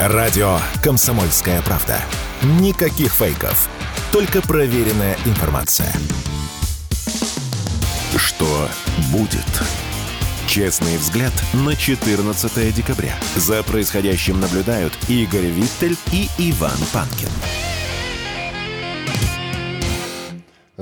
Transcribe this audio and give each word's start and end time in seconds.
Радио 0.00 0.58
«Комсомольская 0.80 1.60
правда». 1.62 2.00
Никаких 2.60 3.12
фейков. 3.12 3.68
Только 4.12 4.40
проверенная 4.40 5.18
информация. 5.24 5.92
Что 8.16 8.68
будет? 9.10 9.44
Честный 10.46 10.96
взгляд 10.98 11.32
на 11.52 11.74
14 11.74 12.72
декабря. 12.72 13.16
За 13.34 13.64
происходящим 13.64 14.38
наблюдают 14.38 14.96
Игорь 15.08 15.46
Виттель 15.46 15.96
и 16.12 16.28
Иван 16.38 16.78
Панкин. 16.92 17.67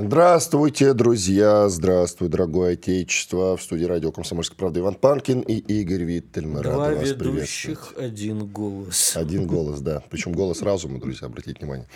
Здравствуйте, 0.07 0.93
друзья! 0.93 1.67
Здравствуй, 1.67 2.29
дорогое 2.29 2.75
отечество! 2.75 3.57
В 3.57 3.61
студии 3.61 3.83
радио 3.83 4.13
«Комсомольская 4.13 4.57
правда» 4.57 4.79
Иван 4.79 4.95
Панкин 4.95 5.41
и 5.41 5.55
Игорь 5.55 6.03
Виттель. 6.03 6.47
Мы 6.47 6.61
Два 6.61 6.91
рады 6.91 7.01
вас 7.01 7.09
ведущих, 7.09 7.93
один 7.97 8.45
голос. 8.47 9.17
Один 9.17 9.45
голос, 9.45 9.81
да. 9.81 10.01
Причем 10.09 10.31
голос 10.31 10.61
разума, 10.61 11.01
друзья, 11.01 11.27
обратите 11.27 11.59
внимание. 11.59 11.89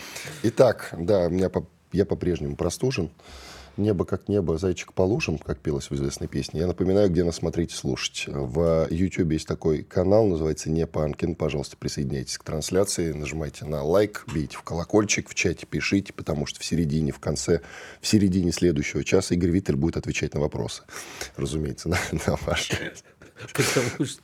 Итак, 0.43 0.93
да, 0.99 1.29
меня 1.29 1.49
по- 1.49 1.65
я 1.93 2.05
по-прежнему 2.05 2.57
простужен. 2.57 3.11
Небо 3.77 4.05
как 4.05 4.27
небо, 4.27 4.57
зайчик 4.57 4.93
по 4.93 5.03
лужам, 5.03 5.37
как 5.37 5.59
пелось 5.59 5.89
в 5.89 5.95
известной 5.95 6.27
песне. 6.27 6.59
Я 6.59 6.67
напоминаю, 6.67 7.09
где 7.09 7.23
нас 7.23 7.37
смотреть 7.37 7.71
и 7.71 7.75
слушать. 7.75 8.25
В 8.27 8.87
YouTube 8.89 9.31
есть 9.31 9.47
такой 9.47 9.83
канал, 9.83 10.27
называется 10.27 10.69
«Не 10.69 10.85
Панкин». 10.85 11.35
Пожалуйста, 11.35 11.77
присоединяйтесь 11.77 12.37
к 12.37 12.43
трансляции, 12.43 13.13
нажимайте 13.13 13.65
на 13.65 13.83
лайк, 13.83 14.25
бейте 14.33 14.57
в 14.57 14.63
колокольчик, 14.63 15.29
в 15.29 15.35
чате 15.35 15.65
пишите, 15.65 16.11
потому 16.13 16.45
что 16.45 16.59
в 16.59 16.65
середине, 16.65 17.11
в 17.11 17.19
конце, 17.19 17.61
в 18.01 18.07
середине 18.07 18.51
следующего 18.51 19.03
часа 19.03 19.35
Игорь 19.35 19.51
Виттель 19.51 19.75
будет 19.75 19.97
отвечать 19.97 20.33
на 20.33 20.41
вопросы. 20.41 20.83
Разумеется, 21.37 21.89
на, 21.89 21.97
на 22.11 22.35
ваши. 22.45 22.93
Потому 23.53 24.05
что... 24.05 24.21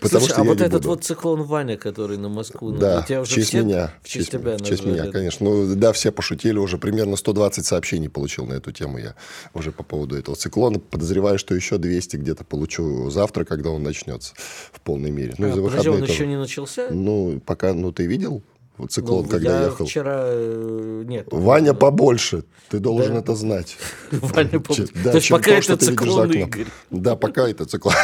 Потому 0.00 0.20
Слушай, 0.20 0.32
что 0.32 0.40
а 0.40 0.44
вот 0.44 0.60
этот 0.60 0.72
буду. 0.82 0.88
вот 0.88 1.04
циклон 1.04 1.42
Ваня, 1.42 1.76
который 1.76 2.16
на 2.18 2.28
Москву... 2.28 2.70
ну, 2.70 2.78
Да, 2.78 3.02
тебя 3.02 3.20
в 3.20 3.22
уже 3.22 3.34
честь 3.36 3.48
все 3.48 3.62
меня. 3.62 3.92
В 4.02 4.08
честь 4.08 4.30
тебя 4.30 4.56
в 4.56 4.62
честь 4.62 4.84
меня, 4.84 5.10
конечно. 5.10 5.48
Ну, 5.48 5.74
да, 5.74 5.92
все 5.92 6.12
пошутили. 6.12 6.58
Уже 6.58 6.78
примерно 6.78 7.16
120 7.16 7.64
сообщений 7.64 8.08
получил 8.08 8.46
на 8.46 8.54
эту 8.54 8.72
тему 8.72 8.98
я 8.98 9.14
уже 9.54 9.72
по 9.72 9.82
поводу 9.82 10.16
этого 10.16 10.36
циклона. 10.36 10.78
Подозреваю, 10.78 11.38
что 11.38 11.54
еще 11.54 11.78
200 11.78 12.16
где-то 12.16 12.44
получу 12.44 13.10
завтра, 13.10 13.44
когда 13.44 13.70
он 13.70 13.82
начнется 13.82 14.34
в 14.72 14.80
полной 14.80 15.10
мере. 15.10 15.34
Ну, 15.38 15.50
А, 15.50 15.54
за 15.54 15.62
подожди, 15.62 15.88
он 15.88 16.00
тоже. 16.00 16.12
еще 16.12 16.26
не 16.26 16.36
начался? 16.38 16.88
Ну, 16.90 17.40
пока, 17.44 17.72
ну, 17.74 17.92
ты 17.92 18.06
видел 18.06 18.42
вот 18.76 18.92
циклон, 18.92 19.24
Ну, 19.24 19.28
когда 19.28 19.58
я 19.60 19.64
ехал? 19.66 19.86
вчера... 19.86 20.20
э, 20.24 21.02
Нет. 21.06 21.26
Ваня 21.32 21.74
побольше. 21.74 22.44
Ты 22.70 22.78
должен 22.78 23.14
Да. 23.14 23.20
это 23.20 23.34
знать. 23.34 23.76
Ваня 24.12 24.60
по- 24.60 24.72
Че- 24.74 24.86
То 24.86 25.16
есть 25.16 25.28
пока 25.30 25.50
это 25.52 25.76
циклон. 25.76 26.30
Игорь. 26.30 26.66
Да, 26.90 27.16
пока 27.16 27.48
это 27.48 27.64
циклон. 27.64 27.94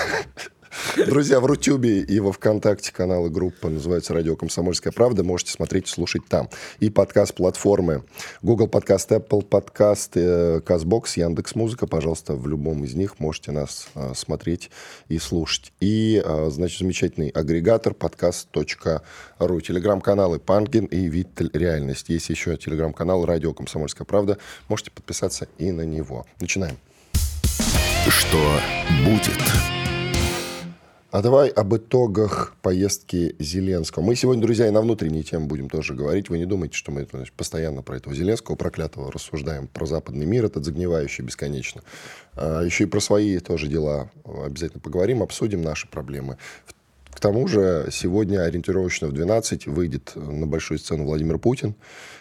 Друзья, 0.96 1.40
в 1.40 1.46
Рутюбе 1.46 2.00
и 2.00 2.20
во 2.20 2.32
Вконтакте 2.32 2.92
каналы 2.92 3.30
группы 3.30 3.68
называется 3.68 4.14
«Радио 4.14 4.36
Комсомольская 4.36 4.92
правда». 4.92 5.24
Можете 5.24 5.52
смотреть 5.52 5.86
и 5.86 5.90
слушать 5.90 6.22
там. 6.28 6.48
И 6.80 6.90
подкаст-платформы 6.90 8.04
Google 8.42 8.68
Подкаст, 8.68 9.10
Apple 9.12 9.44
Подкаст, 9.44 10.12
э, 10.16 10.60
Казбокс, 10.64 11.16
Яндекс 11.16 11.54
Музыка. 11.54 11.86
Пожалуйста, 11.86 12.34
в 12.34 12.46
любом 12.48 12.84
из 12.84 12.94
них 12.94 13.18
можете 13.18 13.52
нас 13.52 13.88
э, 13.94 14.12
смотреть 14.14 14.70
и 15.08 15.18
слушать. 15.18 15.72
И, 15.80 16.22
э, 16.24 16.50
значит, 16.50 16.78
замечательный 16.78 17.28
агрегатор 17.28 17.94
подкаст.ру. 17.94 19.60
Телеграм-каналы 19.60 20.38
Панкин 20.38 20.86
и 20.86 21.08
Виттель 21.08 21.50
Реальность. 21.52 22.08
Есть 22.08 22.30
еще 22.30 22.56
телеграм-канал 22.56 23.24
«Радио 23.24 23.52
Комсомольская 23.52 24.04
правда». 24.04 24.38
Можете 24.68 24.90
подписаться 24.90 25.48
и 25.58 25.70
на 25.72 25.82
него. 25.82 26.26
Начинаем. 26.40 26.76
Что 28.08 28.60
будет? 29.04 29.73
А 31.14 31.22
давай 31.22 31.48
об 31.48 31.72
итогах 31.76 32.56
поездки 32.60 33.36
Зеленского. 33.38 34.02
Мы 34.02 34.16
сегодня, 34.16 34.42
друзья, 34.42 34.66
и 34.66 34.72
на 34.72 34.80
внутренние 34.80 35.22
темы 35.22 35.46
будем 35.46 35.70
тоже 35.70 35.94
говорить. 35.94 36.28
Вы 36.28 36.38
не 36.38 36.44
думайте, 36.44 36.74
что 36.76 36.90
мы 36.90 37.06
значит, 37.08 37.32
постоянно 37.34 37.82
про 37.82 37.98
этого 37.98 38.12
Зеленского 38.12 38.56
проклятого 38.56 39.12
рассуждаем, 39.12 39.68
про 39.68 39.86
западный 39.86 40.26
мир, 40.26 40.46
этот 40.46 40.64
загнивающий 40.64 41.22
бесконечно. 41.22 41.82
А 42.34 42.62
еще 42.62 42.82
и 42.82 42.86
про 42.88 42.98
свои 42.98 43.38
тоже 43.38 43.68
дела 43.68 44.10
обязательно 44.24 44.80
поговорим, 44.80 45.22
обсудим 45.22 45.62
наши 45.62 45.86
проблемы. 45.86 46.36
К 47.12 47.20
тому 47.20 47.46
же 47.46 47.90
сегодня 47.92 48.42
ориентировочно 48.42 49.06
в 49.06 49.12
12 49.12 49.68
выйдет 49.68 50.14
на 50.16 50.48
большую 50.48 50.80
сцену 50.80 51.04
Владимир 51.04 51.38
Путин 51.38 51.76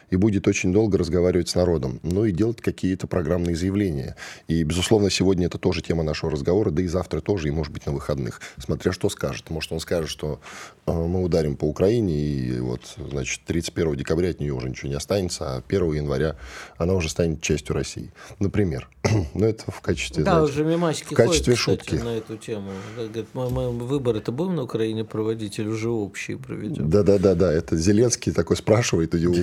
и 0.09 0.15
будет 0.15 0.47
очень 0.47 0.73
долго 0.73 0.97
разговаривать 0.97 1.49
с 1.49 1.55
народом, 1.55 1.99
ну 2.03 2.25
и 2.25 2.31
делать 2.31 2.61
какие-то 2.61 3.07
программные 3.07 3.55
заявления. 3.55 4.15
И, 4.47 4.63
безусловно, 4.63 5.09
сегодня 5.09 5.47
это 5.47 5.57
тоже 5.57 5.81
тема 5.81 6.03
нашего 6.03 6.31
разговора, 6.31 6.71
да 6.71 6.81
и 6.81 6.87
завтра 6.87 7.21
тоже, 7.21 7.47
и, 7.47 7.51
может 7.51 7.73
быть, 7.73 7.85
на 7.85 7.91
выходных. 7.91 8.41
Смотря 8.57 8.91
что 8.91 9.09
скажет. 9.09 9.49
Может, 9.49 9.71
он 9.71 9.79
скажет, 9.79 10.09
что 10.09 10.39
э, 10.85 10.91
мы 10.91 11.23
ударим 11.23 11.55
по 11.55 11.65
Украине, 11.65 12.13
и 12.13 12.59
вот, 12.59 12.81
значит, 12.97 13.41
31 13.45 13.95
декабря 13.95 14.29
от 14.29 14.39
нее 14.39 14.53
уже 14.53 14.69
ничего 14.69 14.89
не 14.89 14.95
останется, 14.95 15.57
а 15.57 15.63
1 15.67 15.93
января 15.93 16.35
она 16.77 16.93
уже 16.93 17.09
станет 17.09 17.41
частью 17.41 17.75
России. 17.75 18.11
Например. 18.39 18.89
Но 19.33 19.45
это 19.45 19.69
в 19.71 19.81
качестве, 19.81 20.23
Да, 20.23 20.35
знаете, 20.35 20.53
уже 20.53 20.65
мемасики 20.65 21.13
в 21.13 21.17
качестве 21.17 21.55
ходят, 21.55 21.81
кстати, 21.81 21.99
шутки. 21.99 22.05
на 22.05 22.17
эту 22.17 22.37
тему. 22.37 22.71
Да, 22.97 23.03
Говорят, 23.03 23.27
мы, 23.33 23.49
мы 23.49 23.85
выборы-то 23.85 24.31
будем 24.31 24.55
на 24.55 24.63
Украине 24.63 25.03
проводить 25.03 25.59
или 25.59 25.67
уже 25.67 25.89
общие 25.89 26.37
проведем? 26.37 26.89
Да, 26.89 27.03
да. 27.35 27.51
Это 27.51 27.77
Зеленский 27.77 28.31
такой 28.31 28.57
спрашивает 28.57 29.13
у 29.13 29.17
него 29.17 29.33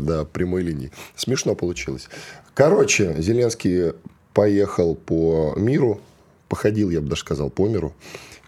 на 0.00 0.24
прямой 0.24 0.62
линии. 0.62 0.90
Смешно 1.16 1.54
получилось. 1.54 2.08
Короче, 2.54 3.14
Зеленский 3.18 3.92
поехал 4.34 4.94
по 4.94 5.54
миру, 5.56 6.00
походил, 6.48 6.90
я 6.90 7.00
бы 7.00 7.08
даже 7.08 7.22
сказал, 7.22 7.50
по 7.50 7.68
миру, 7.68 7.92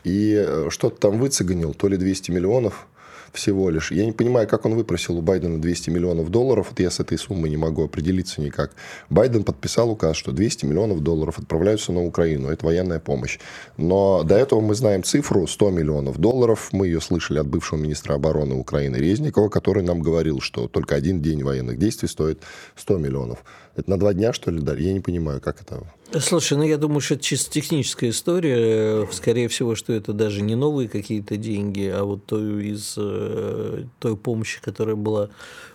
и 0.05 0.35
э, 0.47 0.69
что-то 0.71 1.01
там 1.01 1.19
выцеганил, 1.19 1.75
то 1.75 1.89
ли 1.89 1.97
200 1.97 2.31
миллионов 2.31 2.87
всего 3.37 3.71
лишь. 3.71 3.93
Я 3.93 4.07
не 4.07 4.13
понимаю, 4.13 4.49
как 4.49 4.65
он 4.65 4.75
выпросил 4.75 5.19
у 5.19 5.23
Байдена 5.23 5.61
200 5.61 5.91
миллионов 5.91 6.31
долларов. 6.31 6.69
Вот 6.71 6.81
я 6.81 6.91
с 6.91 7.01
этой 7.01 7.19
суммой 7.19 7.51
не 7.51 7.57
могу 7.57 7.85
определиться 7.85 8.41
никак. 8.41 8.73
Байден 9.11 9.45
подписал 9.45 9.91
указ, 9.91 10.17
что 10.17 10.33
200 10.33 10.67
миллионов 10.67 11.01
долларов 11.01 11.39
отправляются 11.39 11.93
на 11.93 12.05
Украину. 12.05 12.49
Это 12.49 12.65
военная 12.65 13.01
помощь. 13.01 13.39
Но 13.77 14.23
до 14.23 14.37
этого 14.37 14.61
мы 14.61 14.75
знаем 14.75 15.03
цифру 15.03 15.47
100 15.47 15.71
миллионов 15.71 16.19
долларов. 16.19 16.69
Мы 16.73 16.87
ее 16.87 17.01
слышали 17.01 17.39
от 17.39 17.47
бывшего 17.47 17.79
министра 17.79 18.15
обороны 18.15 18.55
Украины 18.55 18.97
Резникова, 18.97 19.49
который 19.49 19.83
нам 19.83 20.01
говорил, 20.01 20.41
что 20.41 20.69
только 20.69 20.95
один 20.95 21.21
день 21.21 21.43
военных 21.43 21.79
действий 21.79 22.09
стоит 22.09 22.43
100 22.77 22.99
миллионов. 22.99 23.45
Это 23.77 23.91
на 23.91 23.99
два 23.99 24.15
дня, 24.15 24.33
что 24.33 24.51
ли, 24.51 24.61
дали? 24.61 24.83
Я 24.83 24.93
не 24.93 25.01
понимаю, 25.01 25.41
как 25.41 25.61
это... 25.61 25.83
Слушай, 26.21 26.59
ну 26.59 26.63
я 26.65 26.77
думаю, 26.77 27.01
что 27.01 27.15
это 27.15 27.25
чисто 27.25 27.51
техническая 27.51 28.11
история. 28.11 29.09
Скорее 29.11 29.49
всего, 29.49 29.75
что 29.75 29.93
это 29.93 30.13
даже 30.13 30.43
не 30.43 30.55
новые 30.55 30.89
какие-то 30.89 31.37
деньги, 31.37 31.87
а 31.87 32.05
вот 32.05 32.27
той 32.27 32.69
из 32.69 32.95
э, 32.97 33.85
той 33.99 34.17
помощи, 34.17 34.61
которая 34.61 34.95
была 34.95 35.31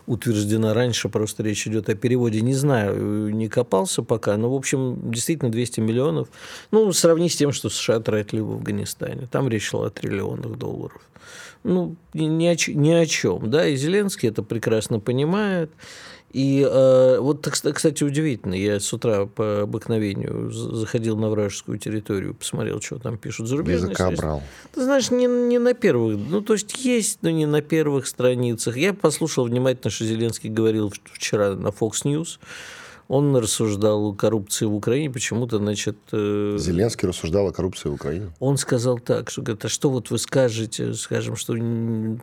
утверждена 0.08 0.74
раньше, 0.74 1.10
просто 1.10 1.44
речь 1.44 1.68
идет 1.68 1.90
о 1.90 1.96
переводе. 1.96 2.42
Не 2.42 2.54
знаю, 2.54 3.34
не 3.36 3.50
копался 3.50 4.02
пока, 4.02 4.38
но, 4.38 4.50
в 4.52 4.56
общем, 4.56 5.12
действительно 5.12 5.52
200 5.52 5.82
миллионов. 5.82 6.30
Ну, 6.72 6.92
сравни 6.94 7.30
с 7.30 7.36
тем, 7.36 7.52
что 7.52 7.70
США 7.70 8.00
тратили 8.00 8.40
в 8.40 8.52
Афганистане. 8.52 9.28
Там 9.30 9.50
речь 9.50 9.68
шла 9.68 9.88
о 9.88 9.90
триллионах 9.90 10.58
долларов. 10.58 11.02
Ну, 11.64 11.98
ни, 12.14 12.48
о, 12.48 12.56
ни 12.70 12.92
о 12.92 13.06
чем, 13.06 13.50
да, 13.50 13.68
и 13.68 13.76
Зеленский 13.76 14.30
это 14.30 14.44
прекрасно 14.44 15.02
понимает. 15.02 15.72
И 16.32 16.68
э, 16.70 17.18
вот, 17.20 17.48
кстати, 17.48 18.04
удивительно, 18.04 18.54
я 18.54 18.80
с 18.80 18.94
утра 18.94 19.26
по 19.26 19.62
обыкновению 19.62 20.52
заходил 20.52 21.18
на 21.18 21.30
вражескую 21.30 21.80
территорию, 21.80 22.36
посмотрел, 22.36 22.80
что 22.82 23.00
там 23.00 23.18
пишут 23.18 23.48
зарубежные 23.48 23.92
Языка 23.92 24.08
средства. 24.08 24.26
брал. 24.26 24.44
Ты 24.74 24.84
знаешь, 24.84 25.10
не, 25.10 25.26
не 25.26 25.58
на 25.58 25.74
первых, 25.74 26.20
ну, 26.30 26.42
то 26.42 26.54
есть 26.54 26.86
есть, 26.86 27.20
но 27.24 27.32
не 27.32 27.48
на 27.48 27.62
первых 27.62 28.06
страницах. 28.06 28.78
Я 28.78 28.94
послушал 28.94 29.46
внимательно, 29.46 29.90
что 29.90 30.06
Зеленский 30.06 30.50
говорил 30.52 30.94
вчера 31.14 31.56
на 31.56 31.70
Fox 31.70 32.04
News. 32.04 32.38
Он 33.10 33.36
рассуждал 33.36 34.06
о 34.06 34.14
коррупции 34.14 34.66
в 34.66 34.76
Украине, 34.76 35.10
почему-то, 35.10 35.58
значит... 35.58 35.98
э, 36.12 36.58
Зеленский 36.60 37.08
рассуждал 37.08 37.48
о 37.48 37.52
коррупции 37.52 37.90
в 37.90 37.94
Украине. 37.94 38.32
он 38.40 38.58
сказал 38.58 39.00
так, 39.00 39.32
что 39.32 39.42
говорит, 39.42 39.66
а 39.66 39.68
что 39.68 39.90
вот 39.90 40.12
вы 40.12 40.20
скажете, 40.20 40.94
скажем, 40.94 41.36
что 41.36 41.56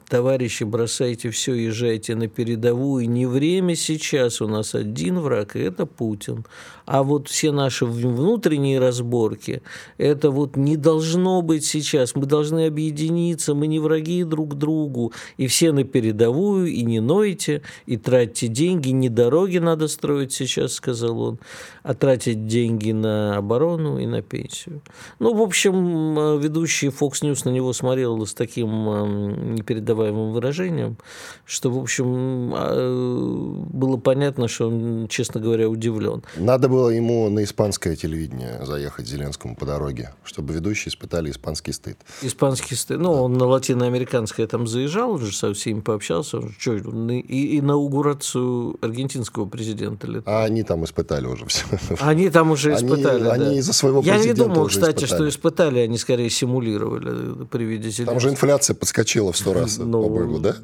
товарищи, 0.08 0.62
бросайте 0.62 1.30
все, 1.30 1.54
езжайте 1.54 2.14
на 2.14 2.28
передовую, 2.28 3.10
не 3.10 3.26
время 3.26 3.74
сейчас, 3.74 4.40
у 4.40 4.46
нас 4.46 4.76
один 4.76 5.18
враг, 5.18 5.56
и 5.56 5.58
это 5.58 5.86
Путин. 5.86 6.44
А 6.84 7.02
вот 7.02 7.26
все 7.26 7.50
наши 7.50 7.84
внутренние 7.84 8.78
разборки, 8.78 9.62
это 9.98 10.30
вот 10.30 10.56
не 10.56 10.76
должно 10.76 11.42
быть 11.42 11.64
сейчас, 11.64 12.14
мы 12.14 12.26
должны 12.26 12.66
объединиться, 12.66 13.54
мы 13.54 13.66
не 13.66 13.80
враги 13.80 14.22
друг 14.22 14.54
другу, 14.54 15.12
и 15.36 15.48
все 15.48 15.72
на 15.72 15.82
передовую, 15.82 16.68
и 16.68 16.82
не 16.82 17.00
нойте, 17.00 17.62
и 17.86 17.96
тратьте 17.96 18.46
деньги, 18.46 18.90
не 18.90 19.08
дороги 19.08 19.58
надо 19.58 19.88
строить 19.88 20.32
сейчас, 20.32 20.75
сказал 20.76 21.20
он, 21.20 21.38
а 21.82 21.94
тратить 21.94 22.46
деньги 22.46 22.92
на 22.92 23.36
оборону 23.36 23.98
и 23.98 24.06
на 24.06 24.22
пенсию. 24.22 24.82
Ну, 25.18 25.34
в 25.34 25.42
общем, 25.42 26.38
ведущий 26.38 26.88
Fox 26.88 27.22
News 27.22 27.42
на 27.44 27.50
него 27.50 27.72
смотрел 27.72 28.24
с 28.24 28.34
таким 28.34 29.54
непередаваемым 29.54 30.32
выражением, 30.32 30.96
что, 31.44 31.70
в 31.70 31.78
общем, 31.78 32.52
а, 32.54 33.66
было 33.72 33.96
понятно, 33.96 34.48
что 34.48 34.68
он, 34.68 35.08
честно 35.08 35.40
говоря, 35.40 35.68
удивлен. 35.68 36.22
Надо 36.36 36.68
было 36.68 36.90
ему 36.90 37.28
на 37.28 37.44
испанское 37.44 37.96
телевидение 37.96 38.64
заехать 38.64 39.06
Зеленскому 39.06 39.56
по 39.56 39.66
дороге, 39.66 40.12
чтобы 40.24 40.54
ведущие 40.54 40.90
испытали 40.90 41.30
испанский 41.30 41.72
стыд. 41.72 41.98
Испанский 42.22 42.74
стыд. 42.74 42.98
Ну, 42.98 43.12
он 43.12 43.34
на 43.34 43.46
латиноамериканское 43.46 44.46
там 44.46 44.66
заезжал, 44.66 45.12
уже 45.12 45.32
со 45.32 45.52
всеми 45.54 45.80
пообщался. 45.80 46.40
Что, 46.58 46.74
и 46.76 47.58
инаугурацию 47.58 48.76
аргентинского 48.80 49.46
президента 49.46 50.06
летал. 50.06 50.34
А 50.34 50.44
они 50.44 50.62
там 50.66 50.84
испытали 50.84 51.26
уже 51.26 51.46
все. 51.46 51.64
Они 52.00 52.28
там 52.30 52.50
уже 52.50 52.74
испытали, 52.74 53.22
Они, 53.28 53.44
да. 53.44 53.50
они 53.50 53.60
за 53.62 53.72
своего 53.72 54.02
Я 54.02 54.18
не 54.18 54.32
думал, 54.34 54.62
уже 54.64 54.80
кстати, 54.80 55.04
испытали. 55.04 55.18
что 55.20 55.28
испытали, 55.28 55.78
они 55.80 55.96
скорее 55.98 56.28
симулировали 56.28 57.46
при 57.46 57.64
виде 57.64 57.88
Зеленского. 57.88 58.06
Там 58.14 58.20
же 58.20 58.28
инфляция 58.30 58.74
подскочила 58.74 59.32
в 59.32 59.36
сто 59.38 59.54
раз, 59.54 59.78
Ну, 59.82 60.02
по-моему, 60.02 60.38
да? 60.38 60.56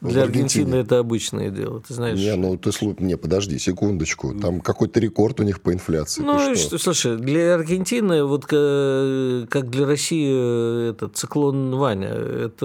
Для 0.00 0.22
Аргентины 0.22 0.76
это 0.76 1.00
обычное 1.00 1.50
дело, 1.50 1.82
ты 1.86 1.92
знаешь. 1.92 2.16
Не, 2.16 2.36
ну 2.36 2.56
ты 2.56 2.70
слушай, 2.70 2.96
не, 3.00 3.16
подожди, 3.16 3.58
секундочку. 3.58 4.32
Там 4.32 4.60
какой-то 4.60 5.00
рекорд 5.00 5.40
у 5.40 5.42
них 5.42 5.60
по 5.60 5.72
инфляции. 5.72 6.22
Ну, 6.22 6.54
что? 6.54 6.78
слушай, 6.78 7.16
для 7.16 7.54
Аргентины, 7.56 8.22
вот 8.24 8.46
ка- 8.46 9.44
как 9.50 9.68
для 9.68 9.84
России, 9.86 10.30
э, 10.32 10.90
этот 10.90 11.16
циклон 11.16 11.74
Ваня, 11.74 12.10
это 12.10 12.64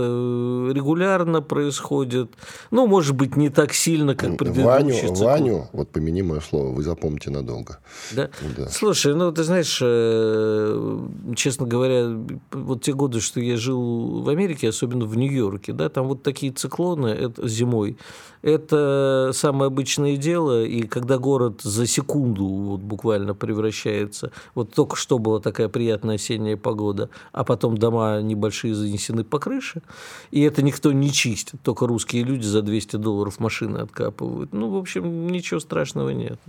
регулярно 0.73 1.41
происходит. 1.41 2.29
Ну, 2.69 2.85
может 2.85 3.15
быть, 3.15 3.35
не 3.35 3.49
так 3.49 3.73
сильно, 3.73 4.13
как 4.15 4.37
предыдущий 4.37 4.63
Ваню, 4.63 4.93
циклон. 4.93 5.17
Ваню, 5.17 5.67
вот 5.73 5.89
помяни 5.89 6.21
мое 6.21 6.39
слово, 6.39 6.70
вы 6.71 6.83
запомните 6.83 7.29
надолго. 7.29 7.79
Да? 8.11 8.29
Да. 8.57 8.69
Слушай, 8.69 9.15
ну 9.15 9.31
ты 9.31 9.43
знаешь, 9.43 9.79
э, 9.81 11.07
честно 11.35 11.65
говоря, 11.65 12.17
вот 12.51 12.83
те 12.83 12.93
годы, 12.93 13.19
что 13.21 13.39
я 13.39 13.57
жил 13.57 14.21
в 14.21 14.29
Америке, 14.29 14.69
особенно 14.69 15.05
в 15.05 15.15
Нью-Йорке, 15.15 15.73
да, 15.73 15.89
там 15.89 16.07
вот 16.07 16.23
такие 16.23 16.51
циклоны 16.51 17.07
это, 17.07 17.47
зимой, 17.47 17.97
это 18.41 19.31
самое 19.33 19.67
обычное 19.67 20.17
дело, 20.17 20.63
и 20.63 20.83
когда 20.83 21.17
город 21.17 21.61
за 21.61 21.85
секунду 21.85 22.45
вот 22.45 22.81
буквально 22.81 23.35
превращается, 23.35 24.31
вот 24.55 24.73
только 24.73 24.95
что 24.95 25.19
была 25.19 25.39
такая 25.39 25.69
приятная 25.69 26.15
осенняя 26.15 26.57
погода, 26.57 27.09
а 27.31 27.43
потом 27.43 27.77
дома 27.77 28.21
небольшие 28.21 28.73
занесены 28.73 29.23
по 29.23 29.39
крыше, 29.39 29.81
и 30.31 30.41
это 30.41 30.61
никто 30.63 30.91
не 30.91 31.11
чистит, 31.11 31.61
только 31.61 31.85
русские 31.87 32.23
люди 32.23 32.45
за 32.45 32.61
200 32.61 32.95
долларов 32.95 33.39
машины 33.39 33.77
откапывают. 33.77 34.53
Ну, 34.53 34.69
в 34.69 34.77
общем, 34.77 35.27
ничего 35.27 35.59
страшного 35.59 36.09
нет. 36.09 36.39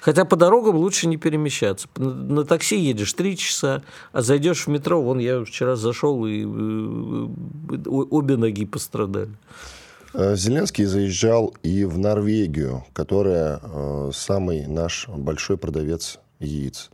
Хотя 0.00 0.24
по 0.24 0.36
дорогам 0.36 0.76
лучше 0.76 1.06
не 1.08 1.16
перемещаться. 1.16 1.88
На, 1.96 2.14
на 2.14 2.44
такси 2.44 2.78
едешь 2.78 3.12
три 3.12 3.36
часа, 3.36 3.82
а 4.12 4.22
зайдешь 4.22 4.66
в 4.66 4.70
метро, 4.70 5.02
вон 5.02 5.18
я 5.18 5.44
вчера 5.44 5.76
зашел, 5.76 6.24
и 6.26 6.44
э, 6.44 6.46
о- 6.46 8.06
обе 8.10 8.36
ноги 8.36 8.64
пострадали. 8.64 9.30
Э, 10.14 10.36
Зеленский 10.36 10.84
заезжал 10.84 11.54
и 11.62 11.84
в 11.84 11.98
Норвегию, 11.98 12.84
которая 12.92 13.60
э, 13.62 14.10
самый 14.14 14.66
наш 14.66 15.08
большой 15.08 15.56
продавец 15.56 16.18
яиц. 16.40 16.90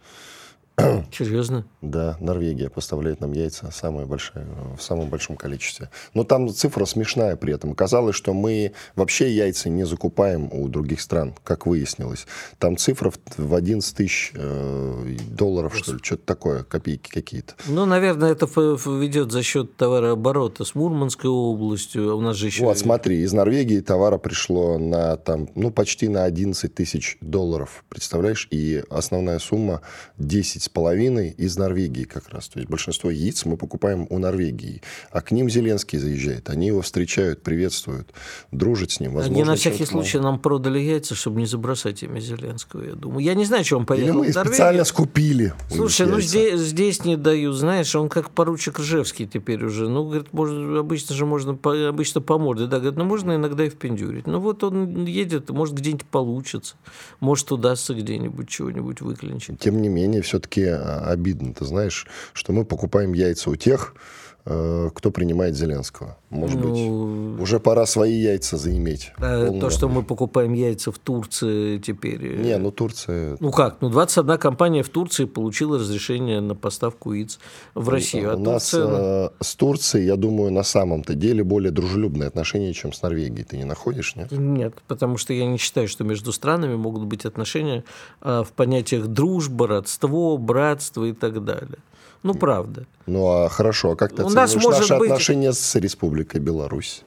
Серьезно? 1.13 1.65
Да, 1.83 2.17
Норвегия 2.21 2.69
поставляет 2.69 3.21
нам 3.21 3.33
яйца 3.33 3.71
самые 3.71 4.07
большие, 4.07 4.47
в 4.77 4.83
самом 4.83 5.09
большом 5.09 5.37
количестве. 5.37 5.91
Но 6.15 6.25
там 6.25 6.49
цифра 6.49 6.85
смешная 6.85 7.37
при 7.37 7.55
этом. 7.55 7.75
Казалось, 7.75 8.17
что 8.17 8.35
мы 8.35 8.73
вообще 8.97 9.31
яйца 9.31 9.69
не 9.69 9.85
закупаем 9.85 10.49
у 10.53 10.69
других 10.69 11.01
стран, 11.01 11.35
как 11.45 11.67
выяснилось. 11.67 12.27
Там 12.59 12.77
цифра 12.77 13.11
в- 13.11 13.19
в 13.37 13.55
11 13.55 13.97
тысяч 13.97 14.33
э, 14.35 15.17
долларов, 15.29 15.77
что 15.77 15.93
ли, 15.93 15.99
что-то 16.03 16.25
такое, 16.27 16.65
копейки 16.65 17.09
какие-то. 17.11 17.55
Ну, 17.69 17.87
наверное, 17.87 18.33
это 18.33 18.47
ведет 18.47 19.31
за 19.31 19.43
счет 19.43 19.77
товарооборота 19.77 20.65
с 20.65 20.75
Мурманской 20.75 21.31
областью. 21.31 22.17
У 22.17 22.21
нас 22.21 22.37
же 22.37 22.47
еще... 22.47 22.65
Вот, 22.65 22.79
смотри, 22.79 23.21
из 23.23 23.33
Норвегии 23.33 23.81
товара 23.81 24.19
пришло 24.19 24.79
на 24.79 25.17
там, 25.17 25.49
ну, 25.55 25.71
почти 25.71 26.09
на 26.09 26.25
11 26.25 26.75
тысяч 26.75 27.17
долларов, 27.21 27.85
представляешь? 27.89 28.49
И 28.51 28.83
основная 28.91 29.39
сумма 29.39 29.81
10 30.19 30.64
с 30.65 30.69
половиной 30.69 31.31
из 31.31 31.57
Норвегии 31.57 32.05
как 32.05 32.29
раз. 32.31 32.49
То 32.49 32.59
есть 32.59 32.71
большинство 32.71 33.11
яиц 33.11 33.45
мы 33.45 33.57
покупаем 33.57 34.07
у 34.11 34.19
Норвегии. 34.19 34.83
А 35.11 35.21
к 35.21 35.31
ним 35.31 35.49
Зеленский 35.51 35.99
заезжает. 35.99 36.49
Они 36.51 36.69
его 36.69 36.81
встречают, 36.83 37.43
приветствуют, 37.43 38.13
дружат 38.51 38.91
с 38.91 39.01
ним. 39.01 39.11
Они 39.11 39.19
Возможно, 39.19 39.53
на 39.53 39.57
всякий 39.57 39.85
случай 39.85 40.19
нам 40.19 40.39
продали 40.39 40.79
яйца, 40.79 41.15
чтобы 41.15 41.41
не 41.41 41.47
забросать 41.47 42.03
ими 42.03 42.19
Зеленского, 42.21 42.83
я 42.83 42.95
думаю. 42.95 43.21
Я 43.25 43.35
не 43.35 43.45
знаю, 43.45 43.65
что 43.65 43.77
он 43.77 43.83
Или 43.83 43.87
поехал 43.89 44.15
мы 44.15 44.33
в 44.33 44.35
Норвегию. 44.35 44.53
специально 44.55 44.85
скупили. 44.85 45.53
Слушай, 45.71 46.07
ну 46.07 46.21
здесь, 46.21 46.59
здесь 46.61 47.05
не 47.05 47.17
дают, 47.17 47.55
знаешь, 47.57 47.95
он 47.95 48.09
как 48.09 48.31
поручик 48.31 48.79
Ржевский 48.79 49.27
теперь 49.27 49.65
уже. 49.65 49.89
Ну, 49.89 50.05
говорит, 50.05 50.33
можно, 50.33 50.79
обычно 50.81 51.15
же 51.15 51.27
можно, 51.27 51.55
по- 51.55 51.89
обычно 51.89 52.21
по 52.21 52.39
морде, 52.39 52.67
да, 52.67 52.79
говорит, 52.79 52.97
ну, 52.99 53.05
можно 53.05 53.35
иногда 53.37 53.65
и 53.67 53.69
впендюрить. 53.69 54.27
Ну, 54.27 54.41
вот 54.41 54.65
он 54.65 55.05
едет, 55.05 55.51
может, 55.51 55.75
где-нибудь 55.75 56.07
получится, 56.07 56.77
может, 57.21 57.53
удастся 57.53 57.95
где-нибудь 57.95 58.49
чего-нибудь 58.49 59.01
выклинчить. 59.03 59.59
Тем 59.59 59.83
не 59.83 59.89
менее, 59.89 60.23
все-таки 60.23 60.54
обидно, 60.63 61.55
ты 61.55 61.65
знаешь, 61.65 62.07
что 62.33 62.53
мы 62.53 62.65
покупаем 62.65 63.13
яйца 63.13 63.51
у 63.51 63.57
тех, 63.57 63.95
кто 64.45 65.11
принимает 65.11 65.57
Зеленского. 65.57 66.19
Может 66.29 66.61
Ну, 66.61 67.33
быть, 67.35 67.41
уже 67.43 67.61
пора 67.61 67.87
свои 67.87 68.13
яйца 68.13 68.59
заиметь. 68.59 69.13
Полно. 69.17 69.59
то, 69.61 69.71
что 69.71 69.89
мы 69.89 70.03
покупаем 70.03 70.53
яйца 70.53 70.93
в 70.93 70.99
Турции 70.99 71.79
теперь... 71.79 72.23
э, 72.27 72.43
Не, 72.43 72.59
ну 72.59 72.71
Турция... 72.71 73.39
Ну 73.41 73.51
как? 73.51 73.79
Ну, 73.81 73.89
21 73.89 74.37
компания 74.39 74.83
в 74.83 74.91
Турции 74.91 75.25
получила 75.25 75.79
разрешение 75.79 76.41
на 76.41 76.55
поставку 76.55 77.13
яиц 77.15 77.39
в 77.75 77.89
Россию. 77.89 78.33
А 78.33 78.37
У 78.37 78.39
нас 78.41 78.71
Турция, 78.71 78.89
ну, 78.89 78.97
э, 78.99 79.31
с 79.41 79.55
Турцией, 79.55 80.07
я 80.07 80.17
думаю, 80.17 80.53
на 80.53 80.63
самом-то 80.63 81.15
деле 81.15 81.43
более 81.43 81.71
дружелюбные 81.71 82.27
отношения, 82.29 82.75
чем 82.75 82.93
с 82.93 83.01
Норвегией. 83.01 83.45
Ты 83.45 83.57
не 83.57 83.65
находишь, 83.65 84.15
нет? 84.15 84.31
Нет, 84.33 84.75
потому 84.89 85.17
что 85.17 85.33
я 85.33 85.47
не 85.47 85.57
считаю, 85.57 85.89
что 85.89 86.05
между 86.05 86.33
странами 86.33 86.75
могут 86.77 87.05
быть 87.05 87.25
отношения 87.25 87.85
а, 88.21 88.43
в 88.45 88.53
понятиях 88.53 89.07
дружба, 89.07 89.67
родство, 89.69 90.37
братство 90.37 91.05
и 91.05 91.13
так 91.15 91.45
далее. 91.45 91.79
Ну, 92.25 92.35
правда. 92.35 92.87
Ну, 93.07 93.27
а 93.29 93.49
хорошо, 93.49 93.91
а 93.93 93.97
как 93.97 94.13
ты 94.17 94.25
У 94.25 94.29
нас 94.31 94.51
оцениваешь 94.51 94.65
может 94.65 94.81
наши 94.81 94.99
быть- 94.99 95.11
отношения 95.11 95.53
с 95.53 95.75
Республикой 95.77 96.41
Беларусь? 96.41 97.03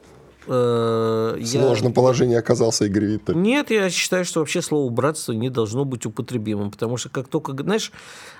Э, 0.50 1.34
В 1.36 1.40
я- 1.40 1.60
сложном 1.60 1.92
положении 1.92 2.36
оказался 2.36 2.86
Игорь 2.86 3.04
Виттель. 3.04 3.36
Нет, 3.36 3.70
я 3.70 3.90
считаю, 3.90 4.24
что 4.24 4.40
вообще 4.40 4.62
слово 4.62 4.88
братство 4.90 5.32
не 5.34 5.50
должно 5.50 5.84
быть 5.84 6.06
употребимым, 6.06 6.70
потому 6.70 6.96
что 6.96 7.10
как 7.10 7.28
только, 7.28 7.52
знаешь, 7.52 7.92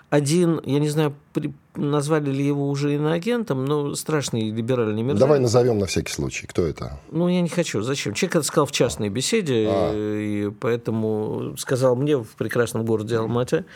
один, 0.09 0.59
я 0.65 0.79
не 0.79 0.89
знаю, 0.89 1.13
при- 1.35 1.53
назвали 1.77 2.31
ли 2.31 2.47
его 2.47 2.71
уже 2.71 2.95
иноагентом, 2.95 3.67
но 3.67 3.95
страшный 3.95 4.49
либеральный 4.51 5.03
мерзавец. 5.03 5.21
Давай 5.21 5.39
назовем 5.39 5.79
на 5.79 5.85
всякий 5.85 6.13
случай. 6.13 6.47
Кто 6.47 6.63
это? 6.63 6.99
Ну, 7.11 7.29
я 7.29 7.43
не 7.43 7.51
хочу. 7.51 7.83
Зачем? 7.83 8.15
Человек 8.15 8.37
это 8.37 8.47
сказал 8.47 8.65
в 8.65 8.73
частной 8.73 9.11
беседе, 9.11 9.67
А. 9.69 9.93
э, 9.93 10.21
и 10.23 10.51
поэтому 10.51 11.57
сказал 11.59 11.95
мне 11.95 12.17
в 12.17 12.29
прекрасном 12.39 12.87
городе 12.87 13.19
Алмате, 13.19 13.67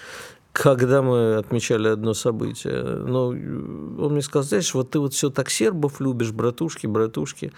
когда 0.52 1.02
мы 1.02 1.36
отмечали 1.36 1.88
одно 1.88 2.14
событие. 2.14 2.82
Но 2.82 3.28
он 3.28 4.12
мне 4.12 4.22
сказал, 4.22 4.44
знаешь, 4.44 4.74
вот 4.74 4.90
ты 4.90 4.98
вот 4.98 5.14
все 5.14 5.30
так 5.30 5.50
сербов 5.50 6.00
любишь, 6.00 6.32
братушки, 6.32 6.86
братушки. 6.86 7.52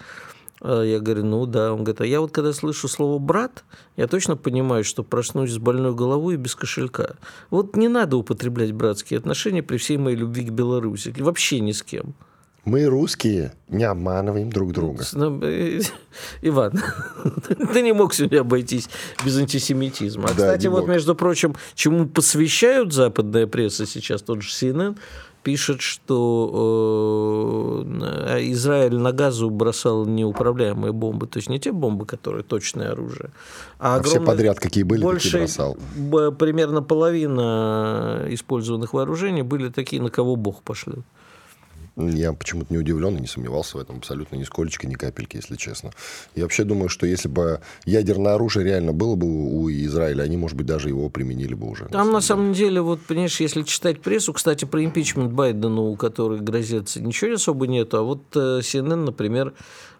А 0.61 0.81
Я 0.81 0.99
говорю, 0.99 1.25
ну 1.25 1.45
да. 1.45 1.73
Он 1.73 1.83
говорит, 1.83 2.01
а 2.01 2.05
я 2.05 2.21
вот 2.21 2.31
когда 2.31 2.53
слышу 2.53 2.87
слово 2.87 3.19
«брат», 3.19 3.65
я 3.97 4.07
точно 4.07 4.37
понимаю, 4.37 4.83
что 4.83 5.03
проснусь 5.03 5.51
с 5.51 5.57
больной 5.57 5.93
головой 5.93 6.35
и 6.35 6.37
без 6.37 6.55
кошелька. 6.55 7.15
Вот 7.49 7.75
не 7.75 7.87
надо 7.87 8.17
употреблять 8.17 8.71
братские 8.71 9.17
отношения 9.17 9.61
при 9.61 9.77
всей 9.77 9.97
моей 9.97 10.15
любви 10.15 10.45
к 10.45 10.51
Беларуси. 10.51 11.13
Вообще 11.17 11.59
ни 11.59 11.71
с 11.73 11.83
кем. 11.83 12.15
Мы, 12.65 12.85
русские, 12.85 13.53
не 13.69 13.83
обманываем 13.83 14.51
друг 14.51 14.71
друга. 14.73 15.03
Ну, 15.13 15.39
Иван, 16.41 16.73
ты 17.73 17.81
не 17.81 17.93
мог 17.93 18.13
сегодня 18.13 18.41
обойтись 18.41 18.89
без 19.23 19.37
антисемитизма. 19.37 20.25
А, 20.25 20.27
Да, 20.29 20.33
кстати, 20.33 20.67
вот, 20.67 20.81
мог. 20.81 20.89
между 20.89 21.13
прочим, 21.15 21.55
чему 21.75 22.07
посвящают 22.07 22.91
западная 22.91 23.45
пресса 23.45 23.85
сейчас, 23.85 24.23
тот 24.23 24.41
же 24.41 24.49
CNN, 24.49 24.97
пишет, 25.43 25.79
что 25.81 27.85
э, 27.87 28.39
Израиль 28.51 28.95
на 28.97 29.11
газу 29.11 29.51
бросал 29.51 30.07
неуправляемые 30.07 30.91
бомбы, 30.91 31.27
то 31.27 31.37
есть 31.37 31.49
не 31.49 31.59
те 31.59 31.71
бомбы, 31.71 32.07
которые 32.07 32.41
точное 32.43 32.93
оружие, 32.93 33.29
а, 33.77 33.97
А 33.97 34.01
все 34.01 34.13
огромное- 34.13 34.25
подряд, 34.33 34.59
какие 34.59 34.83
были, 34.83 35.01
такие 35.01 35.11
больше, 35.11 35.37
бросал. 35.37 35.77
б- 35.95 36.31
примерно 36.31 36.81
половина 36.81 38.25
использованных 38.29 38.93
вооружений 38.93 39.43
были 39.43 39.69
такие, 39.69 40.01
на 40.01 40.09
кого 40.09 40.35
Бог 40.35 40.63
пошлет. 40.63 41.03
Я 41.97 42.33
почему-то 42.33 42.73
не 42.73 42.77
удивлен 42.77 43.15
и 43.17 43.21
не 43.21 43.27
сомневался 43.27 43.77
в 43.77 43.79
этом 43.79 43.97
абсолютно 43.97 44.35
нисколечко, 44.35 44.85
ни 44.85 44.95
капельки, 44.95 45.37
если 45.37 45.55
честно. 45.55 45.91
Я 46.35 46.43
вообще 46.43 46.65
думаю, 46.65 46.89
что 46.89 47.05
если 47.05 47.29
бы 47.29 47.61
ядерное 47.85 48.33
оружие 48.33 48.65
реально 48.65 48.91
было 48.91 49.15
бы 49.15 49.27
у 49.27 49.69
Израиля, 49.69 50.23
они, 50.23 50.35
может 50.35 50.57
быть, 50.57 50.65
даже 50.65 50.89
его 50.89 51.09
применили 51.09 51.53
бы 51.53 51.69
уже. 51.69 51.85
Там, 51.85 52.11
на 52.11 52.21
самом 52.21 52.53
деле, 52.53 52.81
вот, 52.81 52.99
понимаешь, 53.01 53.39
если 53.39 53.61
читать 53.63 54.01
прессу, 54.01 54.33
кстати, 54.33 54.65
про 54.65 54.83
импичмент 54.83 55.31
Байдену, 55.31 55.95
который 55.95 56.39
грозится, 56.39 57.01
ничего 57.01 57.35
особо 57.35 57.65
нету, 57.65 57.97
а 57.97 58.01
вот 58.01 58.23
э, 58.35 58.59
CNN, 58.59 59.05
например, 59.05 59.53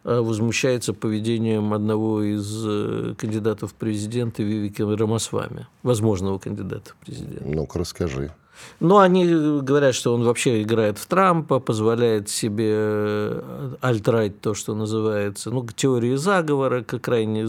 э, 0.03 0.19
возмущается 0.19 0.93
поведением 0.93 1.73
одного 1.73 2.23
из 2.23 2.63
э, 2.65 3.15
кандидатов 3.17 3.71
в 3.71 3.73
президенты 3.75 4.43
Вивики 4.43 4.81
Рамасвами, 4.81 5.67
возможного 5.81 6.39
кандидата 6.39 6.91
в 6.91 7.05
президенты. 7.05 7.45
Ну-ка, 7.45 7.79
расскажи. 7.79 8.33
Но 8.79 8.99
они 8.99 9.25
говорят, 9.61 9.95
что 9.95 10.13
он 10.13 10.23
вообще 10.23 10.61
играет 10.61 10.97
в 10.97 11.05
Трампа, 11.05 11.59
позволяет 11.59 12.29
себе 12.29 12.71
э, 12.71 13.75
альтрайт, 13.81 14.41
то, 14.41 14.53
что 14.53 14.75
называется, 14.75 15.51
ну, 15.51 15.65
теории 15.67 16.15
заговора, 16.15 16.83
как 16.83 17.01
крайне, 17.01 17.47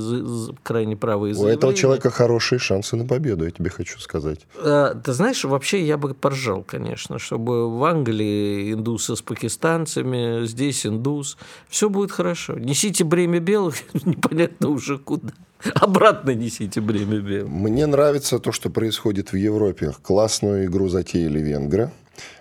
крайне 0.63 0.97
правые 0.97 1.35
У 1.35 1.47
этого 1.47 1.75
человека 1.75 2.11
хорошие 2.11 2.59
шансы 2.59 2.97
на 2.97 3.07
победу, 3.07 3.45
я 3.45 3.51
тебе 3.51 3.71
хочу 3.71 3.99
сказать. 3.99 4.47
А, 4.59 4.95
ты 4.95 5.13
знаешь, 5.13 5.45
вообще 5.45 5.85
я 5.85 5.97
бы 5.97 6.15
поржал, 6.15 6.63
конечно, 6.63 7.19
чтобы 7.19 7.77
в 7.77 7.85
Англии 7.85 8.73
индусы 8.73 9.17
с 9.17 9.23
пакистанцами, 9.23 10.47
здесь 10.47 10.87
индус, 10.87 11.37
все 11.69 11.89
будет 11.89 12.13
хорошо. 12.13 12.55
Несите 12.55 13.05
бремя 13.05 13.41
белых, 13.41 13.77
непонятно 14.05 14.69
уже 14.69 14.99
куда. 14.99 15.33
Обратно 15.75 16.31
несите 16.35 16.81
бремя 16.81 17.21
белых. 17.21 17.51
Мне 17.51 17.87
нравится 17.87 18.39
то, 18.39 18.53
что 18.53 18.71
происходит 18.71 19.33
в 19.33 19.37
Европе. 19.37 19.93
Классную 20.03 20.67
игру 20.67 20.89
затеяли 20.89 21.41
венгры. 21.41 21.91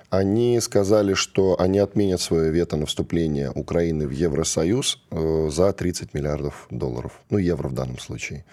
Они 0.10 0.60
сказали, 0.62 1.14
что 1.14 1.60
они 1.60 1.80
отменят 1.80 2.22
свое 2.22 2.52
вето 2.52 2.78
на 2.78 2.86
вступление 2.86 3.52
Украины 3.52 4.08
в 4.08 4.12
Евросоюз 4.12 5.02
э, 5.12 5.50
за 5.52 5.74
30 5.74 6.14
миллиардов 6.14 6.68
долларов. 6.70 7.20
Ну, 7.30 7.38
евро 7.38 7.68
в 7.68 7.74
данном 7.74 8.00
случае. 8.00 8.46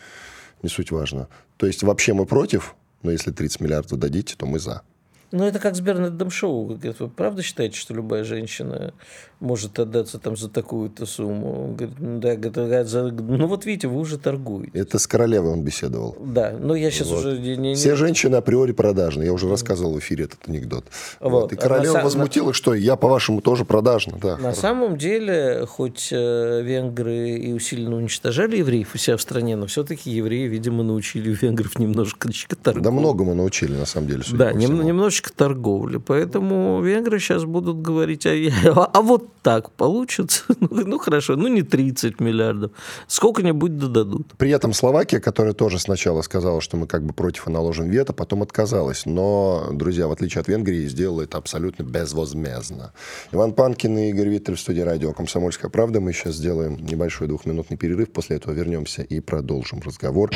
Не 0.63 0.69
суть 0.69 0.91
важно. 0.91 1.29
То 1.57 1.67
есть 1.67 1.83
вообще 1.83 2.15
мы 2.15 2.27
против, 2.27 2.75
но 3.03 3.11
если 3.11 3.31
30 3.31 3.61
миллиардов 3.61 3.99
дадите, 3.99 4.35
то 4.37 4.47
мы 4.47 4.59
за. 4.59 4.83
Ну, 5.33 5.45
это 5.45 5.59
как 5.59 5.75
с 5.75 5.81
Бернардом 5.81 6.31
Шоу. 6.31 6.67
Вы 6.67 7.09
правда 7.09 7.43
считаете, 7.43 7.77
что 7.77 7.95
любая 7.95 8.23
женщина 8.23 8.93
может 9.41 9.79
отдаться 9.79 10.19
там 10.19 10.37
за 10.37 10.51
такую-то 10.51 11.07
сумму? 11.07 11.65
Он 11.65 11.75
говорит, 11.75 11.97
ну, 11.99 12.21
да, 12.21 12.37
говорит, 12.37 12.87
за... 12.87 13.11
ну 13.11 13.47
вот 13.47 13.65
видите, 13.65 13.89
вы 13.89 13.99
уже 13.99 14.19
торгуете. 14.19 14.71
Это 14.79 14.99
с 14.99 15.07
королевой 15.07 15.53
он 15.53 15.63
беседовал. 15.63 16.17
Да, 16.21 16.55
но 16.59 16.77
я 16.77 16.91
сейчас 16.91 17.09
вот. 17.09 17.21
уже... 17.21 17.39
Не, 17.39 17.57
не... 17.57 17.75
Все 17.75 17.97
женщины 17.97 18.37
априори 18.37 18.73
продажны. 18.73 19.23
Я 19.23 19.33
уже 19.33 19.49
рассказывал 19.49 19.95
в 19.95 19.99
эфире 20.01 20.25
этот 20.25 20.47
анекдот. 20.47 20.85
Вот. 21.19 21.31
Вот. 21.31 21.53
И 21.53 21.57
королева 21.57 21.97
на 21.97 22.05
возмутилась, 22.05 22.57
что 22.57 22.75
я, 22.75 22.97
по-вашему, 22.97 23.41
тоже 23.41 23.65
продажна. 23.65 24.19
Да, 24.21 24.33
на 24.33 24.37
хорошо. 24.37 24.61
самом 24.61 24.99
деле, 24.99 25.67
хоть 25.67 26.11
э, 26.13 26.63
венгры 26.63 27.31
и 27.31 27.53
усиленно 27.55 27.97
уничтожали 27.97 28.59
евреев 28.59 28.95
у 28.95 28.99
себя 28.99 29.17
в 29.17 29.23
стране, 29.23 29.57
но 29.57 29.67
все-таки 29.67 30.11
евреи, 30.11 30.47
видимо, 30.47 30.83
научили 30.83 31.31
венгров 31.31 31.79
немножко 31.79 32.29
торговли. 32.63 32.85
Да 32.85 32.91
многому 32.91 33.35
научили, 33.35 33.73
на 33.73 33.87
самом 33.87 34.09
деле. 34.09 34.23
Да, 34.33 34.53
нем, 34.53 34.83
немножечко 34.83 35.22
точек 35.23 35.31
торговли. 35.31 35.99
Поэтому 35.99 36.81
венгры 36.83 37.19
сейчас 37.19 37.45
будут 37.45 37.81
говорить, 37.81 38.27
а, 38.27 38.33
а, 38.65 38.91
а 38.93 39.03
вот 39.03 39.29
так 39.43 39.71
получится. 39.71 40.43
Ну, 40.73 40.87
ну 40.87 40.99
хорошо, 40.99 41.37
ну 41.37 41.49
не 41.49 41.63
30 41.63 42.21
миллиардов. 42.21 42.71
Сколько-нибудь 43.07 43.77
додадут. 43.79 44.33
При 44.39 44.51
этом 44.51 44.73
Словакия, 44.73 45.21
которая 45.21 45.53
тоже 45.55 45.79
сначала 45.79 46.23
сказала, 46.23 46.61
что 46.61 46.77
мы 46.77 46.87
как 46.87 47.05
бы 47.05 47.13
против 47.13 47.49
и 47.49 47.51
наложим 47.51 47.91
вето, 47.91 48.13
потом 48.13 48.43
отказалась. 48.43 49.07
Но, 49.07 49.69
друзья, 49.73 50.07
в 50.07 50.13
отличие 50.13 50.41
от 50.41 50.49
Венгрии, 50.49 50.87
сделала 50.89 51.23
это 51.23 51.39
абсолютно 51.39 51.83
безвозмездно. 51.83 52.93
Иван 53.33 53.53
Панкин 53.53 53.99
и 53.99 54.11
Игорь 54.11 54.29
Виттель 54.29 54.55
в 54.55 54.61
студии 54.61 54.83
радио 54.83 55.13
«Комсомольская 55.13 55.71
правда». 55.71 56.01
Мы 56.01 56.13
сейчас 56.13 56.37
сделаем 56.37 56.77
небольшой 56.79 57.29
двухминутный 57.29 57.77
перерыв. 57.77 58.13
После 58.13 58.37
этого 58.37 58.55
вернемся 58.55 59.03
и 59.03 59.21
продолжим 59.21 59.81
разговор. 59.85 60.31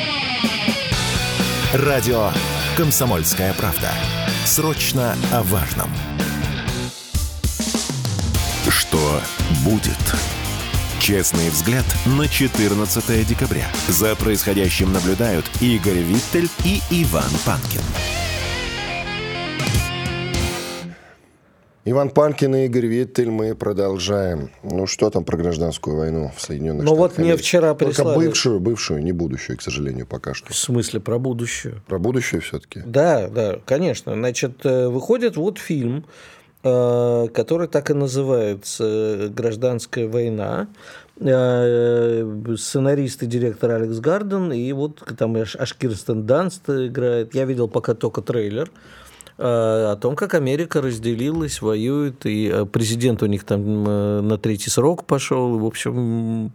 Радио 1.73 2.31
«Комсомольская 2.77 3.53
правда». 3.53 3.91
Срочно 4.45 5.17
о 5.33 5.43
важном. 5.43 5.89
Что 8.69 9.21
будет? 9.65 9.91
Честный 11.01 11.49
взгляд 11.49 11.85
на 12.05 12.29
14 12.29 13.27
декабря. 13.27 13.67
За 13.89 14.15
происходящим 14.15 14.93
наблюдают 14.93 15.45
Игорь 15.59 15.99
Виттель 15.99 16.49
и 16.63 16.81
Иван 16.89 17.31
Панкин. 17.45 17.81
Иван 21.89 22.09
Панкин 22.09 22.53
и 22.53 22.65
Игорь 22.65 22.87
Виттель, 22.87 23.29
мы 23.29 23.55
продолжаем. 23.55 24.49
Ну, 24.61 24.87
что 24.87 25.09
там 25.09 25.23
про 25.23 25.37
гражданскую 25.37 25.95
войну 25.95 26.33
в 26.35 26.41
Соединенных 26.41 26.83
ну, 26.83 26.95
Штатах? 26.95 26.97
Ну, 26.97 27.01
вот 27.01 27.17
мне 27.17 27.37
вчера 27.37 27.73
прислали... 27.75 28.13
Только 28.13 28.25
бывшую, 28.27 28.59
бывшую, 28.59 29.03
не 29.03 29.13
будущую, 29.13 29.57
к 29.57 29.61
сожалению, 29.61 30.05
пока 30.05 30.33
что. 30.33 30.51
В 30.51 30.55
смысле, 30.57 30.99
про 30.99 31.17
будущую? 31.17 31.81
Про 31.87 31.97
будущую 31.97 32.41
все-таки? 32.41 32.81
Да, 32.85 33.29
да, 33.29 33.59
конечно. 33.65 34.15
Значит, 34.15 34.65
э, 34.65 34.89
выходит 34.89 35.37
вот 35.37 35.59
фильм, 35.59 36.03
э, 36.63 37.27
который 37.33 37.69
так 37.69 37.89
и 37.89 37.93
называется 37.93 39.31
«Гражданская 39.33 40.09
война». 40.09 40.67
Э, 41.21 42.55
сценарист 42.57 43.23
и 43.23 43.27
директор 43.27 43.71
Алекс 43.71 43.97
Гарден, 43.99 44.51
и 44.51 44.73
вот 44.73 45.01
там 45.17 45.37
аж 45.37 45.73
Кирстен 45.73 46.25
Данст 46.25 46.69
играет. 46.69 47.33
Я 47.33 47.45
видел 47.45 47.69
пока 47.69 47.93
только 47.93 48.21
трейлер. 48.21 48.69
Э, 49.39 49.91
о 49.91 49.95
том, 49.95 50.15
как 50.15 50.33
Америка 50.33 50.81
разделилась, 50.81 51.61
воюет, 51.61 52.25
и 52.25 52.49
э, 52.51 52.65
президент 52.65 53.21
у 53.21 53.27
них 53.27 53.43
там 53.43 53.85
э, 53.87 54.21
на 54.21 54.37
третий 54.39 54.71
срок 54.71 55.05
пошел. 55.05 55.59
В 55.59 55.65
общем, 55.65 56.51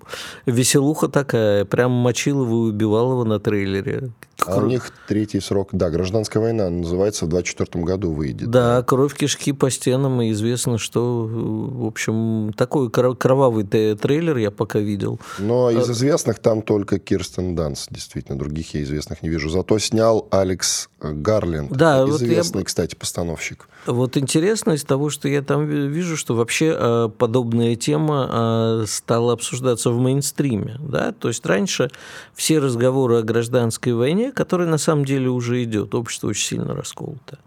веселуха 0.46 1.08
такая. 1.08 1.64
Прям 1.64 1.92
мочил 1.92 2.44
его 2.44 2.66
и 2.66 2.70
убивал 2.70 3.12
его 3.12 3.24
на 3.24 3.38
трейлере. 3.38 4.10
А 4.46 4.58
у 4.58 4.66
них 4.66 4.90
третий 5.06 5.40
срок, 5.40 5.68
да, 5.72 5.90
гражданская 5.90 6.42
война 6.42 6.68
называется 6.68 7.26
в 7.26 7.28
24 7.28 7.84
году 7.84 8.12
выйдет. 8.12 8.50
Да, 8.50 8.78
да, 8.78 8.82
кровь 8.82 9.14
кишки 9.14 9.52
по 9.52 9.70
стенам, 9.70 10.20
и 10.20 10.32
известно, 10.32 10.78
что, 10.78 11.28
в 11.30 11.86
общем, 11.86 12.52
такой 12.56 12.90
кровавый 12.90 13.64
трейлер 13.64 14.36
я 14.38 14.50
пока 14.50 14.78
видел. 14.80 15.20
Но 15.38 15.70
из 15.70 15.88
известных 15.90 16.38
там 16.38 16.62
только 16.62 16.98
Кирстен 16.98 17.54
Данс, 17.54 17.86
действительно, 17.90 18.38
других 18.38 18.74
я 18.74 18.82
известных 18.82 19.22
не 19.22 19.28
вижу. 19.28 19.48
Зато 19.48 19.78
снял 19.78 20.26
Алекс 20.30 20.88
Гарленд, 21.00 21.70
да, 21.70 22.04
известный, 22.08 22.58
вот 22.58 22.68
я... 22.68 22.71
кстати, 22.72 22.94
постановщик. 22.94 23.68
Вот 23.84 24.16
интересно 24.16 24.72
из 24.72 24.82
того, 24.82 25.10
что 25.10 25.28
я 25.28 25.42
там 25.42 25.66
вижу, 25.66 26.16
что 26.16 26.34
вообще 26.34 26.74
э, 26.74 27.10
подобная 27.18 27.76
тема 27.76 28.30
э, 28.32 28.84
стала 28.88 29.34
обсуждаться 29.34 29.90
в 29.90 29.98
мейнстриме. 29.98 30.78
Да? 30.80 31.12
То 31.12 31.28
есть 31.28 31.44
раньше 31.44 31.90
все 32.34 32.60
разговоры 32.60 33.18
о 33.18 33.22
гражданской 33.22 33.92
войне, 33.92 34.32
которая 34.32 34.68
на 34.68 34.78
самом 34.78 35.04
деле 35.04 35.28
уже 35.28 35.62
идет, 35.62 35.94
общество 35.94 36.28
очень 36.28 36.46
сильно 36.46 36.74
расколото. 36.74 37.40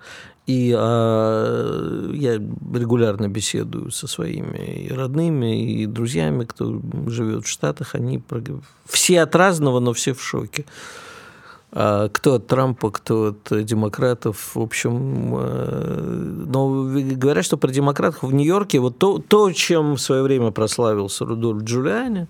И 0.45 0.75
а, 0.77 2.11
я 2.13 2.35
регулярно 2.35 3.27
беседую 3.27 3.89
со 3.89 4.05
своими 4.05 4.89
и 4.89 4.93
родными, 4.93 5.81
и 5.81 5.87
друзьями, 5.87 6.45
кто 6.45 6.79
живет 7.07 7.45
в 7.45 7.49
Штатах. 7.49 7.95
Они 7.95 8.21
все 8.85 9.21
от 9.21 9.35
разного, 9.35 9.79
но 9.79 9.93
все 9.93 10.13
в 10.13 10.21
шоке. 10.21 10.65
А 11.77 12.07
кто 12.07 12.35
от 12.35 12.47
Трампа, 12.47 12.89
кто 12.89 13.35
от 13.35 13.65
демократов. 13.65 14.55
В 14.55 14.61
общем, 14.61 15.35
э, 15.37 16.45
но 16.47 16.85
говорят, 17.17 17.43
что 17.43 17.57
про 17.57 17.69
демократов 17.69 18.23
в 18.23 18.33
Нью-Йорке 18.33 18.79
вот 18.79 18.97
то, 18.97 19.19
то, 19.19 19.51
чем 19.51 19.95
в 19.95 20.01
свое 20.01 20.23
время 20.23 20.51
прославился 20.51 21.25
Рудольф 21.25 21.63
Джулиани, 21.63 22.27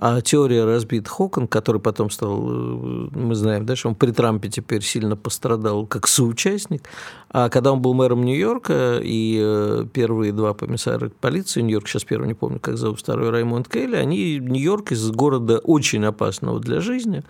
а 0.00 0.20
теория 0.20 0.64
разбит 0.64 1.08
Хокон, 1.08 1.48
который 1.48 1.80
потом 1.80 2.08
стал, 2.08 2.38
э, 2.48 3.08
мы 3.12 3.34
знаем, 3.34 3.66
да, 3.66 3.74
что 3.74 3.88
он 3.88 3.96
при 3.96 4.12
Трампе 4.12 4.48
теперь 4.48 4.82
сильно 4.82 5.16
пострадал 5.16 5.86
как 5.86 6.06
соучастник. 6.06 6.88
А 7.30 7.48
когда 7.48 7.72
он 7.72 7.82
был 7.82 7.94
мэром 7.94 8.22
Нью-Йорка, 8.22 9.00
и 9.02 9.40
э, 9.42 9.86
первые 9.92 10.32
два 10.32 10.54
комиссара 10.54 11.10
полиции 11.20 11.62
Нью-Йорк, 11.62 11.88
сейчас 11.88 12.04
первый 12.04 12.28
не 12.28 12.34
помню, 12.34 12.60
как 12.60 12.76
зовут, 12.76 13.00
второй 13.00 13.30
Раймонд 13.30 13.68
Келли, 13.68 13.96
они 13.96 14.38
Нью-Йорк 14.38 14.92
из 14.92 15.10
города 15.10 15.58
очень 15.58 16.04
опасного 16.04 16.60
для 16.60 16.80
жизни, 16.80 17.24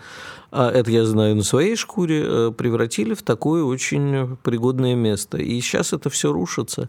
а 0.51 0.71
это 0.71 0.91
я 0.91 1.05
знаю 1.05 1.37
на 1.37 1.43
своей 1.43 1.77
шкуре, 1.77 2.25
э, 2.25 2.53
превратили 2.57 3.15
в 3.15 3.23
такое 3.23 3.63
очень 3.63 4.37
пригодное 4.43 4.95
место. 4.95 5.39
И 5.39 5.61
сейчас 5.61 5.93
это 5.93 6.11
все 6.11 6.33
рушится. 6.33 6.89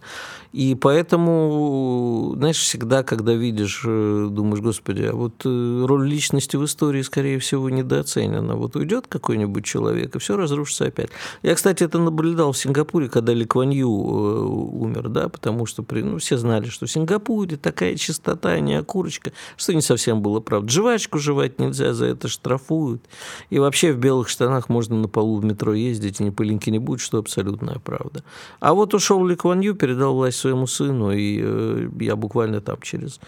И 0.51 0.75
поэтому, 0.75 2.34
знаешь, 2.38 2.58
всегда, 2.58 3.04
когда 3.04 3.34
видишь, 3.34 3.82
думаешь, 3.84 4.62
господи, 4.62 5.04
а 5.04 5.13
вот 5.13 5.46
роль 5.46 6.08
личности 6.08 6.56
в 6.56 6.66
истории, 6.66 7.01
скорее 7.01 7.39
всего, 7.39 7.70
недооценена. 7.70 8.56
Вот 8.56 8.75
уйдет 8.75 9.08
какой-нибудь 9.08 9.66
человек, 9.66 10.16
и 10.16 10.20
все 10.20 10.38
разрушится 10.38 10.86
опять. 10.86 11.10
Я, 11.44 11.56
кстати, 11.56 11.84
это 11.84 12.00
наблюдал 12.00 12.51
в 12.51 12.58
Сингапуре, 12.58 13.10
когда 13.10 13.34
Ли 13.34 13.46
э, 13.46 13.84
умер, 13.84 15.10
да, 15.10 15.30
потому 15.30 15.66
что 15.66 15.86
ну, 15.89 16.18
все 16.18 16.38
знали, 16.38 16.68
что 16.68 16.86
в 16.86 16.92
Сингапуре 16.92 17.58
такая 17.58 17.96
чистота, 17.96 18.50
а 18.50 18.60
не 18.60 18.75
окурочка, 18.75 19.32
что 19.58 19.74
не 19.74 19.82
совсем 19.82 20.22
было 20.22 20.39
правда. 20.39 20.70
Жвачку 20.70 21.20
жевать 21.20 21.60
нельзя, 21.60 21.94
за 21.94 22.06
это 22.06 22.28
штрафуют. 22.28 23.04
И 23.50 23.60
вообще 23.60 23.91
в 23.91 23.98
белых 23.98 24.29
штанах 24.29 24.70
можно 24.70 24.96
на 24.96 25.08
полу 25.08 25.39
в 25.39 25.46
метро 25.46 25.74
ездить, 25.74 26.20
и 26.20 26.24
ни 26.24 26.29
пылинки 26.29 26.70
не 26.70 26.79
будет, 26.79 27.00
что 27.01 27.18
абсолютная 27.18 27.79
правда. 27.79 28.24
А 28.60 28.74
вот 28.74 28.94
ушел 28.94 29.25
Ли 29.25 29.36
Кван 29.36 29.62
Ю, 29.62 29.75
передал 29.75 30.13
власть 30.13 30.38
своему 30.38 30.68
сыну, 30.68 31.12
и 31.12 31.39
э, 31.41 31.89
я 32.00 32.15
буквально 32.15 32.62
там 32.62 32.77
через 32.82 33.20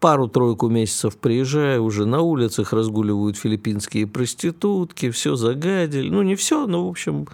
пару-тройку 0.00 0.68
месяцев 0.68 1.16
приезжаю, 1.16 1.82
уже 1.82 2.04
на 2.04 2.20
улицах 2.20 2.72
разгуливают 2.72 3.36
филиппинские 3.36 4.06
проститутки, 4.06 5.10
все 5.10 5.36
загадили. 5.36 6.08
Ну, 6.08 6.22
не 6.22 6.34
все, 6.34 6.66
но, 6.66 6.86
в 6.86 6.90
общем, 6.90 7.26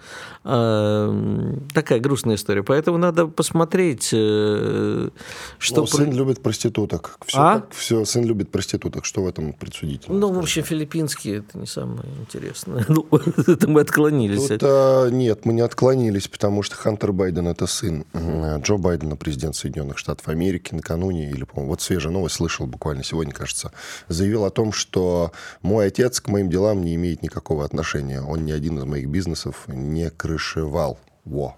э, 0.43 1.55
такая 1.73 1.99
грустная 1.99 2.35
история. 2.35 2.63
Поэтому 2.63 2.97
надо 2.97 3.27
посмотреть, 3.27 4.09
э, 4.13 5.09
что... 5.57 5.81
Ну, 5.81 5.87
сын 5.87 6.11
любит 6.11 6.41
проституток. 6.41 7.17
Все, 7.25 7.39
а? 7.39 7.67
все, 7.71 8.05
сын 8.05 8.25
любит 8.25 8.49
проституток. 8.49 9.05
Что 9.05 9.23
в 9.23 9.27
этом 9.27 9.53
предсудительно? 9.53 10.17
Ну, 10.17 10.31
в 10.31 10.39
общем, 10.39 10.63
филиппинские 10.63 11.39
это 11.39 11.57
не 11.57 11.67
самое 11.67 12.07
интересное. 12.19 12.85
Ну, 12.93 13.07
это 13.47 13.67
мы 13.67 13.81
отклонились. 13.81 14.47
Тут, 14.47 14.61
а, 14.63 15.09
нет, 15.09 15.45
мы 15.45 15.53
не 15.53 15.61
отклонились, 15.61 16.27
потому 16.27 16.61
что 16.61 16.75
Хантер 16.75 17.11
Байден 17.11 17.47
это 17.47 17.65
сын 17.65 18.05
Джо 18.59 18.77
Байдена, 18.77 19.15
президент 19.15 19.55
Соединенных 19.55 19.97
Штатов 19.97 20.27
Америки, 20.27 20.73
накануне, 20.73 21.29
или, 21.29 21.43
по-моему, 21.43 21.71
вот 21.71 21.81
свежая 21.81 22.13
новость 22.13 22.35
слышал, 22.35 22.62
слышал 22.63 22.67
буквально 22.67 23.03
сегодня, 23.03 23.33
кажется, 23.33 23.71
заявил 24.07 24.45
о 24.45 24.49
том, 24.49 24.71
что 24.71 25.31
мой 25.61 25.87
отец 25.87 26.19
к 26.19 26.29
моим 26.29 26.49
делам 26.49 26.83
не 26.83 26.95
имеет 26.95 27.23
никакого 27.23 27.65
отношения. 27.65 28.21
Он 28.21 28.45
ни 28.45 28.51
один 28.51 28.77
из 28.79 28.83
моих 28.85 29.07
бизнесов 29.07 29.65
не 29.67 30.09
крышевал. 30.09 30.97
Во. 31.25 31.55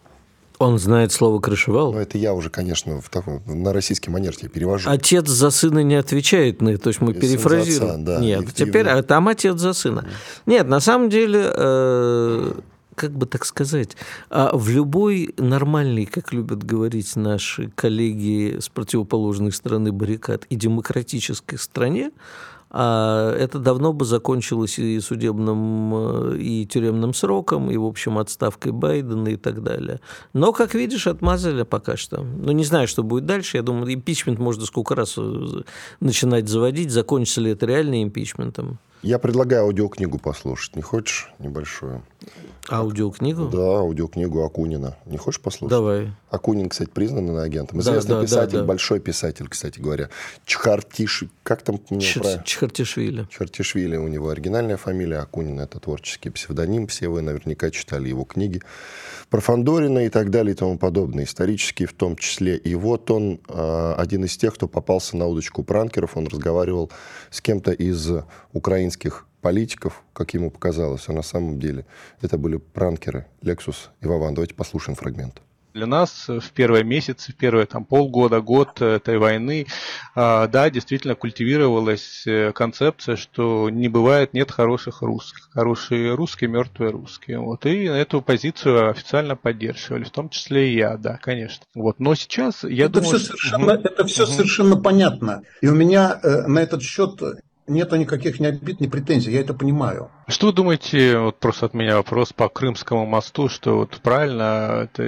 Он 0.57 0.79
знает 0.79 1.12
слово 1.12 1.41
«крышевал»? 1.41 1.91
Ну, 1.91 2.00
это 2.00 2.17
я 2.17 2.33
уже, 2.33 2.50
конечно, 2.50 3.01
в 3.01 3.09
таком, 3.09 3.41
на 3.45 3.74
российский 3.74 4.09
манер 4.09 4.35
тебе 4.35 4.50
перевожу. 4.50 4.89
Отец 4.89 5.27
за 5.27 5.50
сына 5.50 5.83
не 5.83 5.95
отвечает 5.95 6.62
на 6.62 6.69
это, 6.69 6.83
то 6.83 6.89
есть 6.89 7.01
мы 7.01 7.13
перефразируем. 7.13 7.91
Отца, 7.91 8.01
да, 8.01 8.19
Нет, 8.19 8.53
теперь 8.53 8.88
а 8.88 9.03
там 9.03 9.27
отец 9.27 9.59
за 9.59 9.74
сына. 9.74 10.05
Нет, 10.45 10.67
на 10.67 10.79
самом 10.79 11.09
деле... 11.09 11.41
Э 11.43 12.53
как 12.95 13.11
бы 13.11 13.25
так 13.25 13.45
сказать, 13.45 13.95
а 14.29 14.55
в 14.55 14.69
любой 14.69 15.33
нормальной, 15.37 16.05
как 16.05 16.33
любят 16.33 16.63
говорить 16.63 17.15
наши 17.15 17.69
коллеги 17.75 18.57
с 18.59 18.69
противоположной 18.69 19.51
стороны 19.51 19.91
баррикад, 19.91 20.45
и 20.45 20.55
демократической 20.55 21.57
стране, 21.57 22.11
а 22.77 23.33
это 23.33 23.59
давно 23.59 23.93
бы 23.93 24.03
закончилось 24.03 24.79
и 24.79 24.99
судебным, 24.99 26.33
э, 26.33 26.37
и 26.39 26.65
тюремным 26.65 27.13
сроком, 27.13 27.71
и, 27.71 27.77
в 27.77 27.85
общем, 27.85 28.17
отставкой 28.17 28.73
Байдена 28.73 29.29
и 29.29 29.37
так 29.37 29.63
далее. 29.63 30.01
Но, 30.33 30.51
как 30.51 30.73
видишь, 30.73 31.07
отмазали 31.07 31.63
пока 31.63 31.95
что. 31.95 32.21
Ну, 32.23 32.51
не 32.51 32.65
знаю, 32.65 32.89
что 32.89 33.01
будет 33.01 33.25
дальше. 33.25 33.55
Я 33.55 33.63
думаю, 33.63 33.93
импичмент 33.93 34.39
можно 34.39 34.65
сколько 34.65 34.93
раз 34.93 35.13
э, 35.17 35.61
начинать 36.01 36.49
заводить. 36.49 36.91
Закончится 36.91 37.39
ли 37.39 37.51
это 37.51 37.65
реально 37.65 38.03
импичментом? 38.03 38.79
Я 39.03 39.19
предлагаю 39.19 39.65
аудиокнигу 39.65 40.17
послушать. 40.19 40.75
Не 40.75 40.81
хочешь 40.81 41.31
небольшую? 41.39 42.03
Аудиокнигу? 42.70 43.50
Да, 43.50 43.77
аудиокнигу 43.77 44.44
Акунина. 44.44 44.98
Не 45.05 45.17
хочешь 45.17 45.39
послушать? 45.39 45.70
Давай. 45.70 46.12
Акунин, 46.32 46.70
кстати, 46.70 46.89
признанный 46.89 47.44
агентом. 47.44 47.79
Известный 47.79 48.10
да, 48.10 48.15
да, 48.15 48.24
писатель, 48.24 48.53
да, 48.53 48.60
да. 48.62 48.65
большой 48.65 49.00
писатель, 49.00 49.48
кстати 49.48 49.79
говоря. 49.79 50.10
Чхартиш... 50.46 51.25
Как 51.44 51.62
там? 51.62 51.79
Ч... 52.00 52.22
Чхартишвили. 52.44 53.27
Чхартишвили 53.29 53.98
у 53.98 54.08
него 54.08 54.29
оригинальная 54.29 54.77
фамилия. 54.77 55.20
Акунин– 55.20 55.60
это 55.62 55.79
творческий 55.79 56.32
псевдоним. 56.32 56.88
Все 56.88 57.08
вы 57.08 57.22
наверняка 57.22 57.70
читали 57.70 58.10
его 58.10 58.24
книги 58.24 58.62
про 59.29 59.41
Фандорина 59.41 60.05
и 60.05 60.10
так 60.10 60.32
далее 60.32 60.53
и 60.53 60.58
тому 60.58 60.79
подобное. 60.79 61.25
Исторические 61.25 61.88
в 61.88 61.94
том 61.94 62.15
числе. 62.15 62.58
И 62.58 62.74
вот 62.74 63.12
он, 63.12 63.39
а, 63.48 63.96
один 63.96 64.25
из 64.25 64.38
тех, 64.38 64.55
кто 64.55 64.67
попался 64.67 65.17
на 65.17 65.27
удочку 65.27 65.63
пранкеров. 65.63 66.17
Он 66.17 66.27
разговаривал 66.27 66.91
с 67.29 67.41
кем-то 67.41 67.72
из 67.72 68.10
украинских 68.53 69.27
политиков, 69.45 70.01
как 70.11 70.33
ему 70.33 70.49
показалось, 70.49 71.07
а 71.07 71.13
на 71.13 71.21
самом 71.21 71.59
деле 71.59 71.85
это 72.19 72.35
были 72.35 72.57
пранкеры 72.57 73.27
Lexus 73.43 73.89
и 74.01 74.07
Вован. 74.07 74.33
Давайте 74.33 74.55
послушаем 74.55 74.95
фрагмент 74.95 75.39
для 75.75 75.85
нас 75.85 76.29
в 76.29 76.51
первые 76.53 76.85
месяцы, 76.85 77.33
в 77.33 77.35
первые 77.35 77.65
там, 77.65 77.83
полгода, 77.83 78.39
год 78.39 78.81
этой 78.81 79.17
войны, 79.17 79.67
а, 80.15 80.47
да, 80.47 80.69
действительно 80.69 81.15
культивировалась 81.15 82.25
э, 82.25 82.53
концепция, 82.53 83.17
что 83.17 83.69
не 83.69 83.89
бывает, 83.89 84.33
нет 84.33 84.51
хороших 84.51 85.01
русских. 85.01 85.49
Хорошие 85.51 86.15
русские, 86.15 86.49
мертвые 86.49 86.91
русские. 86.91 87.39
Вот. 87.39 87.65
И 87.65 87.83
эту 87.83 88.21
позицию 88.21 88.89
официально 88.89 89.35
поддерживали, 89.35 90.05
в 90.05 90.11
том 90.11 90.29
числе 90.29 90.71
и 90.71 90.77
я, 90.77 90.95
да, 90.95 91.19
конечно. 91.21 91.65
Вот. 91.75 91.99
Но 91.99 92.15
сейчас 92.15 92.63
я 92.63 92.85
это 92.85 93.01
думаю... 93.01 93.19
Все 93.19 93.27
совершенно, 93.27 93.73
угу. 93.73 93.81
Это 93.83 94.05
все 94.05 94.23
угу. 94.23 94.31
совершенно 94.31 94.77
понятно. 94.77 95.41
И 95.59 95.67
у 95.67 95.75
меня 95.75 96.21
э, 96.23 96.47
на 96.47 96.59
этот 96.59 96.83
счет 96.83 97.19
нету 97.67 97.95
никаких 97.95 98.39
ни 98.39 98.45
обид, 98.45 98.79
ни 98.79 98.88
претензий, 98.88 99.31
я 99.31 99.41
это 99.41 99.53
понимаю. 99.53 100.12
Что 100.27 100.48
вы 100.48 100.53
думаете, 100.53 101.17
вот 101.19 101.39
просто 101.39 101.67
от 101.67 101.74
меня 101.74 101.98
вопрос 101.98 102.34
по 102.34 102.50
Крымскому 102.50 103.05
мосту, 103.05 103.50
что 103.50 103.77
вот 103.77 104.00
правильно 104.01 104.84
это 104.84 105.03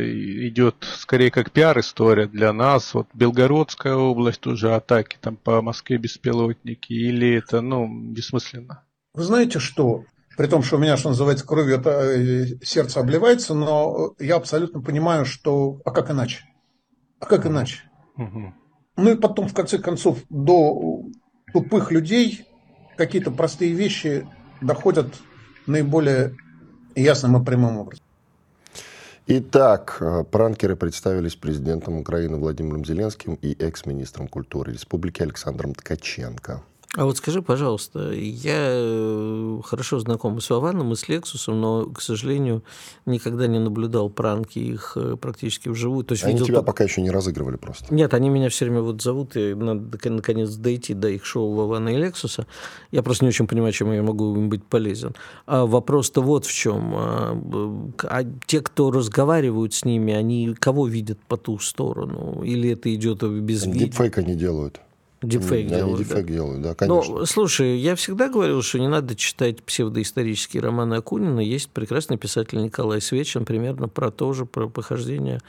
идет 0.47 0.75
скорее 0.81 1.31
как 1.31 1.51
пиар-история 1.51 2.27
для 2.27 2.53
нас, 2.53 2.93
вот 2.93 3.07
Белгородская 3.13 3.95
область 3.95 4.45
уже 4.47 4.73
атаки 4.73 5.17
там 5.19 5.37
по 5.37 5.61
Москве 5.61 5.97
беспилотники, 5.97 6.93
или 6.93 7.35
это, 7.35 7.61
ну, 7.61 7.87
бессмысленно? 7.87 8.83
Вы 9.13 9.23
знаете 9.23 9.59
что? 9.59 10.03
При 10.37 10.45
том, 10.45 10.61
что 10.61 10.75
у 10.75 10.79
меня, 10.79 10.97
что 10.97 11.09
называется, 11.09 11.47
кровью 11.47 11.77
это, 11.77 11.89
э, 11.89 12.45
сердце 12.63 12.99
обливается, 12.99 13.55
но 13.55 14.13
я 14.19 14.35
абсолютно 14.35 14.81
понимаю, 14.81 15.25
что... 15.25 15.81
А 15.83 15.89
как 15.89 16.11
иначе? 16.11 16.43
А 17.19 17.25
как 17.25 17.47
иначе? 17.47 17.81
Угу. 18.17 18.53
Ну 18.97 19.09
и 19.11 19.15
потом, 19.15 19.47
в 19.47 19.53
конце 19.55 19.79
концов, 19.79 20.19
до 20.29 21.01
тупых 21.53 21.91
людей 21.91 22.46
какие-то 22.97 23.31
простые 23.31 23.73
вещи 23.73 24.27
доходят 24.61 25.07
наиболее 25.65 26.35
ясным 26.95 27.41
и 27.41 27.45
прямым 27.45 27.77
образом. 27.77 28.03
Итак, 29.27 29.97
э, 29.99 30.23
пранкеры 30.23 30.77
представились 30.77 31.35
президентом 31.35 31.97
Украины 31.97 32.37
Владимиром 32.37 32.85
Зеленским 32.85 33.35
и 33.35 33.53
экс-министром 33.53 34.27
культуры 34.27 34.71
республики 34.71 35.21
Александром 35.21 35.75
Ткаченко. 35.75 36.63
А 36.95 37.05
вот 37.05 37.17
скажи, 37.17 37.41
пожалуйста, 37.41 38.11
я 38.13 38.55
э, 38.57 39.59
хорошо 39.65 39.99
знаком 39.99 40.39
с 40.39 40.49
Вованом 40.49 40.93
и 40.93 40.95
с 40.95 41.09
Лексусом, 41.09 41.59
но, 41.59 41.85
к 41.85 42.01
сожалению, 42.01 42.63
никогда 43.05 43.45
не 43.45 43.59
наблюдал 43.59 44.09
пранки 44.09 44.59
их 44.59 44.93
э, 44.95 45.17
практически 45.17 45.67
вживую. 45.67 46.05
То 46.05 46.13
есть 46.13 46.23
они 46.23 46.33
видел 46.33 46.45
тебя 46.45 46.55
только... 46.55 46.67
пока 46.67 46.83
еще 46.85 47.01
не 47.01 47.11
разыгрывали 47.11 47.57
просто? 47.57 47.93
Нет, 47.93 48.13
они 48.13 48.29
меня 48.29 48.49
все 48.49 48.65
время 48.65 48.81
вот 48.81 49.01
зовут, 49.01 49.35
и 49.35 49.53
надо 49.53 50.09
наконец 50.09 50.55
дойти 50.55 50.93
до 50.93 51.09
их 51.09 51.25
шоу 51.25 51.53
Вована 51.53 51.89
и 51.89 51.97
Лексуса. 51.97 52.47
Я 52.91 53.03
просто 53.03 53.25
не 53.25 53.29
очень 53.29 53.47
понимаю, 53.47 53.73
чем 53.73 53.91
я 53.91 54.01
могу 54.01 54.33
им 54.35 54.47
быть 54.47 54.63
полезен. 54.63 55.13
А 55.45 55.65
вопрос-то 55.65 56.21
вот 56.21 56.45
в 56.45 56.53
чем. 56.53 56.93
А, 56.95 57.87
а 58.03 58.23
те, 58.45 58.61
кто 58.61 58.91
разговаривают 58.91 59.73
с 59.73 59.83
ними, 59.83 60.13
они 60.13 60.55
кого 60.57 60.87
видят 60.87 61.19
по 61.27 61.35
ту 61.35 61.59
сторону? 61.59 62.41
Или 62.43 62.71
это 62.71 62.93
идет 62.95 63.23
без 63.23 63.65
видео? 63.65 63.87
Дипфейк 63.87 64.17
они 64.17 64.35
делают. 64.35 64.79
Дипфейк 65.21 65.67
делают. 65.67 65.95
Они 65.95 66.03
дипфейк 66.03 66.25
да. 66.27 66.33
делают, 66.33 66.61
да, 66.61 66.75
конечно. 66.75 67.15
Но, 67.15 67.25
слушай, 67.25 67.77
я 67.77 67.95
всегда 67.95 68.29
говорил, 68.29 68.61
что 68.61 68.77
не 68.77 68.87
надо 68.87 69.15
читать 69.15 69.63
псевдоисторические 69.63 70.61
романы 70.61 70.95
Акунина. 70.95 71.39
Есть 71.39 71.71
прекрасный 71.71 72.17
писатель 72.17 72.61
Николай 72.61 73.01
Свечин, 73.01 73.43
примерно 73.43 73.87
про 73.87 74.11
то 74.11 74.33
же, 74.33 74.45
про 74.45 74.67
похождение 74.67 75.39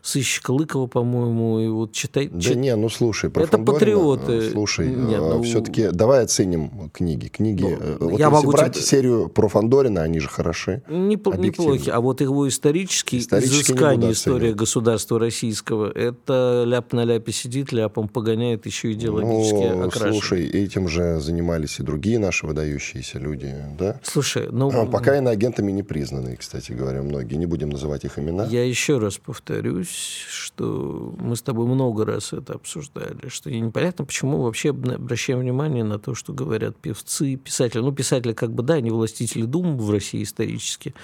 сыщика 0.00 0.52
Лыкова, 0.52 0.86
по-моему, 0.86 1.60
и 1.60 1.68
вот 1.68 1.92
читать... 1.92 2.32
Да 2.32 2.40
чит... 2.40 2.56
не, 2.56 2.74
ну 2.74 2.88
слушай, 2.88 3.28
про 3.28 3.42
Это 3.42 3.58
патриоты. 3.58 4.50
Слушай, 4.50 4.88
Нет, 4.88 5.20
ну... 5.20 5.42
все-таки 5.42 5.90
давай 5.92 6.24
оценим 6.24 6.90
книги. 6.90 7.28
Книги, 7.28 7.64
ну, 7.64 7.76
э, 7.78 7.96
вот 8.00 8.18
я 8.18 8.26
если 8.26 8.32
могу 8.32 8.52
брать 8.52 8.74
тебе... 8.74 8.84
серию 8.84 9.28
про 9.28 9.48
Фандорина, 9.48 10.02
они 10.02 10.20
же 10.20 10.28
хороши. 10.28 10.82
Непл- 10.88 11.38
неплохи. 11.38 11.90
А 11.90 12.00
вот 12.00 12.22
его 12.22 12.48
исторические 12.48 13.20
изыскания 13.20 14.12
история 14.12 14.54
государства 14.54 15.18
российского, 15.18 15.90
это 15.90 16.64
ляп 16.66 16.94
на 16.94 17.04
ляпе 17.04 17.32
сидит, 17.32 17.72
ляпом 17.72 18.08
погоняет, 18.08 18.64
еще 18.64 18.92
и 18.92 18.94
делает 18.94 19.17
идеологически 19.20 19.74
ну, 19.74 19.86
окрашены. 19.86 20.12
Слушай, 20.12 20.46
этим 20.46 20.88
же 20.88 21.20
занимались 21.20 21.78
и 21.78 21.82
другие 21.82 22.18
наши 22.18 22.46
выдающиеся 22.46 23.18
люди, 23.18 23.54
да? 23.78 24.00
Слушай, 24.02 24.48
ну... 24.50 24.70
А, 24.72 24.86
пока 24.86 25.16
иноагентами 25.16 25.70
не 25.70 25.82
признанные, 25.82 26.36
кстати 26.36 26.72
говоря, 26.72 27.02
многие. 27.02 27.36
Не 27.36 27.46
будем 27.46 27.70
называть 27.70 28.04
их 28.04 28.18
имена. 28.18 28.46
Я 28.46 28.64
еще 28.64 28.98
раз 28.98 29.18
повторюсь, 29.18 29.88
что 30.28 31.14
мы 31.18 31.36
с 31.36 31.42
тобой 31.42 31.66
много 31.66 32.04
раз 32.04 32.32
это 32.32 32.54
обсуждали, 32.54 33.28
что 33.28 33.50
непонятно, 33.50 34.04
почему 34.04 34.42
вообще 34.42 34.70
обращаем 34.70 35.40
внимание 35.40 35.84
на 35.84 35.98
то, 35.98 36.14
что 36.14 36.32
говорят 36.32 36.76
певцы, 36.76 37.36
писатели. 37.36 37.80
Ну, 37.80 37.92
писатели 37.92 38.32
как 38.32 38.52
бы, 38.52 38.62
да, 38.62 38.74
они 38.74 38.90
властители 38.90 39.44
дум 39.44 39.78
в 39.78 39.90
России 39.90 40.22
исторически, 40.22 40.94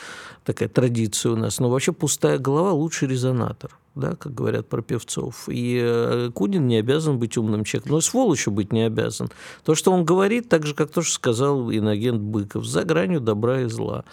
такая 0.44 0.68
традиция 0.68 1.32
у 1.32 1.36
нас, 1.36 1.58
но 1.60 1.70
вообще 1.70 1.92
пустая 1.92 2.38
голова 2.38 2.72
лучший 2.72 3.08
резонатор 3.08 3.76
да, 3.94 4.16
как 4.16 4.34
говорят 4.34 4.68
про 4.68 4.82
певцов. 4.82 5.48
И 5.48 5.80
э, 5.80 6.30
Кунин 6.34 6.66
не 6.66 6.76
обязан 6.76 7.18
быть 7.18 7.36
умным 7.36 7.64
человеком, 7.64 7.92
но 7.92 7.98
и 7.98 8.02
сволочью 8.02 8.52
быть 8.52 8.72
не 8.72 8.82
обязан. 8.82 9.30
То, 9.64 9.74
что 9.74 9.92
он 9.92 10.04
говорит, 10.04 10.48
так 10.48 10.66
же, 10.66 10.74
как 10.74 10.90
то, 10.90 11.02
что 11.02 11.14
сказал 11.14 11.70
иногент 11.70 12.20
Быков, 12.20 12.64
за 12.66 12.84
гранью 12.84 13.20
добра 13.20 13.60
и 13.60 13.66
зла. 13.66 14.04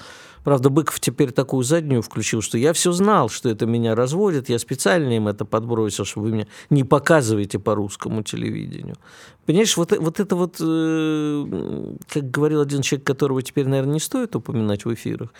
Правда, 0.43 0.69
Быков 0.69 0.99
теперь 0.99 1.31
такую 1.31 1.63
заднюю 1.63 2.01
включил, 2.01 2.41
что 2.41 2.57
я 2.57 2.73
все 2.73 2.91
знал, 2.91 3.29
что 3.29 3.49
это 3.49 3.65
меня 3.65 3.95
разводит, 3.95 4.49
я 4.49 4.59
специально 4.59 5.15
им 5.15 5.27
это 5.27 5.45
подбросил, 5.45 6.05
чтобы 6.05 6.27
вы 6.27 6.31
меня 6.33 6.47
не 6.69 6.83
показываете 6.83 7.59
по 7.59 7.75
русскому 7.75 8.23
телевидению. 8.23 8.95
Понимаешь, 9.45 9.77
вот, 9.77 9.95
вот 9.97 10.19
это 10.19 10.35
вот, 10.35 10.57
э, 10.59 11.95
как 12.07 12.31
говорил 12.31 12.61
один 12.61 12.81
человек, 12.81 13.05
которого 13.05 13.41
теперь, 13.41 13.67
наверное, 13.67 13.93
не 13.93 13.99
стоит 13.99 14.35
упоминать 14.35 14.85
в 14.85 14.93
эфирах, 14.93 15.33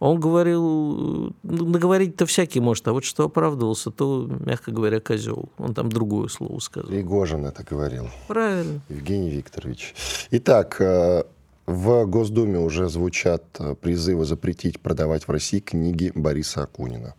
он 0.00 0.20
говорил, 0.20 1.32
ну, 1.42 1.66
наговорить-то 1.66 2.26
всякий 2.26 2.60
может, 2.60 2.86
а 2.88 2.92
вот 2.92 3.04
что 3.04 3.24
оправдывался, 3.24 3.90
то, 3.90 4.28
мягко 4.40 4.70
говоря, 4.70 5.00
козел. 5.00 5.48
Он 5.56 5.72
там 5.72 5.88
другое 5.88 6.28
слово 6.28 6.58
сказал. 6.58 6.90
Егожин 6.92 7.46
это 7.46 7.62
говорил. 7.62 8.08
Правильно. 8.28 8.80
Евгений 8.88 9.30
Викторович. 9.30 9.94
Итак, 10.30 10.76
э, 10.80 11.24
в 11.66 12.04
Госдуме 12.06 12.58
уже 12.58 12.88
звучат 12.88 13.44
э, 13.58 13.74
призывы 13.74 14.24
запретить 14.24 14.80
продавать 14.80 15.26
в 15.26 15.30
России 15.30 15.60
книги 15.60 16.12
Бориса 16.14 16.64
Акунина. 16.64 17.14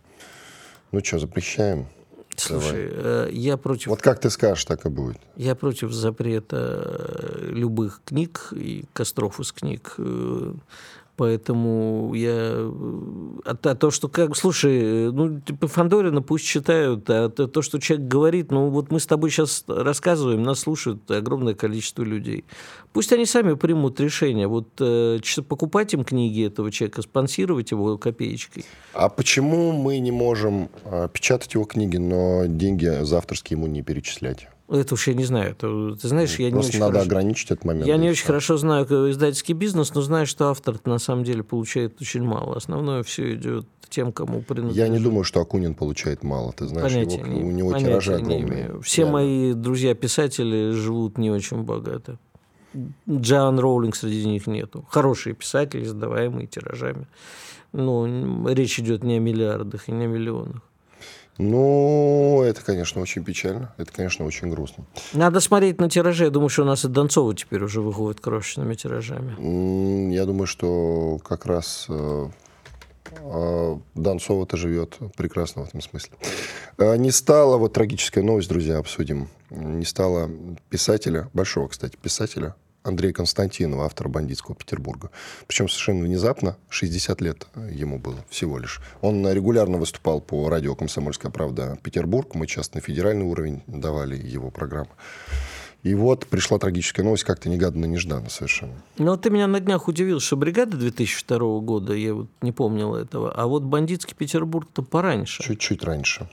Ну 0.92 1.04
что, 1.04 1.18
запрещаем? 1.18 1.86
Слушай, 2.36 2.90
Давай. 2.90 3.28
Э, 3.28 3.28
я 3.32 3.56
против... 3.56 3.88
Вот 3.88 4.02
как 4.02 4.20
ты 4.20 4.30
скажешь, 4.30 4.64
так 4.64 4.86
и 4.86 4.88
будет. 4.88 5.18
Я 5.36 5.54
против 5.54 5.92
запрета 5.92 7.40
любых 7.48 8.02
книг 8.04 8.52
и 8.52 8.84
костров 8.92 9.40
из 9.40 9.52
книг. 9.52 9.96
Поэтому 11.16 12.12
я... 12.14 12.70
А, 13.44 13.56
а 13.62 13.74
то, 13.74 13.90
что 13.90 14.08
как... 14.08 14.36
Слушай, 14.36 15.10
ну, 15.10 15.40
типа 15.40 15.66
Фандорина 15.66 16.20
пусть 16.20 16.44
читают, 16.46 17.08
а 17.08 17.30
то, 17.30 17.46
то, 17.48 17.62
что 17.62 17.78
человек 17.80 18.06
говорит, 18.06 18.50
ну, 18.50 18.68
вот 18.68 18.90
мы 18.90 19.00
с 19.00 19.06
тобой 19.06 19.30
сейчас 19.30 19.64
рассказываем, 19.66 20.42
нас 20.42 20.60
слушают 20.60 21.10
огромное 21.10 21.54
количество 21.54 22.02
людей. 22.02 22.44
Пусть 22.92 23.12
они 23.12 23.24
сами 23.24 23.54
примут 23.54 23.98
решение. 23.98 24.46
Вот 24.46 24.68
э, 24.80 25.18
покупать 25.48 25.94
им 25.94 26.04
книги 26.04 26.46
этого 26.46 26.70
человека, 26.70 27.00
спонсировать 27.00 27.70
его 27.70 27.96
копеечкой. 27.96 28.66
А 28.92 29.08
почему 29.08 29.72
мы 29.72 29.98
не 30.00 30.12
можем 30.12 30.68
э, 30.84 31.08
печатать 31.10 31.54
его 31.54 31.64
книги, 31.64 31.96
но 31.96 32.44
деньги 32.46 33.04
за 33.04 33.18
авторские 33.18 33.56
ему 33.56 33.66
не 33.66 33.82
перечислять? 33.82 34.48
Это 34.68 34.94
уж 34.94 35.06
я 35.06 35.14
не 35.14 35.24
знаю. 35.24 35.52
Это, 35.52 35.96
ты 36.00 36.08
знаешь, 36.08 36.36
я 36.38 36.50
Просто 36.50 36.72
не 36.72 36.76
очень 36.76 36.80
надо 36.80 36.92
хорошо, 36.94 37.06
ограничить 37.08 37.50
этот 37.52 37.64
момент. 37.64 37.86
Я 37.86 37.96
не 37.96 38.10
очень 38.10 38.26
хорошо 38.26 38.56
знаю 38.56 38.84
издательский 39.10 39.54
бизнес, 39.54 39.94
но 39.94 40.00
знаю, 40.00 40.26
что 40.26 40.48
автор 40.48 40.76
на 40.84 40.98
самом 40.98 41.22
деле 41.22 41.44
получает 41.44 42.00
очень 42.00 42.24
мало. 42.24 42.56
Основное 42.56 43.02
все 43.04 43.34
идет 43.34 43.66
тем, 43.88 44.12
кому 44.12 44.42
принадлежит. 44.42 44.76
Я 44.76 44.88
не 44.88 44.98
думаю, 44.98 45.22
что 45.22 45.40
Акунин 45.40 45.74
получает 45.74 46.24
мало. 46.24 46.52
Ты 46.52 46.66
знаешь, 46.66 46.92
понятия 46.92 47.18
его, 47.18 47.28
не, 47.28 47.42
у 47.42 47.50
него 47.50 47.78
тиражи 47.78 48.10
не 48.14 48.16
огромные. 48.16 48.42
имею. 48.42 48.80
Все 48.82 49.02
Реально. 49.02 49.12
мои 49.12 49.52
друзья-писатели 49.54 50.72
живут 50.72 51.18
не 51.18 51.30
очень 51.30 51.62
богато. 51.62 52.18
Джоан 53.08 53.58
Роулинг 53.60 53.94
среди 53.94 54.26
них 54.26 54.48
нету. 54.48 54.84
Хорошие 54.90 55.34
писатели, 55.34 55.84
издаваемые 55.84 56.48
тиражами. 56.48 57.06
Но 57.72 58.06
речь 58.48 58.78
идет 58.80 59.04
не 59.04 59.16
о 59.16 59.20
миллиардах 59.20 59.88
и 59.88 59.92
не 59.92 60.04
о 60.04 60.08
миллионах. 60.08 60.62
Ну, 61.38 62.42
это, 62.42 62.64
конечно, 62.64 63.00
очень 63.00 63.24
печально. 63.24 63.74
Это, 63.76 63.92
конечно, 63.92 64.24
очень 64.24 64.50
грустно. 64.50 64.84
Надо 65.12 65.40
смотреть 65.40 65.80
на 65.80 65.90
тиражи. 65.90 66.24
Я 66.24 66.30
думаю, 66.30 66.48
что 66.48 66.62
у 66.62 66.66
нас 66.66 66.84
и 66.84 66.88
Донцова 66.88 67.34
теперь 67.34 67.62
уже 67.62 67.80
выходит 67.80 68.20
крошечными 68.20 68.74
тиражами. 68.74 70.12
Я 70.12 70.24
думаю, 70.24 70.46
что 70.46 71.18
как 71.22 71.46
раз 71.46 71.86
э, 71.88 72.28
э, 73.20 73.76
Донцова-то 73.94 74.56
живет 74.56 74.98
прекрасно 75.16 75.64
в 75.64 75.68
этом 75.68 75.80
смысле. 75.82 76.12
Э, 76.78 76.96
не 76.96 77.10
стало, 77.10 77.58
вот 77.58 77.74
трагическая 77.74 78.24
новость, 78.24 78.48
друзья, 78.48 78.78
обсудим. 78.78 79.28
Не 79.50 79.84
стало 79.84 80.30
писателя, 80.70 81.28
большого, 81.34 81.68
кстати, 81.68 81.96
писателя, 82.00 82.54
Андрея 82.86 83.12
Константинова, 83.12 83.84
автора 83.84 84.08
«Бандитского 84.08 84.54
Петербурга». 84.54 85.10
Причем 85.46 85.68
совершенно 85.68 86.04
внезапно, 86.04 86.56
60 86.68 87.20
лет 87.20 87.46
ему 87.70 87.98
было 87.98 88.24
всего 88.28 88.58
лишь. 88.58 88.80
Он 89.00 89.28
регулярно 89.30 89.78
выступал 89.78 90.20
по 90.20 90.48
радио 90.48 90.74
«Комсомольская 90.74 91.30
правда» 91.30 91.78
Петербург. 91.82 92.34
Мы 92.34 92.46
часто 92.46 92.76
на 92.76 92.80
федеральный 92.80 93.24
уровень 93.24 93.62
давали 93.66 94.16
его 94.16 94.50
программы. 94.50 94.90
И 95.82 95.94
вот 95.94 96.26
пришла 96.26 96.58
трагическая 96.58 97.04
новость, 97.04 97.22
как-то 97.22 97.48
негаданно-нежданно 97.48 98.28
совершенно. 98.28 98.74
Ну, 98.98 99.16
ты 99.16 99.30
меня 99.30 99.46
на 99.46 99.60
днях 99.60 99.86
удивил, 99.86 100.18
что 100.18 100.36
бригада 100.36 100.76
2002 100.76 101.60
года, 101.60 101.92
я 101.92 102.14
вот 102.14 102.26
не 102.42 102.50
помнил 102.50 102.96
этого, 102.96 103.30
а 103.30 103.46
вот 103.46 103.62
бандитский 103.62 104.16
Петербург-то 104.16 104.82
пораньше. 104.82 105.44
Чуть-чуть 105.44 105.84
раньше. 105.84 106.28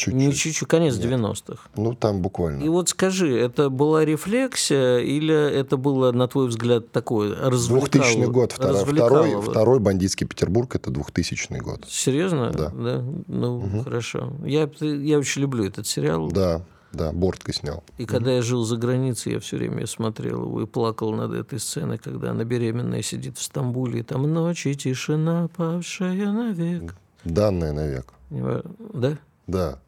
Чуть-чуть. 0.00 0.14
Не 0.14 0.32
чуть-чуть, 0.32 0.66
конец 0.66 0.96
Нет. 0.96 1.12
90-х. 1.12 1.68
Ну, 1.76 1.94
там 1.94 2.22
буквально. 2.22 2.62
И 2.62 2.68
вот 2.68 2.88
скажи, 2.88 3.38
это 3.38 3.68
была 3.68 4.02
рефлексия 4.02 4.98
или 5.00 5.34
это 5.34 5.76
было, 5.76 6.10
на 6.10 6.26
твой 6.26 6.48
взгляд, 6.48 6.90
такое 6.90 7.36
развлекало? 7.38 7.90
2000 7.90 8.30
год. 8.30 8.52
Второй, 8.52 8.84
второй, 8.84 9.42
второй 9.42 9.78
бандитский 9.78 10.26
Петербург– 10.26 10.74
это 10.76 10.90
2000 10.90 11.58
год. 11.58 11.84
Серьезно? 11.86 12.50
Да. 12.50 12.70
да? 12.70 13.04
Ну, 13.26 13.58
угу. 13.58 13.82
хорошо. 13.82 14.32
Я, 14.42 14.70
я 14.80 15.18
очень 15.18 15.42
люблю 15.42 15.66
этот 15.66 15.86
сериал. 15.86 16.30
Да. 16.30 16.62
Да, 16.92 17.12
Бортко 17.12 17.52
снял. 17.52 17.84
И 17.98 18.06
когда 18.06 18.32
я 18.32 18.42
жил 18.42 18.64
за 18.64 18.76
границей, 18.76 19.34
я 19.34 19.40
все 19.40 19.58
время 19.58 19.86
смотрел 19.86 20.46
его 20.46 20.62
и 20.62 20.66
плакал 20.66 21.12
над 21.12 21.32
этой 21.32 21.60
сценой, 21.60 21.98
когда 21.98 22.30
она 22.30 22.42
беременная 22.42 23.02
сидит 23.02 23.38
в 23.38 23.42
Стамбуле, 23.42 24.00
и 24.00 24.02
там 24.02 24.22
ночь 24.32 24.66
и 24.66 24.74
тишина, 24.74 25.48
павшая 25.56 26.32
навек. 26.32 26.96
Данная 27.22 27.72
навек. 27.72 28.06
Да? 28.30 29.18
Да. 29.46 29.78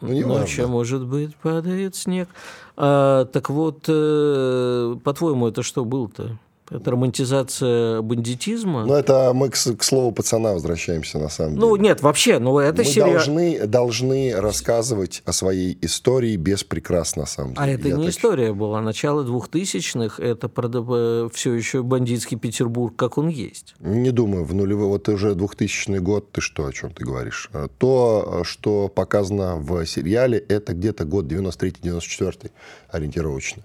Ну, 0.00 0.12
не 0.12 0.24
Ночью, 0.24 0.64
важно. 0.64 0.66
может 0.68 1.04
быть, 1.04 1.34
падает 1.36 1.96
снег. 1.96 2.28
А, 2.76 3.24
так 3.26 3.50
вот, 3.50 3.84
э, 3.88 4.96
по-твоему, 5.02 5.48
это 5.48 5.62
что 5.62 5.84
было-то? 5.84 6.38
Это 6.70 6.90
романтизация 6.90 8.02
бандитизма? 8.02 8.84
Ну, 8.84 8.94
это 8.94 9.32
мы, 9.34 9.50
к, 9.50 9.54
к 9.54 9.82
слову 9.82 10.12
пацана 10.12 10.52
возвращаемся, 10.52 11.18
на 11.18 11.28
самом 11.28 11.54
ну, 11.54 11.56
деле. 11.56 11.68
Ну, 11.68 11.76
нет, 11.76 12.02
вообще, 12.02 12.38
ну, 12.38 12.58
это 12.58 12.78
Мы 12.78 12.84
сериал... 12.84 13.10
должны, 13.10 13.66
должны 13.66 14.34
рассказывать 14.36 15.22
о 15.24 15.32
своей 15.32 15.78
истории 15.82 16.36
без 16.36 16.64
прикрас, 16.64 17.16
на 17.16 17.26
самом 17.26 17.54
деле. 17.54 17.64
А 17.64 17.68
это 17.68 17.88
Я 17.88 17.96
не 17.96 18.06
так... 18.06 18.14
история 18.14 18.52
была. 18.52 18.80
Начало 18.80 19.24
двухтысячных, 19.24 20.20
это 20.20 20.50
э, 20.56 21.28
все 21.32 21.52
еще 21.54 21.82
бандитский 21.82 22.36
Петербург, 22.36 22.94
как 22.96 23.18
он 23.18 23.28
есть. 23.28 23.74
Не 23.80 24.10
думаю, 24.10 24.44
в 24.44 24.54
нулевой, 24.54 24.88
вот 24.88 25.08
уже 25.08 25.34
2000 25.34 25.98
год, 25.98 26.32
ты 26.32 26.40
что, 26.40 26.66
о 26.66 26.72
чем 26.72 26.90
ты 26.90 27.04
говоришь? 27.04 27.50
То, 27.78 28.42
что 28.44 28.88
показано 28.88 29.56
в 29.56 29.84
сериале, 29.86 30.38
это 30.38 30.74
где-то 30.74 31.04
год 31.04 31.26
93-94 31.26 32.50
ориентировочно. 32.90 33.62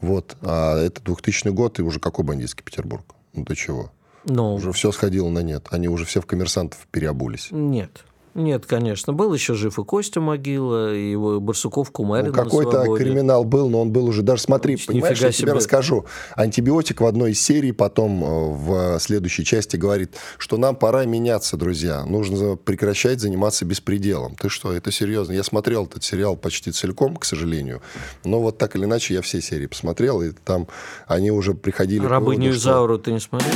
Вот. 0.00 0.36
А 0.42 0.78
это 0.78 1.02
2000 1.02 1.48
год, 1.48 1.78
и 1.78 1.82
уже 1.82 2.00
какой 2.00 2.24
бандитский 2.24 2.64
Петербург? 2.64 3.04
Ну, 3.32 3.44
до 3.44 3.54
чего? 3.54 3.90
Но... 4.24 4.54
Уже 4.54 4.72
все 4.72 4.92
сходило 4.92 5.28
на 5.28 5.40
нет. 5.40 5.68
Они 5.70 5.88
уже 5.88 6.04
все 6.04 6.20
в 6.20 6.26
коммерсантов 6.26 6.86
переобулись. 6.90 7.48
Нет. 7.50 8.04
Нет, 8.34 8.66
конечно. 8.66 9.12
Был 9.12 9.32
еще 9.32 9.54
жив 9.54 9.78
и 9.78 9.84
Костя 9.84 10.20
Могила, 10.20 10.92
и 10.92 11.12
его 11.12 11.40
Барсуков 11.40 11.92
Кумарин 11.92 12.28
ну, 12.28 12.32
Какой-то 12.32 12.96
криминал 12.96 13.44
был, 13.44 13.70
но 13.70 13.80
он 13.80 13.92
был 13.92 14.06
уже... 14.06 14.22
Даже 14.22 14.42
смотри, 14.42 14.74
Значит, 14.74 14.88
понимаешь, 14.88 15.20
я 15.20 15.30
себе. 15.30 15.42
тебе 15.42 15.52
расскажу. 15.52 16.04
Антибиотик 16.34 17.00
в 17.00 17.06
одной 17.06 17.32
из 17.32 17.40
серий 17.40 17.70
потом 17.70 18.24
э, 18.24 18.26
в 18.26 18.98
следующей 18.98 19.44
части 19.44 19.76
говорит, 19.76 20.16
что 20.38 20.56
нам 20.56 20.74
пора 20.74 21.04
меняться, 21.04 21.56
друзья. 21.56 22.04
Нужно 22.04 22.56
прекращать 22.56 23.20
заниматься 23.20 23.64
беспределом. 23.64 24.34
Ты 24.34 24.48
что, 24.48 24.72
это 24.72 24.90
серьезно? 24.90 25.32
Я 25.32 25.44
смотрел 25.44 25.84
этот 25.86 26.02
сериал 26.02 26.36
почти 26.36 26.72
целиком, 26.72 27.16
к 27.16 27.24
сожалению. 27.24 27.82
Но 28.24 28.40
вот 28.40 28.58
так 28.58 28.74
или 28.74 28.84
иначе 28.84 29.14
я 29.14 29.22
все 29.22 29.40
серии 29.40 29.66
посмотрел, 29.66 30.22
и 30.22 30.32
там 30.32 30.66
они 31.06 31.30
уже 31.30 31.54
приходили... 31.54 32.04
Рабыню 32.04 32.52
выводу, 32.52 32.58
что... 32.58 32.98
ты 32.98 33.12
не 33.12 33.20
смотрел? 33.20 33.52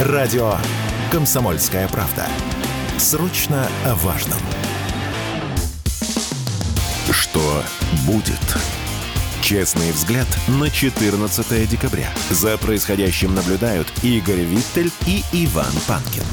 Радио 0.00 0.54
«Комсомольская 1.10 1.88
правда». 1.88 2.26
Срочно 2.98 3.64
о 3.84 3.94
важном. 3.94 4.40
Что 7.12 7.62
будет? 8.04 8.34
Честный 9.40 9.92
взгляд 9.92 10.26
на 10.60 10.68
14 10.68 11.70
декабря. 11.70 12.08
За 12.30 12.58
происходящим 12.58 13.36
наблюдают 13.36 13.86
Игорь 14.02 14.40
Виттель 14.40 14.90
и 15.06 15.22
Иван 15.32 15.72
Панкин. 15.86 16.24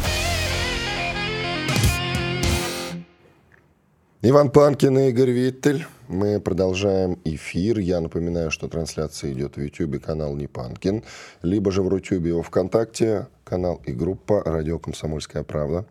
Иван 4.23 4.49
Панкин 4.49 4.97
и 4.97 5.09
Игорь 5.09 5.29
Виттель. 5.29 5.85
Мы 6.07 6.39
продолжаем 6.39 7.19
эфир. 7.25 7.77
Я 7.77 8.01
напоминаю, 8.01 8.49
что 8.49 8.67
трансляция 8.67 9.33
идет 9.33 9.57
в 9.57 9.61
YouTube, 9.61 10.03
канал 10.03 10.35
Не 10.35 10.47
Панкин, 10.47 11.03
либо 11.43 11.71
же 11.71 11.83
в 11.83 11.87
Рутюбе 11.89 12.29
его 12.29 12.41
ВКонтакте, 12.41 13.27
канал 13.43 13.79
и 13.85 13.91
группа 13.91 14.41
«Радио 14.43 14.79
Комсомольская 14.79 15.43
правда». 15.43 15.85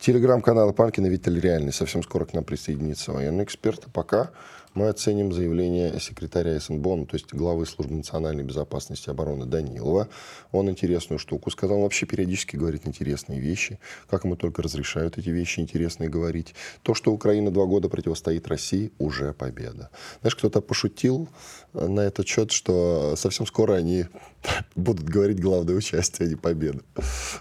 Телеграм-канал 0.00 0.72
Панкина 0.72 1.08
Виталий 1.08 1.40
Реальный. 1.40 1.74
Совсем 1.74 2.02
скоро 2.02 2.24
к 2.24 2.32
нам 2.32 2.42
присоединится 2.42 3.12
военный 3.12 3.44
эксперт. 3.44 3.82
А 3.84 3.90
пока 3.90 4.30
Мы 4.74 4.88
оценим 4.88 5.32
заявление 5.32 5.98
секретаря 5.98 6.58
СНБО, 6.60 6.96
ну, 6.96 7.06
то 7.06 7.16
есть 7.16 7.32
главы 7.32 7.66
службы 7.66 7.96
национальной 7.96 8.44
безопасности 8.44 9.08
и 9.08 9.10
обороны 9.10 9.46
Данилова. 9.46 10.08
Он 10.52 10.70
интересную 10.70 11.18
штуку 11.18 11.50
сказал. 11.50 11.78
Он 11.78 11.82
вообще 11.82 12.06
периодически 12.06 12.56
говорит 12.56 12.86
интересные 12.86 13.40
вещи. 13.40 13.80
Как 14.08 14.24
ему 14.24 14.36
только 14.36 14.62
разрешают 14.62 15.18
эти 15.18 15.28
вещи 15.30 15.60
интересные 15.60 16.08
говорить. 16.08 16.54
То, 16.82 16.94
что 16.94 17.12
Украина 17.12 17.50
два 17.50 17.66
года 17.66 17.88
противостоит 17.88 18.46
России, 18.48 18.92
уже 18.98 19.32
победа. 19.32 19.90
Знаешь, 20.20 20.36
кто-то 20.36 20.60
пошутил 20.60 21.28
на 21.72 22.00
этот 22.00 22.28
счет, 22.28 22.52
что 22.52 23.14
совсем 23.16 23.46
скоро 23.46 23.74
они 23.74 24.06
будут 24.76 25.04
говорить 25.04 25.40
главное 25.40 25.74
участие, 25.74 26.26
а 26.26 26.30
не 26.30 26.36
победа. 26.36 26.80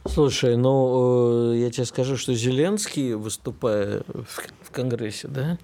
Слушай, 0.06 0.58
ну, 0.58 1.54
э, 1.54 1.60
я 1.60 1.72
тебе 1.72 1.86
скажу, 1.86 2.18
что 2.18 2.34
Зеленский, 2.34 3.13
выступая 3.13 4.04
в 4.08 4.72
Конгрессе, 4.72 5.28
да, 5.28 5.58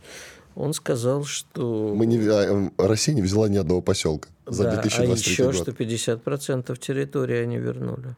он 0.56 0.74
сказал, 0.74 1.26
что... 1.26 1.94
Мы 1.96 2.06
не, 2.06 2.18
а, 2.30 2.72
Россия 2.78 3.14
не 3.14 3.22
взяла 3.22 3.50
ни 3.50 3.58
одного 3.58 3.82
поселка 3.82 4.30
за 4.46 4.64
да, 4.64 4.82
2023 4.82 5.12
а 5.12 5.16
еще, 5.16 5.44
год. 5.46 5.56
что 5.56 5.72
50% 5.72 6.80
территории 6.80 7.38
они 7.38 7.58
вернули. 7.58 8.16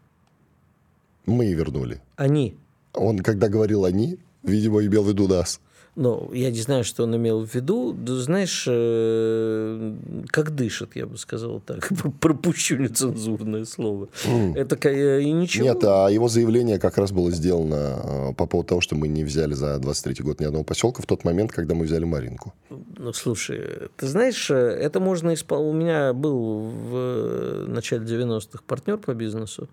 Мы 1.26 1.48
и 1.48 1.54
вернули. 1.54 2.02
Они. 2.16 2.56
Он, 2.94 3.20
когда 3.20 3.50
говорил 3.50 3.86
«они», 3.86 4.18
видимо, 4.44 4.86
имел 4.86 5.04
в 5.04 5.10
виду 5.10 5.28
нас. 5.28 5.60
Ну, 5.98 6.30
я 6.32 6.52
не 6.52 6.60
знаю, 6.60 6.84
что 6.84 7.04
он 7.04 7.16
имел 7.16 7.44
в 7.44 7.56
виду. 7.56 7.98
Знаешь, 8.06 8.66
э, 8.70 9.96
как 10.28 10.52
дышит, 10.52 10.96
я 10.96 11.08
бы 11.08 11.18
сказал 11.18 11.60
так. 11.60 11.90
Пропущу 12.22 12.78
нецензурное 12.78 13.66
слово. 13.66 14.08
Mm. 14.26 14.56
Это 14.56 14.90
э, 14.90 15.24
и 15.24 15.32
ничего. 15.32 15.66
Нет, 15.66 15.84
а 15.84 16.08
его 16.10 16.28
заявление 16.28 16.78
как 16.78 17.00
раз 17.00 17.12
было 17.12 17.32
сделано 17.32 18.30
э, 18.30 18.34
по 18.36 18.46
поводу 18.46 18.70
того, 18.70 18.82
что 18.82 18.96
мы 18.96 19.08
не 19.08 19.24
взяли 19.24 19.56
за 19.56 19.80
23 19.80 20.24
год 20.24 20.40
ни 20.40 20.46
одного 20.46 20.64
поселка 20.64 21.02
в 21.02 21.08
тот 21.08 21.24
момент, 21.24 21.52
когда 21.52 21.74
мы 21.74 21.86
взяли 21.86 22.06
Маринку. 22.06 22.54
Ну, 22.70 23.12
слушай, 23.14 23.90
ты 23.98 24.06
знаешь, 24.06 24.52
это 24.52 25.00
можно 25.00 25.34
исполнить. 25.34 25.68
У 25.68 25.74
меня 25.74 26.14
был 26.14 26.60
в 26.60 27.68
начале 27.70 28.06
90-х 28.06 28.60
партнер 28.68 28.98
по 29.00 29.16
бизнесу. 29.16 29.68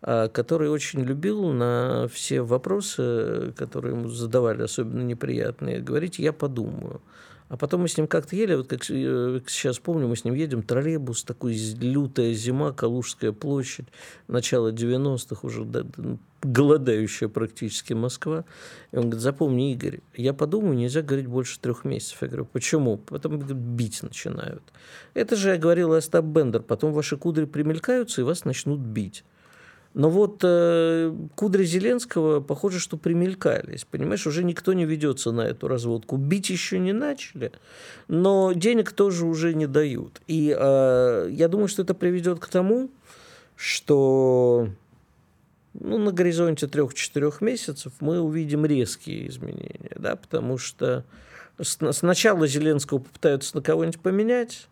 А, 0.00 0.28
который 0.28 0.68
очень 0.68 1.00
любил 1.00 1.52
на 1.52 2.06
все 2.12 2.42
вопросы, 2.42 3.52
которые 3.56 3.96
ему 3.96 4.08
задавали, 4.08 4.62
особенно 4.62 5.02
неприятные, 5.02 5.80
говорить 5.80 6.18
«я 6.18 6.32
подумаю». 6.32 7.00
А 7.48 7.56
потом 7.56 7.80
мы 7.80 7.88
с 7.88 7.96
ним 7.96 8.06
как-то 8.06 8.36
ели, 8.36 8.54
вот 8.54 8.68
как 8.68 8.82
э, 8.90 9.40
сейчас 9.46 9.78
помню, 9.78 10.06
мы 10.06 10.16
с 10.16 10.24
ним 10.24 10.34
едем, 10.34 10.62
троллейбус, 10.62 11.24
такой 11.24 11.54
лютая 11.54 12.34
зима, 12.34 12.72
Калужская 12.72 13.32
площадь, 13.32 13.86
начало 14.28 14.70
90-х 14.70 15.46
уже, 15.46 15.64
да, 15.64 15.82
голодающая 16.42 17.28
практически 17.28 17.94
Москва. 17.94 18.44
И 18.92 18.96
он 18.96 19.04
говорит, 19.04 19.22
запомни, 19.22 19.72
Игорь, 19.72 20.00
я 20.14 20.34
подумаю, 20.34 20.76
нельзя 20.76 21.00
говорить 21.00 21.26
больше 21.26 21.58
трех 21.58 21.84
месяцев. 21.84 22.18
Я 22.20 22.28
говорю, 22.28 22.44
почему? 22.44 22.98
Потом 22.98 23.38
говорит, 23.38 23.56
бить 23.56 24.02
начинают. 24.02 24.62
Это 25.14 25.34
же, 25.34 25.48
я 25.48 25.56
говорил, 25.56 25.94
Остап 25.94 26.26
Бендер, 26.26 26.60
потом 26.60 26.92
ваши 26.92 27.16
кудри 27.16 27.46
примелькаются, 27.46 28.20
и 28.20 28.24
вас 28.24 28.44
начнут 28.44 28.78
бить. 28.78 29.24
Но 29.94 30.10
вот 30.10 30.40
э, 30.44 31.12
кудри 31.34 31.64
Зеленского, 31.64 32.40
похоже, 32.40 32.78
что 32.78 32.96
примелькались. 32.96 33.84
Понимаешь, 33.84 34.26
уже 34.26 34.44
никто 34.44 34.72
не 34.72 34.84
ведется 34.84 35.32
на 35.32 35.42
эту 35.42 35.66
разводку. 35.66 36.16
Бить 36.16 36.50
еще 36.50 36.78
не 36.78 36.92
начали, 36.92 37.52
но 38.06 38.52
денег 38.52 38.92
тоже 38.92 39.26
уже 39.26 39.54
не 39.54 39.66
дают. 39.66 40.20
И 40.26 40.54
э, 40.56 41.28
я 41.30 41.48
думаю, 41.48 41.68
что 41.68 41.82
это 41.82 41.94
приведет 41.94 42.38
к 42.38 42.48
тому, 42.48 42.90
что 43.56 44.68
ну, 45.74 45.98
на 45.98 46.12
горизонте 46.12 46.66
трех-четырех 46.66 47.40
месяцев 47.40 47.92
мы 48.00 48.20
увидим 48.20 48.66
резкие 48.66 49.28
изменения. 49.28 49.96
Да? 49.96 50.16
Потому 50.16 50.58
что 50.58 51.04
сначала 51.60 52.46
Зеленского 52.46 52.98
попытаются 52.98 53.56
на 53.56 53.62
кого-нибудь 53.62 54.00
поменять, 54.00 54.68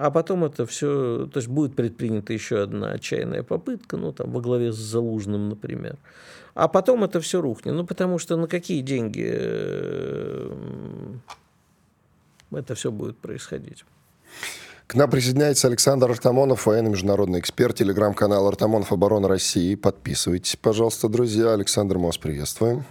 а 0.00 0.10
потом 0.10 0.44
это 0.44 0.64
все, 0.64 1.28
то 1.30 1.38
есть 1.38 1.48
будет 1.48 1.76
предпринята 1.76 2.32
еще 2.32 2.62
одна 2.62 2.92
отчаянная 2.92 3.42
попытка, 3.42 3.98
ну 3.98 4.12
там 4.12 4.30
во 4.30 4.40
главе 4.40 4.72
с 4.72 4.76
Залужным, 4.76 5.50
например. 5.50 5.98
А 6.54 6.68
потом 6.68 7.04
это 7.04 7.20
все 7.20 7.42
рухнет. 7.42 7.74
Ну 7.74 7.84
потому 7.84 8.18
что 8.18 8.36
на 8.36 8.46
какие 8.46 8.80
деньги 8.80 9.30
э, 9.30 10.52
это 12.50 12.74
все 12.74 12.90
будет 12.90 13.18
происходить. 13.18 13.84
К 14.86 14.94
нам 14.94 15.10
присоединяется 15.10 15.68
Александр 15.68 16.10
Артамонов, 16.10 16.64
военный 16.64 16.90
международный 16.90 17.38
эксперт, 17.38 17.76
телеграм-канал 17.76 18.48
Артамонов 18.48 18.92
Оборона 18.92 19.28
России. 19.28 19.74
Подписывайтесь, 19.74 20.56
пожалуйста, 20.56 21.10
друзья. 21.10 21.52
Александр, 21.52 21.98
мы 21.98 22.06
вас 22.06 22.16
приветствуем. 22.16 22.84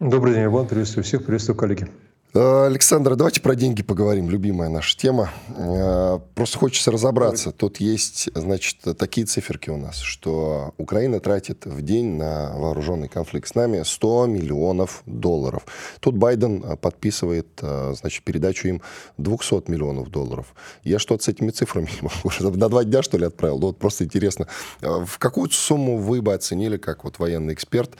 Добрый 0.00 0.32
день, 0.32 0.46
Иван. 0.46 0.66
Приветствую 0.66 1.04
всех. 1.04 1.26
Приветствую, 1.26 1.58
коллеги. 1.58 1.88
Э, 2.36 2.66
Александр, 2.66 3.14
давайте 3.14 3.40
про 3.40 3.54
деньги 3.54 3.84
поговорим. 3.84 4.28
Любимая 4.28 4.68
наша 4.68 4.96
тема. 4.98 5.30
Э, 5.56 6.18
просто 6.34 6.58
хочется 6.58 6.90
разобраться. 6.90 7.52
Тут 7.52 7.76
есть, 7.76 8.28
значит, 8.34 8.78
такие 8.98 9.24
циферки 9.24 9.70
у 9.70 9.76
нас, 9.76 10.00
что 10.00 10.74
Украина 10.76 11.20
тратит 11.20 11.64
в 11.64 11.80
день 11.82 12.16
на 12.16 12.52
вооруженный 12.56 13.08
конфликт 13.08 13.46
с 13.46 13.54
нами 13.54 13.84
100 13.84 14.26
миллионов 14.26 15.04
долларов. 15.06 15.64
Тут 16.00 16.16
Байден 16.16 16.64
э, 16.64 16.76
подписывает, 16.76 17.46
значит, 17.60 18.24
передачу 18.24 18.66
им 18.66 18.82
200 19.18 19.70
миллионов 19.70 20.10
долларов. 20.10 20.54
Я 20.82 20.98
что-то 20.98 21.22
с 21.22 21.28
этими 21.28 21.50
цифрами 21.50 21.88
не 22.02 22.08
могу. 22.08 22.56
На 22.58 22.68
два 22.68 22.82
дня, 22.82 23.02
что 23.02 23.16
ли, 23.16 23.26
отправил? 23.26 23.60
Ну, 23.60 23.66
вот 23.68 23.78
просто 23.78 24.02
интересно. 24.02 24.48
В 24.80 25.18
какую 25.18 25.50
сумму 25.50 25.98
вы 25.98 26.20
бы 26.20 26.34
оценили, 26.34 26.78
как 26.78 27.04
вот 27.04 27.20
военный 27.20 27.54
эксперт, 27.54 27.92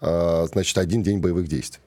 значит, 0.00 0.78
один 0.78 1.02
день 1.02 1.18
боевых 1.18 1.48
действий? 1.48 1.80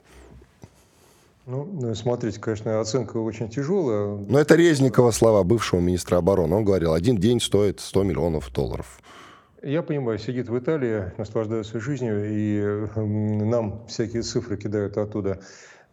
Ну, 1.46 1.64
ну, 1.64 1.94
смотрите, 1.94 2.40
конечно, 2.40 2.80
оценка 2.80 3.18
очень 3.18 3.50
тяжелая. 3.50 4.16
Но 4.16 4.38
это 4.38 4.54
Резникова 4.54 5.10
слова 5.10 5.42
бывшего 5.44 5.80
министра 5.80 6.16
обороны. 6.16 6.56
Он 6.56 6.64
говорил, 6.64 6.94
один 6.94 7.18
день 7.18 7.40
стоит 7.40 7.80
100 7.80 8.02
миллионов 8.02 8.50
долларов. 8.50 8.98
Я 9.62 9.82
понимаю, 9.82 10.18
сидит 10.18 10.48
в 10.48 10.58
Италии, 10.58 11.12
наслаждается 11.18 11.80
жизнью, 11.80 12.24
и 12.26 12.86
нам 13.44 13.86
всякие 13.88 14.22
цифры 14.22 14.56
кидают 14.56 14.96
оттуда. 14.96 15.40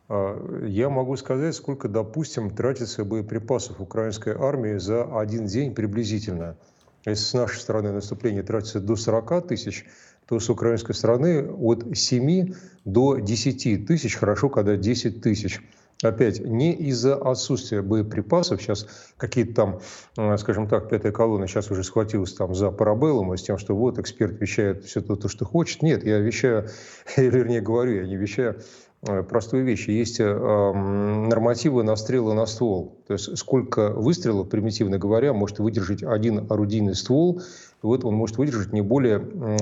А, 0.07 0.65
я 0.65 0.89
могу 0.89 1.15
сказать, 1.17 1.55
сколько, 1.55 1.87
допустим, 1.87 2.49
тратится 2.49 3.03
боеприпасов 3.03 3.79
украинской 3.79 4.33
армии 4.37 4.77
за 4.77 5.03
один 5.17 5.45
день 5.45 5.73
приблизительно. 5.73 6.57
Если 7.05 7.23
с 7.23 7.33
нашей 7.33 7.59
стороны 7.59 7.91
наступление 7.91 8.43
тратится 8.43 8.79
до 8.79 8.95
40 8.95 9.47
тысяч, 9.47 9.85
то 10.31 10.39
с 10.39 10.49
украинской 10.49 10.93
стороны 10.93 11.51
от 11.51 11.85
7 11.93 12.53
до 12.85 13.17
10 13.17 13.85
тысяч, 13.85 14.15
хорошо, 14.15 14.47
когда 14.47 14.77
10 14.77 15.21
тысяч. 15.21 15.59
Опять, 16.01 16.39
не 16.39 16.71
из-за 16.71 17.15
отсутствия 17.15 17.81
боеприпасов, 17.81 18.61
сейчас 18.61 18.87
какие-то 19.17 19.53
там, 19.53 19.79
э, 20.17 20.37
скажем 20.37 20.69
так, 20.69 20.87
пятая 20.87 21.11
колонна 21.11 21.47
сейчас 21.47 21.69
уже 21.69 21.83
схватилась 21.83 22.33
там 22.33 22.55
за 22.55 22.71
парабеллум, 22.71 23.35
с 23.35 23.43
тем, 23.43 23.57
что 23.57 23.75
вот 23.75 23.99
эксперт 23.99 24.39
вещает 24.39 24.85
все 24.85 25.01
то, 25.01 25.27
что 25.27 25.43
хочет. 25.43 25.83
Нет, 25.83 26.05
я 26.05 26.19
вещаю, 26.19 26.69
вернее 27.17 27.59
говорю, 27.59 27.95
я 27.95 28.07
не 28.07 28.15
вещаю 28.15 28.61
Э, 29.07 29.23
простую 29.23 29.65
вещь. 29.65 29.87
Есть 29.87 30.19
э, 30.19 30.25
нормативы 30.25 31.83
на 31.83 31.95
стрелы 31.95 32.33
на 32.35 32.45
ствол. 32.45 33.00
То 33.11 33.15
есть 33.15 33.37
сколько 33.37 33.89
выстрелов, 33.89 34.47
примитивно 34.47 34.97
говоря, 34.97 35.33
может 35.33 35.59
выдержать 35.59 36.01
один 36.01 36.45
орудийный 36.49 36.95
ствол. 36.95 37.41
Вот 37.81 38.05
он 38.05 38.13
может 38.13 38.37
выдержать 38.37 38.71
не 38.71 38.81
более 38.81 39.19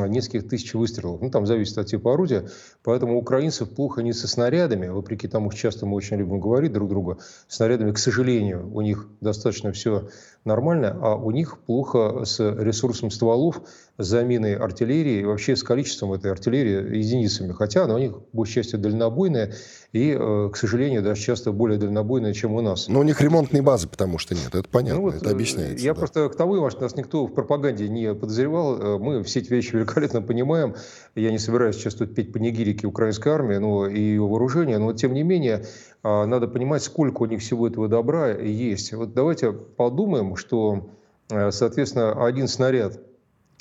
нескольких 0.08 0.48
тысяч 0.48 0.76
выстрелов. 0.76 1.22
Ну, 1.22 1.32
там 1.32 1.48
зависит 1.48 1.78
от 1.80 1.88
типа 1.88 2.14
орудия. 2.14 2.48
Поэтому 2.84 3.18
украинцев 3.18 3.70
плохо 3.70 4.04
не 4.04 4.14
со 4.14 4.28
снарядами, 4.28 4.88
вопреки 4.88 5.28
тому, 5.28 5.50
что 5.50 5.62
часто 5.62 5.88
мы 5.88 5.96
очень 5.96 6.18
любим 6.18 6.40
говорить 6.40 6.74
друг 6.74 6.90
другу. 6.90 7.20
Снарядами, 7.48 7.92
к 7.92 7.98
сожалению, 7.98 8.70
у 8.72 8.82
них 8.82 9.08
достаточно 9.20 9.72
все 9.72 10.10
нормально, 10.46 10.98
а 11.02 11.16
у 11.16 11.32
них 11.32 11.58
плохо 11.60 12.24
с 12.26 12.40
ресурсом 12.40 13.10
стволов, 13.10 13.62
с 13.98 14.06
заменой 14.06 14.56
артиллерии, 14.56 15.24
вообще 15.24 15.56
с 15.56 15.64
количеством 15.64 16.14
этой 16.14 16.32
артиллерии 16.32 16.98
единицами. 16.98 17.54
Хотя 17.54 17.86
она 17.86 17.96
у 17.96 18.00
них, 18.00 18.14
большей 18.34 18.56
частью, 18.56 18.80
дальнобойная 18.80 19.54
и, 19.92 20.16
э, 20.18 20.50
к 20.52 20.58
сожалению, 20.58 21.02
даже 21.02 21.22
часто 21.22 21.52
более 21.52 21.80
дальнобойная, 21.80 22.34
чем 22.34 22.54
у 22.54 22.62
нас. 22.62 22.88
Но 22.90 23.00
у 23.00 23.04
них 23.04 23.22
ремонтной 23.40 23.62
базы, 23.62 23.88
потому 23.88 24.18
что 24.18 24.36
нет, 24.36 24.54
это 24.54 24.68
понятно, 24.70 25.02
ну, 25.02 25.08
вот, 25.08 25.16
это 25.16 25.32
объясняется. 25.32 25.84
Я 25.84 25.94
да. 25.94 26.00
просто 26.00 26.30
к 26.30 26.36
тому, 26.36 26.70
что 26.70 26.82
нас 26.82 26.96
никто 26.96 27.26
в 27.26 27.34
пропаганде 27.34 27.88
не 27.88 28.14
подозревал, 28.14 28.78
э, 28.78 28.98
мы 28.98 29.24
все 29.24 29.40
эти 29.40 29.50
вещи 29.50 29.72
великолепно 29.76 30.22
понимаем. 30.22 30.76
Я 31.16 31.32
не 31.32 31.40
собираюсь 31.40 31.76
сейчас 31.76 31.96
тут 31.96 32.14
петь 32.16 32.34
панигирики 32.34 32.86
украинской 32.86 33.30
армии 33.30 33.58
но 33.58 33.88
и 33.88 34.00
ее 34.00 34.22
вооружения, 34.22 34.78
но 34.78 34.94
тем 34.94 35.14
не 35.14 35.24
менее 35.24 35.66
а, 36.04 36.26
надо 36.26 36.48
понимать, 36.48 36.84
сколько 36.84 37.24
у 37.24 37.26
них 37.26 37.42
всего 37.42 37.68
этого 37.68 37.88
добра 37.88 38.32
есть. 38.32 38.94
Вот 38.94 39.14
давайте 39.14 39.52
подумаем, 39.52 40.36
что, 40.36 40.90
э, 41.30 41.52
соответственно, 41.52 42.26
один 42.26 42.48
снаряд 42.48 43.00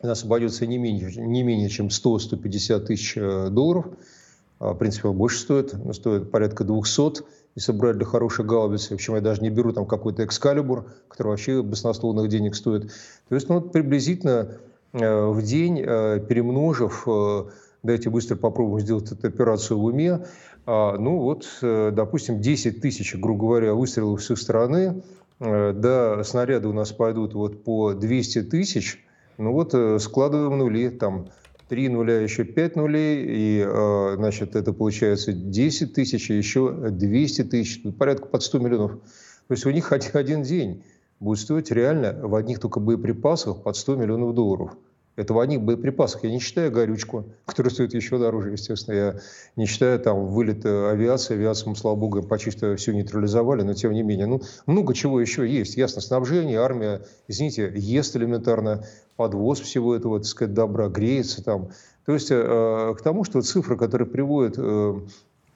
у 0.02 0.06
нас 0.06 0.24
обойдется 0.24 0.66
не 0.66 0.78
менее, 0.78 1.12
не 1.16 1.42
менее 1.42 1.68
чем 1.68 1.88
100-150 1.88 2.80
тысяч 2.80 3.16
э, 3.16 3.48
долларов. 3.50 3.86
А, 4.60 4.72
в 4.72 4.78
принципе, 4.78 5.08
он 5.08 5.16
больше 5.16 5.38
стоит, 5.38 5.74
он 5.74 5.94
стоит 5.94 6.30
порядка 6.30 6.64
200, 6.64 7.24
если 7.58 7.72
брать 7.72 7.96
для 7.96 8.06
хорошей 8.06 8.44
гаубицы. 8.44 8.96
Причем 8.96 9.16
я 9.16 9.20
даже 9.20 9.42
не 9.42 9.50
беру 9.50 9.72
там 9.72 9.86
какой-то 9.86 10.24
экскалибур, 10.24 10.86
который 11.08 11.28
вообще 11.28 11.62
баснословных 11.62 12.28
денег 12.28 12.54
стоит. 12.54 12.90
То 13.28 13.34
есть, 13.34 13.48
ну, 13.48 13.60
приблизительно 13.60 14.58
э, 14.92 15.26
в 15.26 15.42
день, 15.42 15.76
перемножив, 15.78 17.06
давайте 17.82 18.10
быстро 18.10 18.36
попробуем 18.36 18.80
сделать 18.80 19.10
эту 19.10 19.26
операцию 19.26 19.78
в 19.78 19.84
уме, 19.84 20.24
А, 20.66 20.98
ну 20.98 21.18
вот, 21.20 21.48
э, 21.62 21.90
допустим, 21.94 22.42
10 22.42 22.82
тысяч, 22.82 23.14
грубо 23.16 23.46
говоря, 23.46 23.72
выстрелов 23.72 24.22
с 24.22 24.30
их 24.30 24.38
стороны, 24.38 25.02
э, 25.40 25.72
да, 25.72 26.22
снаряды 26.24 26.68
у 26.68 26.74
нас 26.74 26.92
пойдут 26.92 27.32
вот 27.32 27.64
по 27.64 27.94
200 27.94 28.42
тысяч, 28.42 29.02
ну 29.38 29.52
вот 29.52 29.72
э, 29.72 29.98
складываем 29.98 30.58
нули, 30.58 30.90
там 30.90 31.30
3 31.68 31.88
нуля, 31.90 32.20
еще 32.20 32.44
5 32.44 32.76
нулей, 32.76 33.24
и, 33.28 33.66
значит, 34.16 34.56
это 34.56 34.72
получается 34.72 35.32
10 35.32 35.92
тысяч, 35.92 36.30
еще 36.30 36.72
200 36.90 37.44
тысяч, 37.44 37.80
ну, 37.84 37.92
порядка 37.92 38.26
под 38.26 38.42
100 38.42 38.58
миллионов. 38.58 38.92
То 39.48 39.54
есть 39.54 39.66
у 39.66 39.70
них 39.70 39.92
один 39.92 40.42
день 40.42 40.82
будет 41.20 41.40
стоить 41.40 41.70
реально 41.70 42.18
в 42.22 42.34
одних 42.34 42.60
только 42.60 42.80
боеприпасах 42.80 43.62
под 43.62 43.76
100 43.76 43.96
миллионов 43.96 44.34
долларов. 44.34 44.76
Это 45.18 45.34
в 45.34 45.40
одних 45.40 45.62
боеприпасах. 45.62 46.22
Я 46.22 46.30
не 46.30 46.38
считаю 46.38 46.70
горючку, 46.70 47.24
которая 47.44 47.72
стоит 47.72 47.92
еще 47.92 48.18
дороже, 48.18 48.52
естественно. 48.52 48.94
Я 48.94 49.16
не 49.56 49.66
считаю 49.66 49.98
там 49.98 50.28
вылет 50.28 50.64
э, 50.64 50.90
авиации. 50.92 51.34
Авиацию 51.34 51.74
слава 51.74 51.96
богу, 51.96 52.22
почти 52.22 52.52
что 52.52 52.76
все 52.76 52.92
нейтрализовали, 52.92 53.62
но 53.62 53.74
тем 53.74 53.90
не 53.90 54.04
менее. 54.04 54.26
Ну, 54.26 54.42
много 54.66 54.94
чего 54.94 55.20
еще 55.20 55.44
есть. 55.44 55.76
Ясно, 55.76 56.02
снабжение, 56.02 56.60
армия, 56.60 57.02
извините, 57.26 57.72
ест 57.74 58.14
элементарно, 58.14 58.84
подвоз 59.16 59.58
всего 59.58 59.96
этого, 59.96 60.20
так 60.20 60.28
сказать, 60.28 60.54
добра, 60.54 60.86
греется 60.86 61.42
там. 61.42 61.70
То 62.06 62.12
есть 62.12 62.28
э, 62.30 62.94
к 62.96 63.02
тому, 63.02 63.24
что 63.24 63.42
цифры, 63.42 63.76
которые 63.76 64.06
приводит 64.06 64.54
э, 64.56 65.00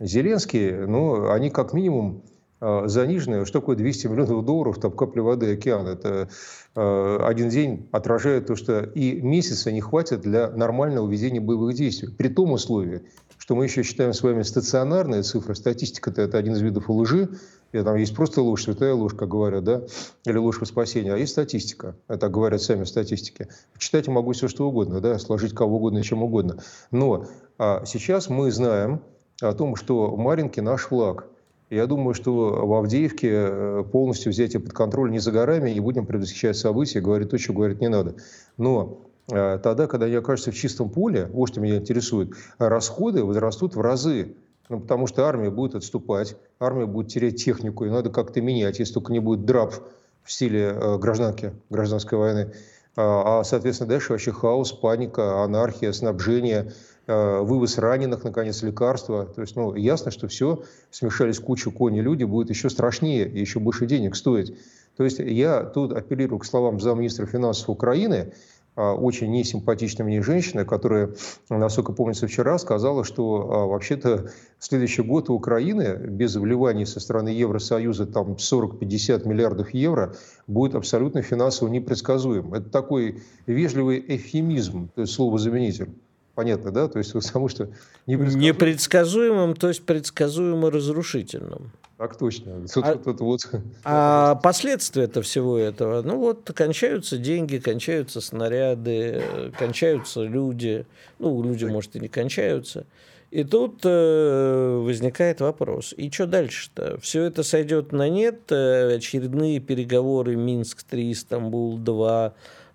Зеленский, 0.01 0.73
ну, 0.89 1.31
они 1.31 1.51
как 1.51 1.73
минимум 1.73 2.25
э, 2.63 2.89
заниженные. 2.89 3.45
Что 3.45 3.61
такое 3.61 3.77
200 3.77 4.07
миллионов 4.07 4.45
долларов, 4.45 4.79
там 4.81 4.93
капля 4.93 5.23
воды, 5.23 5.53
океан? 5.53 5.87
Это 5.87 6.29
Э, 6.75 7.19
один 7.23 7.51
день 7.51 7.89
отражает 7.93 8.47
то, 8.47 8.57
что 8.57 8.81
и 8.81 9.21
месяца 9.21 9.71
не 9.71 9.81
хватит 9.81 10.23
для 10.23 10.51
нормального 10.51 11.09
ведения 11.09 11.41
боевых 11.41 11.75
действий. 11.75 12.09
При 12.09 12.29
том 12.29 12.53
условии, 12.53 13.03
что 13.37 13.55
мы 13.55 13.65
еще 13.65 13.83
считаем 13.83 14.15
с 14.15 14.23
вами 14.23 14.43
стационарные 14.43 15.23
цифры. 15.23 15.55
Статистика-то 15.55 16.23
это 16.23 16.39
один 16.39 16.55
из 16.55 16.63
видов 16.63 16.89
лжи. 16.89 17.29
И 17.73 17.83
там 17.83 17.97
есть 17.97 18.15
просто 18.15 18.43
ложь, 18.43 18.65
святая 18.65 18.95
ложь, 18.95 19.15
как 19.15 19.29
говорят, 19.29 19.65
да, 19.65 19.83
или 20.25 20.37
ложь 20.37 20.61
во 20.61 20.67
спасение. 20.67 21.15
А 21.15 21.19
есть 21.19 21.33
статистика. 21.33 21.97
Это 22.09 22.29
говорят 22.29 22.63
сами 22.63 22.85
статистики. 22.85 23.49
Читать 23.79 24.07
я 24.07 24.13
могу 24.13 24.33
все, 24.33 24.49
что 24.49 24.69
угодно, 24.69 25.01
да, 25.01 25.19
сложить 25.19 25.55
кого 25.55 25.77
угодно 25.77 26.03
чем 26.03 26.23
угодно. 26.23 26.63
Но 26.91 27.27
а 27.59 27.85
сейчас 27.87 28.29
мы 28.29 28.51
знаем 28.51 29.03
о 29.41 29.53
том, 29.53 29.77
что 29.77 30.17
Маринки 30.17 30.61
наш 30.61 30.83
флаг– 30.83 31.27
я 31.73 31.87
думаю, 31.87 32.13
что 32.13 32.67
в 32.67 32.75
Авдеевке 32.75 33.31
э, 33.33 33.85
полностью 33.91 34.31
взятие 34.31 34.61
под 34.61 34.75
контроль 34.75 35.11
не 35.11 35.21
за 35.21 35.33
горами, 35.33 35.71
и 35.71 35.81
будем 35.81 36.05
предвосхищать 36.05 36.57
события, 36.57 37.01
говорить 37.01 37.31
то, 37.31 37.39
что 37.39 37.55
говорить 37.55 37.81
не 37.81 37.89
надо. 37.89 38.17
Но 38.59 39.01
э, 39.31 39.59
тогда, 39.63 39.87
когда 39.87 40.05
они 40.05 40.15
окажутся 40.17 40.53
в 40.53 40.55
чистом 40.55 40.91
поле, 40.91 41.31
вот 41.33 41.49
что 41.49 41.61
меня 41.61 41.77
интересует, 41.77 42.35
расходы 42.59 43.25
возрастут 43.25 43.75
в 43.75 43.81
разы. 43.81 44.35
Ну, 44.69 44.81
потому 44.81 45.07
что 45.07 45.27
армия 45.27 45.51
будет 45.51 45.75
отступать, 45.75 46.37
армия 46.61 46.87
будет 46.87 47.09
терять 47.09 47.43
технику, 47.43 47.85
и 47.85 47.91
надо 47.91 48.11
как-то 48.11 48.41
менять, 48.41 48.79
если 48.79 48.95
только 48.95 49.13
не 49.13 49.19
будет 49.19 49.45
драп 49.45 49.75
в 50.23 50.31
стиле 50.31 50.75
э, 50.75 50.99
гражданки, 50.99 51.53
гражданской 51.71 52.19
войны. 52.19 52.53
А, 52.97 53.41
а, 53.41 53.45
соответственно, 53.45 53.89
дальше 53.89 54.13
вообще 54.13 54.33
хаос, 54.33 54.73
паника, 54.73 55.43
анархия, 55.43 55.93
снабжение– 55.93 56.73
вывоз 57.07 57.79
раненых, 57.79 58.25
наконец, 58.25 58.63
лекарства. 58.63 59.27
То 59.27 59.41
есть, 59.41 59.57
ну, 59.57 59.75
ясно, 59.75 60.11
что 60.11 60.29
все, 60.29 60.63
смешались 60.91 61.41
кучу 61.41 61.73
кони 61.73 62.01
люди, 62.01 62.25
будет 62.25 62.51
еще 62.51 62.71
страшнее 62.71 63.29
и 63.29 63.41
еще 63.41 63.59
больше 63.59 63.87
денег 63.87 64.15
стоить. 64.15 64.57
То 64.97 65.05
есть 65.05 65.19
я 65.19 65.63
тут 65.63 65.93
апеллирую 65.93 66.39
к 66.39 66.45
словам 66.45 66.81
замминистра 66.81 67.27
финансов 67.27 67.71
Украины, 67.71 68.33
а, 68.75 68.95
очень 68.95 69.31
несимпатичной 69.31 70.07
мне 70.07 70.23
женщины, 70.23 70.65
которая, 70.65 71.11
насколько 71.51 71.93
помнится, 71.93 72.27
вчера 72.27 72.59
сказала, 72.59 73.05
что 73.05 73.51
а, 73.51 73.67
вообще-то 73.67 74.31
следующий 74.59 75.03
год 75.03 75.29
у 75.29 75.35
Украины 75.35 75.97
без 75.97 76.37
вливаний 76.37 76.87
со 76.87 76.99
стороны 76.99 77.29
Евросоюза 77.29 78.07
там 78.07 78.37
40-50 78.37 79.29
миллиардов 79.29 79.75
евро 79.75 80.15
будет 80.47 80.75
абсолютно 80.75 81.21
финансово 81.21 81.69
непредсказуем. 81.69 82.55
Это 82.55 82.71
такой 82.71 83.23
вежливый 83.47 84.03
эфемизм, 84.07 84.89
то 84.95 85.03
есть 85.03 85.13
слово-заменитель. 85.13 85.91
Понятно, 86.35 86.71
да? 86.71 86.89
То 86.89 86.99
есть 86.99 87.13
потому 87.27 87.49
что 87.49 87.69
непредсказуемым... 88.07 88.41
непредсказуемым, 88.41 89.55
то 89.55 89.69
есть 89.69 89.85
предсказуемо 89.85 90.71
разрушительным. 90.71 91.73
Так 91.99 92.17
точно. 92.17 92.67
Тут, 92.75 92.85
а, 92.85 92.97
тут, 92.97 93.21
вот. 93.21 93.41
а 93.85 94.35
последствия-то 94.37 95.23
всего 95.23 95.57
этого, 95.57 96.03
ну 96.03 96.19
вот 96.19 96.51
кончаются 96.53 97.17
деньги, 97.17 97.59
кончаются 97.59 98.21
снаряды, 98.21 99.23
кончаются 99.59 100.23
люди, 100.23 100.85
ну 101.19 101.43
люди, 101.43 101.65
может, 101.67 101.95
и 101.97 102.01
не 102.01 102.09
кончаются. 102.09 102.87
И 103.33 103.45
тут 103.45 103.81
э, 103.85 104.81
возникает 104.85 105.41
вопрос, 105.41 105.95
и 105.97 106.11
что 106.11 106.27
дальше-то? 106.27 106.99
Все 107.01 107.23
это 107.23 107.43
сойдет 107.43 107.91
на 107.91 108.11
нет, 108.11 108.53
э, 108.53 108.97
очередные 108.97 109.59
переговоры 109.59 110.37
Минск-3, 110.37 111.13
Стамбул-2, 111.13 112.33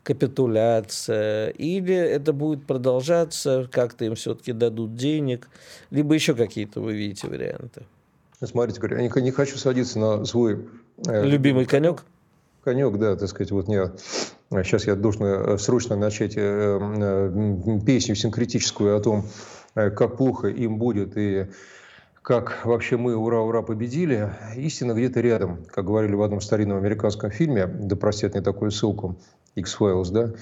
капитуляция, 0.07 1.49
или 1.49 1.93
это 1.93 2.31
будет 2.31 2.65
продолжаться, 2.65 3.67
как-то 3.69 4.05
им 4.05 4.15
все-таки 4.15 4.53
дадут 4.53 4.95
денег, 4.95 5.49
либо 5.91 6.13
еще 6.13 6.33
какие-то 6.33 6.79
вы 6.79 6.93
видите 6.93 7.27
варианты. 7.27 7.83
Смотрите, 8.41 8.79
говорю, 8.79 8.99
я 9.01 9.21
не, 9.21 9.31
хочу 9.31 9.57
садиться 9.57 9.99
на 9.99 10.23
свой... 10.23 10.65
Э, 11.05 11.25
Любимый 11.25 11.65
конек? 11.65 12.05
Конек, 12.63 12.97
да, 12.97 13.17
так 13.17 13.27
сказать, 13.27 13.51
вот 13.51 13.67
мне... 13.67 13.91
Сейчас 14.63 14.87
я 14.87 14.95
должен 14.95 15.25
э, 15.25 15.57
срочно 15.57 15.97
начать 15.97 16.37
э, 16.37 16.39
э, 16.41 17.79
песню 17.85 18.15
синкретическую 18.15 18.95
о 18.95 19.01
том, 19.01 19.25
э, 19.75 19.89
как 19.89 20.15
плохо 20.15 20.47
им 20.47 20.77
будет 20.77 21.17
и 21.17 21.47
как 22.21 22.65
вообще 22.65 22.97
мы 22.97 23.15
ура-ура 23.15 23.61
победили, 23.61 24.29
истина 24.55 24.93
где-то 24.93 25.19
рядом. 25.21 25.65
Как 25.65 25.85
говорили 25.85 26.13
в 26.13 26.21
одном 26.21 26.41
старинном 26.41 26.77
американском 26.77 27.29
фильме, 27.31 27.65
да 27.67 27.95
простят 27.95 28.33
мне 28.33 28.43
такую 28.43 28.71
ссылку, 28.71 29.17
X-Files, 29.57 30.11
да? 30.11 30.33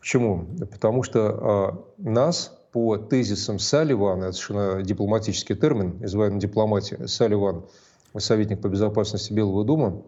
Почему? 0.00 0.46
Потому 0.70 1.02
что 1.02 1.20
а, 1.20 1.84
нас 1.98 2.58
по 2.72 2.96
тезисам 2.96 3.58
Салливана, 3.58 4.24
это 4.24 4.32
совершенно 4.32 4.82
дипломатический 4.82 5.54
термин 5.54 6.02
из 6.02 6.14
военной 6.14 6.40
дипломатии, 6.40 7.06
Салливан, 7.06 7.66
советник 8.16 8.60
по 8.60 8.68
безопасности 8.68 9.32
Белого 9.32 9.64
дома, 9.64 10.02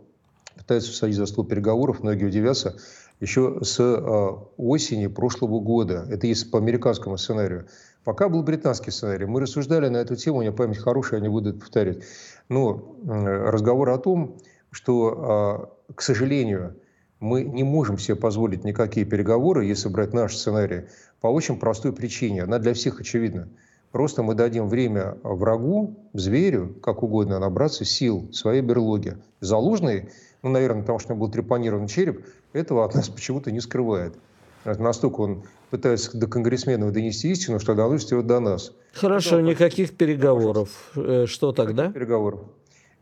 пытается 0.56 0.90
всадить 0.90 1.16
за 1.16 1.26
стол 1.26 1.44
переговоров, 1.44 2.02
многие 2.02 2.24
удивятся, 2.24 2.76
еще 3.20 3.58
с 3.62 3.78
а, 3.80 4.48
осени 4.56 5.06
прошлого 5.06 5.60
года. 5.60 6.06
Это 6.10 6.26
если 6.26 6.48
по 6.48 6.58
американскому 6.58 7.18
сценарию. 7.18 7.66
Пока 8.02 8.28
был 8.28 8.42
британский 8.42 8.90
сценарий. 8.90 9.26
Мы 9.26 9.40
рассуждали 9.40 9.88
на 9.88 9.98
эту 9.98 10.16
тему, 10.16 10.38
у 10.38 10.40
меня 10.40 10.52
память 10.52 10.78
хорошая, 10.78 11.20
я 11.20 11.22
не 11.22 11.30
буду 11.30 11.50
это 11.50 11.60
повторять. 11.60 11.98
Но 12.48 12.96
разговор 13.06 13.90
о 13.90 13.98
том, 13.98 14.38
что, 14.70 15.70
а, 15.88 15.92
к 15.94 16.02
сожалению, 16.02 16.76
мы 17.24 17.42
не 17.42 17.64
можем 17.64 17.98
себе 17.98 18.16
позволить 18.16 18.64
никакие 18.64 19.06
переговоры, 19.06 19.64
если 19.64 19.88
брать 19.88 20.12
наш 20.12 20.36
сценарий, 20.36 20.82
по 21.20 21.28
очень 21.28 21.58
простой 21.58 21.92
причине. 21.92 22.42
Она 22.42 22.58
для 22.58 22.74
всех 22.74 23.00
очевидна. 23.00 23.48
Просто 23.92 24.22
мы 24.22 24.34
дадим 24.34 24.68
время 24.68 25.16
врагу, 25.22 25.96
зверю, 26.12 26.74
как 26.82 27.02
угодно, 27.02 27.38
набраться 27.38 27.84
сил 27.84 28.30
своей 28.32 28.60
берлоге. 28.60 29.18
Залужный, 29.40 30.10
ну, 30.42 30.50
наверное, 30.50 30.82
потому 30.82 30.98
что 30.98 31.12
у 31.12 31.16
него 31.16 31.26
был 31.26 31.32
трепанирован 31.32 31.86
череп, 31.86 32.26
этого 32.52 32.84
от 32.84 32.94
нас 32.94 33.08
почему-то 33.14 33.50
не 33.50 33.60
скрывает. 33.60 34.14
Настолько 34.64 35.20
он 35.20 35.44
пытается 35.70 36.16
до 36.16 36.26
конгрессменов 36.26 36.92
донести 36.92 37.30
истину, 37.30 37.58
что 37.58 37.74
доносит 37.74 38.10
его 38.10 38.22
до 38.22 38.40
нас. 38.40 38.72
Хорошо, 38.92 39.40
никаких 39.40 39.96
переговоров. 39.96 40.92
Э, 40.94 41.24
что 41.26 41.52
тогда? 41.52 41.90
Переговоров. 41.90 42.40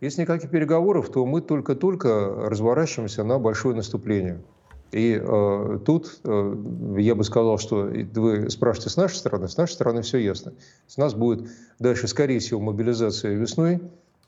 Если 0.03 0.23
никаких 0.23 0.51
переговоров, 0.51 1.11
то 1.11 1.25
мы 1.25 1.41
только-только 1.41 2.27
разворачиваемся 2.49 3.23
на 3.23 3.39
большое 3.39 3.77
наступление. 3.77 4.43
И 4.91 5.17
э, 5.17 5.79
тут 5.87 6.19
э, 6.25 6.57
я 6.99 7.15
бы 7.15 7.23
сказал, 7.23 7.57
что 7.59 7.89
вы 8.15 8.51
спрашиваете 8.51 8.91
с 8.91 8.97
нашей 8.97 9.15
стороны, 9.15 9.47
с 9.47 9.57
нашей 9.57 9.75
стороны 9.75 10.03
все 10.03 10.19
ясно. 10.19 10.55
С 10.89 10.97
нас 10.97 11.15
будет 11.15 11.49
дальше, 11.79 12.09
скорее 12.09 12.41
всего, 12.41 12.61
мобилизация 12.61 13.35
весной, 13.35 13.81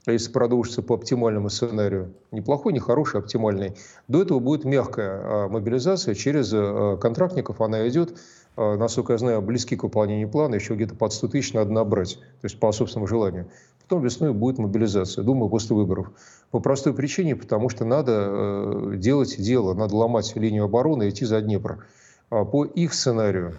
а 0.07 0.13
если 0.13 0.31
продолжится 0.31 0.81
по 0.81 0.95
оптимальному 0.95 1.49
сценарию, 1.49 2.15
неплохой, 2.31 2.73
не 2.73 2.79
хороший, 2.79 3.21
оптимальный, 3.21 3.75
до 4.07 4.23
этого 4.23 4.39
будет 4.39 4.65
мягкая 4.65 5.21
а, 5.23 5.49
мобилизация 5.49 6.15
через 6.15 6.53
э, 6.53 6.99
контрактников, 7.01 7.61
она 7.61 7.89
идет, 7.89 8.17
насколько 8.57 9.13
я 9.13 9.19
знаю, 9.19 9.43
близки 9.43 9.77
к 9.77 9.83
выполнению 9.83 10.29
плана, 10.29 10.55
еще 10.55 10.75
где-то 10.75 10.95
под 10.95 11.13
100 11.13 11.29
тысяч 11.29 11.53
надо 11.53 11.73
набрать, 11.73 12.19
то 12.41 12.45
есть 12.45 12.59
по 12.59 12.71
собственному 12.73 13.07
желанию. 13.07 13.47
Потом 13.83 14.03
весной 14.03 14.33
будет 14.33 14.59
мобилизация, 14.59 15.23
думаю, 15.25 15.51
после 15.51 15.77
выборов. 15.77 16.11
По 16.51 16.61
простой 16.61 16.95
причине, 16.95 17.37
потому 17.37 17.69
что 17.69 17.85
надо 17.85 18.13
э, 18.13 18.93
делать 18.97 19.37
дело, 19.39 19.75
надо 19.75 19.95
ломать 19.95 20.35
линию 20.37 20.65
обороны 20.65 21.05
и 21.05 21.11
идти 21.11 21.27
за 21.27 21.43
Днепр. 21.43 21.85
А 22.31 22.45
по 22.45 22.65
их 22.65 22.95
сценарию 22.95 23.57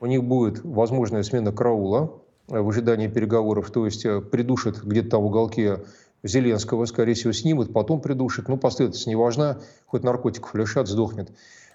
у 0.00 0.06
них 0.06 0.24
будет 0.24 0.64
возможная 0.64 1.22
смена 1.22 1.52
караула 1.52 2.12
э, 2.48 2.60
в 2.60 2.68
ожидании 2.68 3.06
переговоров, 3.06 3.70
то 3.70 3.84
есть 3.84 4.04
э, 4.04 4.20
придушат 4.20 4.82
где-то 4.82 5.10
там 5.10 5.22
в 5.22 5.26
уголке 5.26 5.80
Зеленского, 6.24 6.84
скорее 6.86 7.14
всего, 7.14 7.32
снимут, 7.32 7.72
потом 7.72 8.00
придушат. 8.00 8.48
Ну, 8.48 8.56
последовательность 8.56 9.06
не 9.06 9.14
важна, 9.14 9.58
хоть 9.86 10.02
наркотиков 10.02 10.54
лишат, 10.56 10.88
сдохнет. 10.88 11.30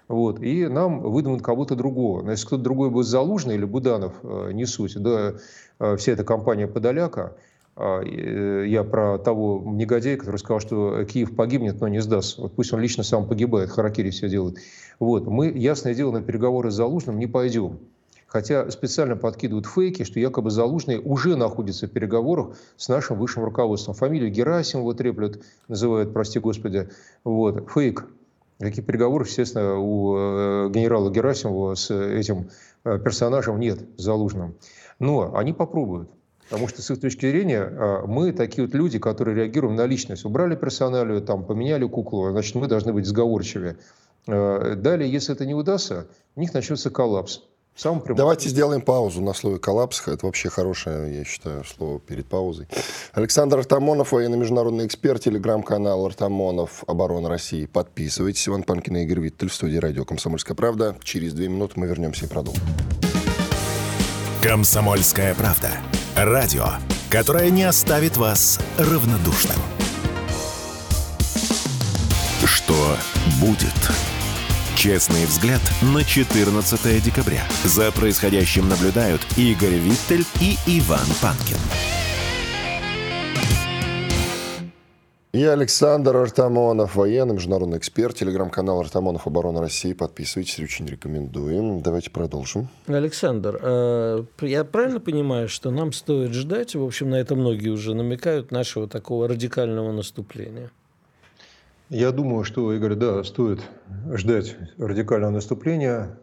Вот. 0.08 0.42
И 0.42 0.66
нам 0.66 1.00
выдумают 1.00 1.42
кого-то 1.42 1.76
другого. 1.76 2.28
Если 2.30 2.46
кто-то 2.46 2.62
другой 2.62 2.90
будет 2.90 3.06
Залужный 3.06 3.54
или 3.54 3.64
Буданов, 3.64 4.12
не 4.52 4.66
суть, 4.66 4.96
да, 5.00 5.34
вся 5.96 6.12
эта 6.12 6.24
компания 6.24 6.66
Подоляка, 6.66 7.36
э, 7.76 8.64
я 8.66 8.84
про 8.84 9.18
того 9.18 9.62
негодяя, 9.64 10.16
который 10.16 10.36
сказал, 10.36 10.60
что 10.60 11.04
Киев 11.04 11.34
погибнет, 11.34 11.80
но 11.80 11.88
не 11.88 12.00
сдастся. 12.00 12.42
Вот 12.42 12.52
пусть 12.52 12.72
он 12.72 12.80
лично 12.80 13.02
сам 13.02 13.26
погибает, 13.26 13.70
Харакири 13.70 14.10
все 14.10 14.28
делает. 14.28 14.58
Вот. 15.00 15.26
Мы, 15.26 15.48
ясное 15.48 15.94
дело, 15.94 16.12
на 16.12 16.22
переговоры 16.22 16.70
с 16.70 16.74
Залужным 16.74 17.18
не 17.18 17.26
пойдем. 17.26 17.78
Хотя 18.26 18.68
специально 18.70 19.16
подкидывают 19.16 19.66
фейки, 19.66 20.02
что 20.02 20.18
якобы 20.18 20.50
Залужный 20.50 21.00
уже 21.02 21.36
находится 21.36 21.86
в 21.86 21.90
переговорах 21.90 22.56
с 22.76 22.88
нашим 22.88 23.16
высшим 23.16 23.44
руководством. 23.44 23.94
Фамилию 23.94 24.30
Герасимова 24.30 24.92
треплют, 24.94 25.42
называют, 25.68 26.12
прости 26.12 26.40
господи. 26.40 26.88
Вот. 27.22 27.70
Фейк. 27.70 28.06
Таких 28.58 28.86
переговоров, 28.86 29.28
естественно, 29.28 29.78
у 29.78 30.16
э, 30.16 30.70
генерала 30.70 31.10
Герасимова 31.10 31.74
с 31.74 31.90
этим 31.90 32.50
э, 32.84 32.98
персонажем 32.98 33.58
нет, 33.58 33.80
Залужным. 33.96 34.56
Но 35.00 35.34
они 35.36 35.52
попробуют. 35.52 36.08
Потому 36.48 36.68
что 36.68 36.82
с 36.82 36.90
их 36.90 37.00
точки 37.00 37.28
зрения 37.28 37.62
а, 37.62 38.06
мы 38.06 38.30
такие 38.32 38.66
вот 38.66 38.74
люди, 38.74 38.98
которые 38.98 39.34
реагируем 39.34 39.76
на 39.76 39.86
личность. 39.86 40.24
Убрали 40.24 40.54
персоналию, 40.54 41.22
там, 41.22 41.44
поменяли 41.44 41.88
куклу, 41.88 42.30
значит, 42.30 42.54
мы 42.54 42.68
должны 42.68 42.92
быть 42.92 43.06
сговорчивее. 43.06 43.76
Далее, 44.26 45.10
если 45.10 45.34
это 45.34 45.46
не 45.46 45.54
удастся, 45.54 46.06
у 46.36 46.40
них 46.40 46.52
начнется 46.52 46.90
коллапс. 46.90 47.40
Самым 47.76 48.00
прямым... 48.02 48.18
Давайте 48.18 48.48
сделаем 48.48 48.82
паузу 48.82 49.20
на 49.20 49.34
слове 49.34 49.58
коллапс. 49.58 50.06
Это 50.06 50.26
вообще 50.26 50.48
хорошее, 50.48 51.18
я 51.18 51.24
считаю, 51.24 51.64
слово 51.64 51.98
перед 51.98 52.26
паузой. 52.26 52.68
Александр 53.12 53.58
Артамонов, 53.58 54.12
военно-международный 54.12 54.86
эксперт, 54.86 55.22
телеграм-канал 55.22 56.06
Артамонов, 56.06 56.84
Оборона 56.86 57.28
России. 57.28 57.66
Подписывайтесь. 57.66 58.46
Иван 58.46 58.62
Панкин 58.62 58.96
и 58.98 59.02
Игорь 59.02 59.20
Виттель 59.20 59.48
в 59.48 59.54
студии 59.54 59.76
радио 59.76 60.04
«Комсомольская 60.04 60.54
правда». 60.54 60.96
Через 61.02 61.32
две 61.32 61.48
минуты 61.48 61.74
мы 61.76 61.88
вернемся 61.88 62.26
и 62.26 62.28
продолжим. 62.28 62.62
«Комсомольская 64.40 65.34
правда». 65.34 65.70
Радио, 66.14 66.66
которое 67.10 67.50
не 67.50 67.64
оставит 67.64 68.16
вас 68.16 68.60
равнодушным. 68.78 69.56
Что 72.44 72.96
будет? 73.40 74.13
Честный 74.76 75.24
взгляд 75.24 75.60
на 75.94 76.04
14 76.04 77.02
декабря. 77.02 77.42
За 77.64 77.92
происходящим 77.92 78.68
наблюдают 78.68 79.20
Игорь 79.36 79.76
Виттель 79.76 80.24
и 80.40 80.56
Иван 80.66 81.06
Панкин. 81.22 81.56
Я 85.32 85.52
Александр 85.52 86.16
Артамонов, 86.16 86.96
военный, 86.96 87.34
международный 87.34 87.78
эксперт, 87.78 88.14
телеграм-канал 88.16 88.80
Артамонов 88.80 89.26
Оборона 89.26 89.60
России. 89.60 89.92
Подписывайтесь, 89.92 90.60
очень 90.60 90.86
рекомендуем. 90.86 91.80
Давайте 91.80 92.10
продолжим. 92.10 92.68
Александр, 92.86 93.58
а, 93.60 94.24
я 94.42 94.64
правильно 94.64 95.00
понимаю, 95.00 95.48
что 95.48 95.70
нам 95.70 95.92
стоит 95.92 96.32
ждать, 96.32 96.74
в 96.74 96.84
общем, 96.84 97.10
на 97.10 97.16
это 97.16 97.34
многие 97.36 97.70
уже 97.70 97.94
намекают, 97.94 98.50
нашего 98.50 98.86
такого 98.88 99.26
радикального 99.28 99.92
наступления? 99.92 100.70
Я 101.94 102.10
думаю, 102.10 102.42
что, 102.42 102.72
Игорь, 102.72 102.96
да, 102.96 103.22
стоит 103.22 103.60
ждать 104.12 104.56
радикального 104.78 105.30
наступления. 105.30 106.18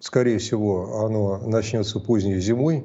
Скорее 0.00 0.38
всего, 0.38 1.04
оно 1.06 1.38
начнется 1.46 2.00
поздней 2.00 2.40
зимой, 2.40 2.84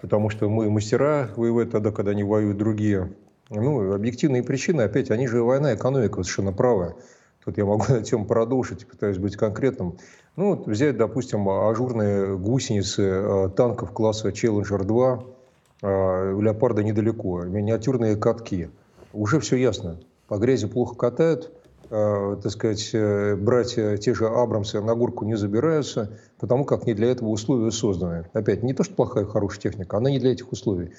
потому 0.00 0.30
что 0.30 0.48
мы 0.48 0.68
мастера 0.68 1.30
воевать 1.36 1.70
тогда, 1.70 1.92
когда 1.92 2.12
не 2.12 2.24
воюют 2.24 2.58
другие. 2.58 3.12
Ну, 3.50 3.94
объективные 3.94 4.42
причины, 4.42 4.82
опять, 4.82 5.12
они 5.12 5.28
же 5.28 5.44
война, 5.44 5.76
экономика 5.76 6.24
совершенно 6.24 6.52
правая. 6.52 6.96
Тут 7.44 7.56
я 7.56 7.64
могу 7.64 7.84
на 7.88 8.02
тему 8.02 8.24
продолжить, 8.26 8.84
пытаюсь 8.84 9.18
быть 9.18 9.36
конкретным. 9.36 9.96
Ну, 10.34 10.56
вот 10.56 10.66
взять, 10.66 10.96
допустим, 10.96 11.48
ажурные 11.48 12.36
гусеницы 12.36 13.02
э, 13.04 13.48
танков 13.56 13.92
класса 13.92 14.30
Challenger 14.30 14.82
2, 14.82 15.24
э, 15.82 16.32
у 16.32 16.40
Леопарда 16.40 16.82
недалеко, 16.82 17.44
миниатюрные 17.44 18.16
катки. 18.16 18.70
Уже 19.12 19.38
все 19.38 19.54
ясно. 19.54 20.00
По 20.28 20.36
грязи 20.36 20.66
плохо 20.66 20.94
катают, 20.94 21.50
э, 21.90 22.36
так 22.42 22.52
сказать, 22.52 22.90
э, 22.92 23.34
братья 23.34 23.96
те 23.96 24.12
же 24.14 24.26
Абрамсы 24.26 24.80
на 24.80 24.94
горку 24.94 25.24
не 25.24 25.36
забираются, 25.36 26.18
потому 26.38 26.66
как 26.66 26.86
не 26.86 26.92
для 26.92 27.10
этого 27.10 27.30
условия 27.30 27.70
созданы. 27.70 28.26
Опять, 28.34 28.62
не 28.62 28.74
то, 28.74 28.84
что 28.84 28.94
плохая, 28.94 29.24
хорошая 29.24 29.62
техника, 29.62 29.96
она 29.96 30.10
не 30.10 30.18
для 30.18 30.32
этих 30.32 30.52
условий. 30.52 30.92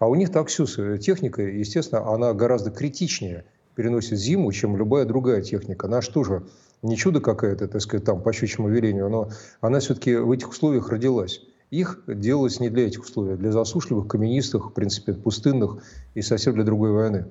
А 0.00 0.08
у 0.08 0.16
них 0.16 0.32
таксюс 0.32 0.80
техника, 1.00 1.42
естественно, 1.42 2.12
она 2.12 2.34
гораздо 2.34 2.72
критичнее 2.72 3.44
переносит 3.76 4.18
зиму, 4.18 4.50
чем 4.50 4.76
любая 4.76 5.04
другая 5.04 5.42
техника. 5.42 6.02
Же 6.02 6.10
тоже 6.10 6.42
не 6.82 6.96
чудо 6.96 7.20
какая-то, 7.20 7.68
так 7.68 7.80
сказать, 7.80 8.04
там, 8.04 8.20
по 8.20 8.32
щучьему 8.32 8.68
велению, 8.68 9.08
но 9.08 9.30
она 9.60 9.78
все-таки 9.78 10.16
в 10.16 10.32
этих 10.32 10.50
условиях 10.50 10.88
родилась. 10.88 11.40
Их 11.70 12.02
делалось 12.06 12.58
не 12.58 12.68
для 12.68 12.88
этих 12.88 13.04
условий, 13.04 13.34
а 13.34 13.36
для 13.36 13.52
засушливых, 13.52 14.08
каменистых, 14.08 14.70
в 14.70 14.72
принципе, 14.72 15.14
пустынных 15.14 15.78
и 16.14 16.20
совсем 16.20 16.54
для 16.54 16.64
другой 16.64 16.90
войны. 16.90 17.26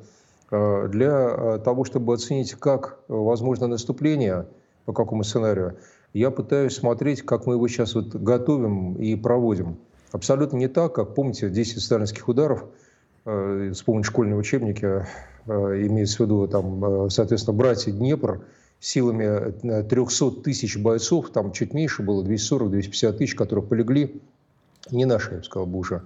А, 0.52 0.88
для 0.88 1.12
а, 1.12 1.60
того, 1.60 1.86
чтобы 1.86 2.14
оценить, 2.14 2.54
как 2.54 3.00
возможно 3.08 3.68
наступление, 3.68 4.48
по 4.86 4.94
какому 4.94 5.24
сценарию, 5.24 5.78
я 6.14 6.30
пытаюсь 6.30 6.76
смотреть, 6.76 7.22
как 7.22 7.46
мы 7.46 7.54
его 7.54 7.68
сейчас 7.68 7.96
вот 7.96 8.14
готовим 8.14 8.96
и 8.96 9.16
проводим. 9.16 9.78
Абсолютно 10.12 10.58
не 10.58 10.68
так, 10.68 10.94
как, 10.94 11.16
помните, 11.16 11.50
10 11.50 11.82
сталинских 11.82 12.28
ударов, 12.28 12.66
э, 13.26 13.72
вспомнить 13.74 14.06
школьные 14.06 14.36
учебники, 14.36 14.86
э, 14.86 15.06
имеется 15.88 16.18
в 16.18 16.20
виду, 16.26 16.48
там, 16.48 17.06
э, 17.06 17.10
соответственно, 17.10 17.58
братья 17.58 17.92
Днепр 17.92 18.42
силами 18.82 19.52
300 19.84 20.26
э, 20.26 20.32
тысяч 20.44 20.78
бойцов, 20.78 21.30
там 21.30 21.54
чуть 21.54 21.74
меньше 21.74 22.02
было, 22.02 22.24
240-250 22.24 23.14
тысяч, 23.14 23.36
которые 23.36 23.66
полегли. 23.66 24.22
Не 24.90 25.06
наши, 25.06 25.32
я 25.32 25.38
бы 25.38 25.44
сказал 25.44 25.68
бы 25.68 25.78
уже, 25.78 26.02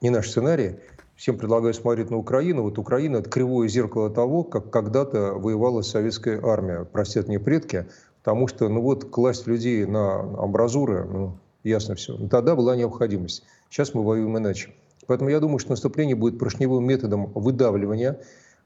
не 0.00 0.10
наш 0.10 0.28
сценарий. 0.28 0.76
Всем 1.18 1.36
предлагаю 1.36 1.74
смотреть 1.74 2.10
на 2.10 2.16
Украину. 2.16 2.62
Вот 2.62 2.78
Украина– 2.78 3.16
это 3.18 3.28
кривое 3.28 3.66
зеркало 3.66 4.08
того, 4.08 4.44
как 4.44 4.70
когда-то 4.70 5.32
воевала 5.34 5.82
советская 5.82 6.40
армия. 6.40 6.84
Простят 6.84 7.26
мне 7.26 7.40
предки, 7.40 7.86
потому 8.22 8.46
что, 8.46 8.68
ну 8.68 8.80
вот, 8.80 9.06
класть 9.06 9.48
людей 9.48 9.84
на 9.84 10.20
амбразуры, 10.20 11.04
ну, 11.06 11.36
ясно 11.64 11.96
все. 11.96 12.16
Но 12.16 12.28
тогда 12.28 12.54
была 12.54 12.76
необходимость. 12.76 13.42
Сейчас 13.68 13.94
мы 13.94 14.04
воюем 14.04 14.38
иначе. 14.38 14.70
Поэтому 15.08 15.28
я 15.28 15.40
думаю, 15.40 15.58
что 15.58 15.70
наступление 15.70 16.14
будет 16.14 16.38
поршневым 16.38 16.86
методом 16.86 17.32
выдавливания, 17.34 18.20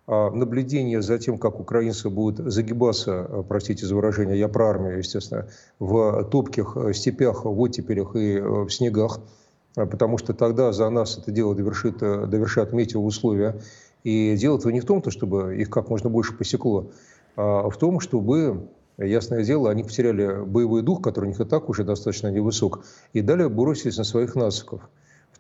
а 0.07 0.31
наблюдение 0.31 1.01
за 1.01 1.19
тем, 1.19 1.39
как 1.39 1.59
украинцы 1.59 2.11
будут 2.11 2.53
загибаться, 2.53 3.21
а, 3.31 3.43
простите 3.45 3.87
за 3.87 3.97
выражение, 3.97 4.39
я 4.39 4.49
про 4.49 4.69
армию, 4.69 4.99
естественно, 4.99 5.49
в 5.79 6.25
топких 6.25 6.77
а, 6.77 6.93
степях, 6.93 7.47
в 7.47 7.59
оттепелях 7.59 8.15
и 8.15 8.39
в 8.41 8.69
снегах, 8.69 9.21
потому 9.75 10.19
что 10.19 10.35
тогда 10.35 10.73
за 10.73 10.89
нас 10.91 11.19
это 11.19 11.31
дело 11.31 11.55
довершит, 11.55 11.99
довершат 11.99 12.73
метеоусловия. 12.73 13.61
И 14.05 14.37
дело-то 14.37 14.71
не 14.71 14.81
в 14.81 14.85
том, 14.85 15.03
чтобы 15.11 15.57
их 15.57 15.71
как 15.71 15.89
можно 15.89 16.11
больше 16.11 16.37
посекло, 16.37 16.91
а 17.37 17.71
в 17.71 17.77
том, 17.77 18.01
чтобы 18.01 18.69
Ясное 18.99 19.43
дело, 19.43 19.71
они 19.71 19.85
потеряли 19.85 20.45
боевой 20.45 20.83
дух, 20.83 21.03
который 21.03 21.27
у 21.27 21.29
них 21.29 21.41
и 21.41 21.45
так 21.45 21.69
уже 21.69 21.83
достаточно 21.83 22.29
невысок, 22.29 22.85
и 23.13 23.23
далее 23.23 23.49
бросились 23.49 23.97
на 23.97 24.05
своих 24.05 24.35
нациков. 24.35 24.83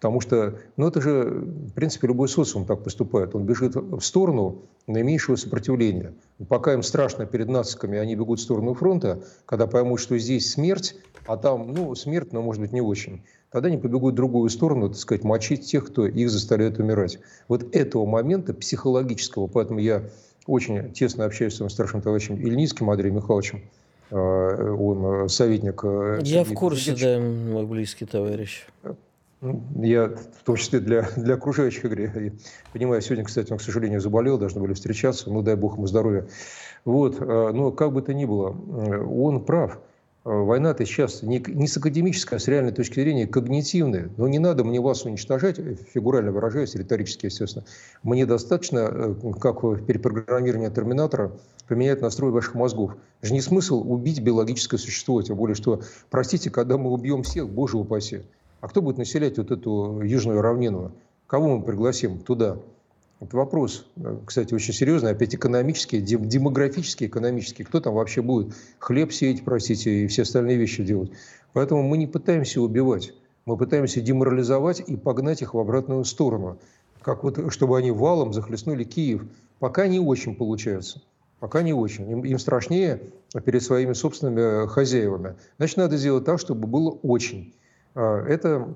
Потому 0.02 0.20
что, 0.20 0.58
ну 0.76 0.88
это 0.88 1.00
же, 1.00 1.22
в 1.30 1.74
принципе, 1.74 2.08
любой 2.08 2.28
социум 2.28 2.64
так 2.64 2.82
поступает. 2.82 3.36
Он 3.36 3.44
бежит 3.44 3.76
в 3.76 4.00
сторону 4.00 4.62
наименьшего 4.88 5.36
сопротивления. 5.36 6.12
Пока 6.48 6.72
им 6.72 6.82
страшно 6.82 7.24
перед 7.24 7.48
нациками, 7.48 7.96
они 8.00 8.16
бегут 8.16 8.40
в 8.40 8.42
сторону 8.42 8.74
фронта, 8.74 9.22
когда 9.46 9.68
поймут, 9.68 10.00
что 10.00 10.18
здесь 10.18 10.50
смерть, 10.50 10.96
а 11.24 11.36
там, 11.36 11.72
ну, 11.72 11.94
смерть, 11.94 12.32
но, 12.32 12.42
может 12.42 12.60
быть, 12.60 12.72
не 12.72 12.80
очень. 12.80 13.22
Тогда 13.52 13.68
они 13.68 13.76
побегут 13.76 14.14
в 14.14 14.16
другую 14.16 14.50
сторону, 14.50 14.88
так 14.88 14.98
сказать, 14.98 15.22
мочить 15.22 15.66
тех, 15.66 15.86
кто 15.86 16.08
их 16.08 16.30
заставляет 16.30 16.80
умирать. 16.80 17.20
Вот 17.46 17.72
этого 17.72 18.04
момента 18.04 18.54
психологического, 18.54 19.46
поэтому 19.46 19.78
я 19.78 20.02
очень 20.48 20.90
тесно 20.90 21.26
общаюсь 21.26 21.52
с 21.52 21.58
своим 21.58 21.70
старшим 21.70 22.02
товарищем 22.02 22.34
Ильницким 22.34 22.90
Андреем 22.90 23.14
Михайловичем. 23.14 23.62
Э, 24.10 24.16
он 24.16 25.26
э, 25.26 25.28
советник... 25.28 25.84
Э, 25.84 26.18
Я 26.24 26.42
в 26.42 26.52
курсе, 26.54 26.96
да, 26.96 27.20
мой 27.20 27.66
близкий 27.66 28.04
товарищ. 28.04 28.66
Ну, 29.42 29.62
я 29.82 30.08
в 30.08 30.44
том 30.44 30.56
числе 30.56 30.80
для, 30.80 31.02
для 31.16 31.34
окружающих 31.34 31.84
игре. 31.84 32.32
Понимаю, 32.72 33.02
сегодня, 33.02 33.24
кстати, 33.24 33.52
он, 33.52 33.58
к 33.58 33.62
сожалению, 33.62 34.00
заболел, 34.00 34.38
должны 34.38 34.60
были 34.60 34.72
встречаться, 34.72 35.30
ну, 35.30 35.42
дай 35.42 35.56
бог 35.56 35.74
ему 35.74 35.86
здоровья. 35.86 36.26
Вот, 36.84 37.20
но 37.20 37.70
как 37.72 37.92
бы 37.92 38.02
то 38.02 38.14
ни 38.14 38.24
было, 38.24 38.50
он 38.50 39.44
прав. 39.44 39.78
Э, 40.24 40.30
война-то 40.30 40.84
сейчас 40.86 41.22
не, 41.22 41.42
не 41.48 41.66
с 41.66 41.76
академической, 41.76 42.36
а 42.36 42.38
с 42.38 42.46
реальной 42.46 42.72
точки 42.72 43.00
зрения 43.00 43.26
когнитивная. 43.26 44.10
Но 44.16 44.28
не 44.28 44.38
надо 44.38 44.62
мне 44.62 44.80
вас 44.80 45.04
уничтожать, 45.04 45.58
э, 45.58 45.76
фигурально 45.92 46.30
выражаясь, 46.30 46.74
риторически, 46.74 47.26
естественно. 47.26 47.64
Мне 48.02 48.24
достаточно, 48.24 48.88
э, 48.90 49.14
как 49.40 49.64
в 49.64 49.84
перепрограммировании 49.84 50.68
терминатора, 50.68 51.32
поменять 51.66 52.02
настрой 52.02 52.30
ваших 52.30 52.54
мозгов. 52.54 52.94
же 53.22 53.32
не 53.32 53.40
смысл 53.40 53.82
убить 53.90 54.20
биологическое 54.20 54.78
существо, 54.78 55.20
тем 55.22 55.36
более, 55.36 55.54
что, 55.54 55.82
простите, 56.10 56.50
когда 56.50 56.78
мы 56.78 56.90
убьем 56.90 57.22
всех, 57.22 57.48
боже 57.48 57.78
упаси, 57.78 58.22
а 58.62 58.68
кто 58.68 58.80
будет 58.80 58.96
населять 58.96 59.38
вот 59.38 59.50
эту 59.50 60.00
южную 60.02 60.40
равнину? 60.40 60.92
Кого 61.26 61.58
мы 61.58 61.64
пригласим 61.64 62.20
туда? 62.20 62.58
Это 63.18 63.36
вопрос, 63.36 63.86
э, 63.96 64.18
кстати, 64.24 64.54
очень 64.54 64.72
серьезный, 64.72 65.10
опять 65.10 65.34
экономический, 65.34 66.00
демографический, 66.00 67.08
экономический. 67.08 67.64
Кто 67.64 67.80
там 67.80 67.94
вообще 67.94 68.22
будет 68.22 68.54
хлеб 68.78 69.12
сеять, 69.12 69.44
простите, 69.44 70.04
и 70.04 70.06
все 70.06 70.22
остальные 70.22 70.58
вещи 70.58 70.84
делать? 70.84 71.10
Поэтому 71.52 71.82
мы 71.82 71.98
не 71.98 72.06
пытаемся 72.06 72.60
убивать, 72.60 73.12
мы 73.46 73.56
пытаемся 73.56 74.00
деморализовать 74.00 74.78
и 74.78 74.96
погнать 74.96 75.42
их 75.42 75.54
в 75.54 75.58
обратную 75.58 76.04
сторону. 76.04 76.58
как 77.02 77.24
вот, 77.24 77.52
чтобы 77.52 77.76
они 77.76 77.90
валом 77.90 78.32
захлестнули 78.32 78.84
Киев. 78.84 79.24
Пока 79.58 79.88
не 79.88 79.98
очень 79.98 80.36
получается. 80.36 81.02
Пока 81.40 81.62
не 81.62 81.72
очень. 81.72 82.08
Им, 82.08 82.24
им 82.24 82.38
страшнее 82.38 83.00
перед 83.44 83.60
своими 83.64 83.92
собственными 83.92 84.68
хозяевами. 84.68 85.34
Значит, 85.58 85.78
надо 85.78 85.96
сделать 85.96 86.24
так, 86.24 86.38
чтобы 86.38 86.68
было 86.68 86.90
очень. 86.90 87.54
А, 87.94 88.24
это 88.26 88.74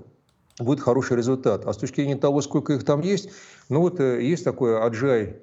будет 0.58 0.80
хороший 0.80 1.16
результат. 1.16 1.66
А 1.66 1.72
с 1.72 1.76
точки 1.76 1.96
зрения 1.96 2.16
того, 2.16 2.40
сколько 2.40 2.72
их 2.72 2.84
там 2.84 3.00
есть, 3.00 3.30
ну 3.68 3.80
вот 3.80 4.00
э, 4.00 4.22
есть 4.22 4.44
такой 4.44 4.80
Аджай 4.80 5.36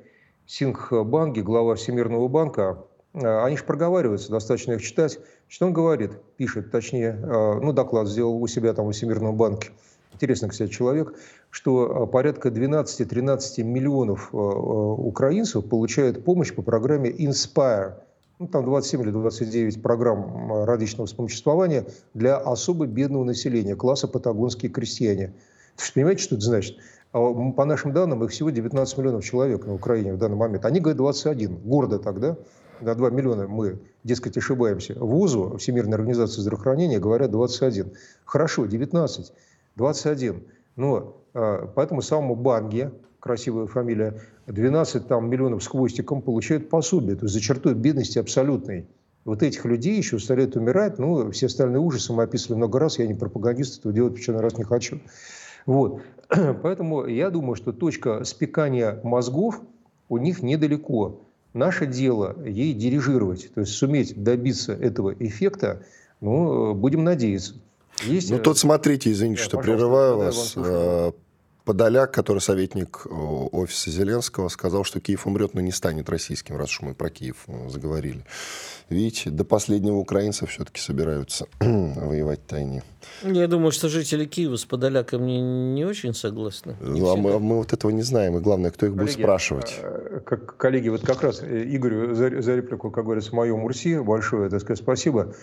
Сингх 0.46 0.92
Банги, 0.92 1.42
глава 1.42 1.76
Всемирного 1.76 2.28
банка, 2.28 2.84
а, 3.14 3.46
они 3.46 3.58
же 3.58 3.64
проговариваются, 3.64 4.32
достаточно 4.32 4.74
их 4.74 4.82
читать. 4.82 5.20
Что 5.48 5.68
он 5.68 5.74
говорит, 5.74 6.14
пишет, 6.38 6.72
точнее, 6.72 7.20
а, 7.24 7.60
ну, 7.60 7.74
доклад 7.74 8.08
сделал 8.08 8.42
у 8.42 8.48
себя 8.48 8.74
там 8.74 8.88
в 8.88 8.92
Всемирном 8.92 9.36
банке. 9.36 9.70
Интересный, 10.14 10.50
кстати, 10.50 10.70
человек, 10.70 11.16
что 11.50 12.06
порядка 12.06 12.50
12-13 12.50 13.64
миллионов 13.64 14.30
украинцев 14.32 15.68
получают 15.68 16.24
помощь 16.24 16.54
по 16.54 16.62
программе 16.62 17.10
Inspire– 17.10 17.96
ну, 18.44 18.48
там 18.50 18.66
27 18.66 19.02
или 19.04 19.12
29 19.12 19.82
программ 19.82 20.66
различного 20.66 21.08
вспомоществования 21.08 21.86
для 22.14 22.38
особо 22.38 22.86
бедного 22.86 23.24
населения, 23.24 23.76
класса 23.76 24.08
патагонские 24.08 24.72
крестьяне. 24.72 25.34
Вы 25.78 25.86
же 25.86 25.94
понимаете, 25.94 26.24
что 26.24 26.36
это 26.36 26.44
значит? 26.44 26.78
А 27.14 27.52
по 27.52 27.66
нашим 27.66 27.94
данным, 27.94 28.24
их 28.24 28.32
всего 28.32 28.50
19 28.50 28.98
миллионов 28.98 29.24
человек 29.24 29.66
на 29.66 29.74
Украине 29.74 30.14
в 30.14 30.18
данный 30.18 30.36
момент. 30.36 30.66
Они 30.66 30.80
говорят 30.80 30.98
21. 30.98 31.58
Гордо 31.64 32.00
тогда. 32.00 32.36
На 32.82 32.96
2 32.96 33.12
миллиона 33.12 33.48
мы, 33.48 33.80
дескать, 34.04 34.36
ошибаемся. 34.36 34.96
ВУЗу, 35.00 35.58
Всемирной 35.58 35.96
организации 35.96 36.42
здравоохранения, 36.42 37.00
говорят 37.00 37.32
21. 37.32 37.94
Хорошо, 38.26 38.66
19, 38.66 39.32
21. 39.76 40.44
Но 40.76 41.16
а, 41.34 41.68
поэтому 41.74 42.02
самому 42.02 42.36
Банге, 42.36 42.92
красивая 43.24 43.68
фамилия, 43.68 44.20
12 44.48 45.08
там, 45.08 45.30
миллионов 45.30 45.64
с 45.64 45.68
хвостиком 45.68 46.22
получают 46.22 46.70
пособие, 46.70 47.16
то 47.16 47.24
есть 47.24 47.34
за 47.34 47.40
чертой 47.40 47.74
бедности 47.74 48.20
абсолютной. 48.20 48.86
Вот 49.24 49.44
этих 49.44 49.64
людей 49.64 49.96
еще 49.96 50.18
оставляют 50.18 50.58
умирать, 50.58 51.00
ну, 51.00 51.32
все 51.32 51.46
остальные 51.46 51.80
ужасы 51.80 52.12
мы 52.12 52.24
описывали 52.24 52.58
много 52.58 52.80
раз, 52.80 53.00
я 53.00 53.08
не 53.08 53.14
пропагандист, 53.14 53.80
этого 53.80 53.94
делать 53.94 54.20
в 54.20 54.30
раз 54.42 54.58
не 54.58 54.66
хочу. 54.66 55.00
Вот. 55.66 56.02
Поэтому 56.64 57.06
я 57.06 57.30
думаю, 57.30 57.56
что 57.56 57.72
точка 57.72 58.26
спекания 58.26 59.00
мозгов 59.04 59.62
у 60.10 60.18
них 60.18 60.44
недалеко. 60.44 61.22
Наше 61.54 61.86
дело 61.86 62.36
ей 62.46 62.74
дирижировать, 62.74 63.54
то 63.54 63.62
есть 63.62 63.72
суметь 63.72 64.22
добиться 64.22 64.74
этого 64.74 65.16
эффекта, 65.18 65.84
ну, 66.20 66.74
будем 66.74 67.06
надеяться. 67.06 67.54
Есть... 68.04 68.32
Ну, 68.32 68.40
тут 68.40 68.58
смотрите, 68.58 69.14
извините, 69.14 69.44
да, 69.44 69.46
что 69.46 69.60
прерываю 69.60 70.18
вас. 70.18 70.58
Подоляк, 71.66 72.12
который 72.12 72.40
советник 72.40 73.06
э, 73.06 73.10
офиса 73.10 73.90
Зеленского, 73.90 74.50
сказал, 74.50 74.84
что 74.84 75.00
Киев 75.00 75.26
умрет, 75.26 75.54
но 75.54 75.62
не 75.62 75.72
станет 75.72 76.10
российским, 76.10 76.58
раз 76.58 76.70
уж 76.72 76.82
мы 76.82 76.94
про 76.94 77.10
Киев 77.10 77.38
э, 77.48 77.70
заговорили. 77.70 78.26
Видите, 78.90 79.30
до 79.30 79.46
последнего 79.46 79.96
украинцы 79.96 80.46
все-таки 80.46 80.82
собираются 80.82 81.48
воевать 81.62 82.42
в 82.42 82.50
тайне. 82.50 82.84
Я 83.24 83.48
думаю, 83.48 83.72
что 83.72 83.88
жители 83.88 84.26
Киева 84.26 84.58
с 84.58 84.66
Подоляком 84.66 85.26
не, 85.26 85.40
не 85.40 85.86
очень 85.86 86.14
согласны. 86.14 86.76
Не 86.82 87.00
ну, 87.00 87.12
а 87.12 87.16
мы, 87.16 87.40
мы 87.40 87.58
вот 87.58 87.72
этого 87.72 87.92
не 87.92 88.02
знаем. 88.02 88.38
И 88.38 88.42
главное, 88.42 88.72
кто 88.72 88.86
их 88.86 88.94
коллеги, 88.94 89.12
будет 89.12 89.24
спрашивать. 89.24 89.80
Э, 90.24 90.26
как, 90.26 90.58
коллеги, 90.58 90.90
вот 90.90 91.02
как 91.06 91.22
раз 91.24 91.42
Игорю 91.44 92.14
за, 92.16 92.42
за 92.42 92.56
реплику, 92.56 92.92
как 92.92 93.06
говорится, 93.06 93.36
мою 93.36 93.58
Мурси, 93.58 94.00
большое, 94.00 94.50
так 94.50 94.62
сказать, 94.62 94.80
спасибо. 94.80 95.34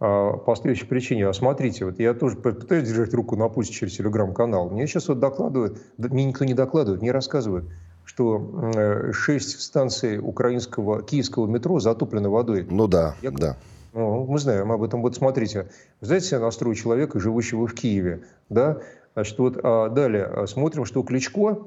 А, 0.00 0.32
по 0.38 0.56
следующей 0.56 0.86
причине. 0.86 1.28
А 1.28 1.32
смотрите, 1.32 1.84
вот 1.84 1.98
я 1.98 2.14
тоже 2.14 2.36
пытаюсь 2.36 2.88
держать 2.88 3.12
руку 3.12 3.36
на 3.36 3.48
пульсе 3.48 3.72
через 3.72 3.96
телеграм-канал. 3.96 4.70
Мне 4.70 4.86
сейчас 4.86 5.08
вот 5.08 5.20
докладывают, 5.20 5.78
мне 5.98 6.24
никто 6.24 6.46
не 6.46 6.54
докладывает, 6.54 7.02
не 7.02 7.10
рассказывают, 7.10 7.66
что 8.04 8.72
э, 8.74 9.12
шесть 9.12 9.60
станций 9.60 10.18
украинского, 10.18 11.02
киевского 11.02 11.46
метро 11.46 11.78
затоплены 11.80 12.30
водой. 12.30 12.66
Ну 12.68 12.88
да, 12.88 13.14
я, 13.20 13.30
да. 13.30 13.56
Ну, 13.92 14.24
мы 14.24 14.38
знаем 14.38 14.72
об 14.72 14.82
этом. 14.82 15.02
Вот 15.02 15.16
смотрите, 15.16 15.68
знаете, 16.00 16.36
я 16.36 16.40
настрою 16.40 16.74
человека, 16.74 17.20
живущего 17.20 17.66
в 17.66 17.74
Киеве, 17.74 18.22
да, 18.48 18.80
значит, 19.14 19.38
вот 19.38 19.60
а 19.62 19.90
далее 19.90 20.24
а, 20.24 20.46
смотрим, 20.46 20.86
что 20.86 21.02
Кличко, 21.02 21.58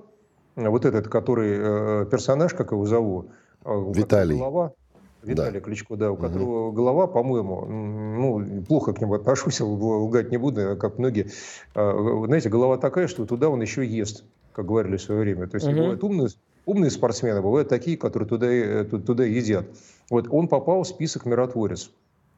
вот 0.56 0.86
этот, 0.86 1.08
который 1.08 1.58
э, 1.58 2.06
персонаж, 2.10 2.54
как 2.54 2.72
его 2.72 2.86
зовут, 2.86 3.28
Виталий. 3.66 4.38
Голова, 4.38 4.74
Виталий 5.24 5.60
да. 5.60 5.66
Кличко, 5.66 5.96
да, 5.96 6.12
у 6.12 6.18
которого 6.18 6.68
угу. 6.68 6.76
голова, 6.76 7.08
по-моему, 7.08 7.66
ну, 7.66 8.64
плохо 8.64 8.94
к 8.94 9.02
нему 9.02 9.16
отношусь, 9.16 9.62
лгать 9.62 10.32
не 10.32 10.38
буду, 10.38 10.78
как 10.78 10.98
многие. 10.98 11.30
А, 11.76 12.26
знаете, 12.26 12.50
голова 12.50 12.78
такая, 12.78 13.08
что 13.08 13.26
туда 13.26 13.50
он 13.50 13.62
еще 13.62 13.86
ест, 13.86 14.26
как 14.52 14.66
говорили 14.66 14.98
в 14.98 15.02
свое 15.02 15.22
время. 15.22 15.48
То 15.48 15.56
есть 15.56 15.68
угу. 15.68 15.76
бывают 15.76 16.04
умные, 16.04 16.28
умные 16.66 16.92
спортсмены, 16.92 17.42
бывают 17.42 17.70
такие, 17.70 17.98
которые 17.98 18.28
туда, 18.28 18.48
э, 18.48 18.84
туда 18.84 19.24
едят. 19.24 19.66
Вот 20.10 20.28
он 20.30 20.48
попал 20.48 20.84
в 20.84 20.88
список 20.88 21.26
миротворец. 21.26 21.92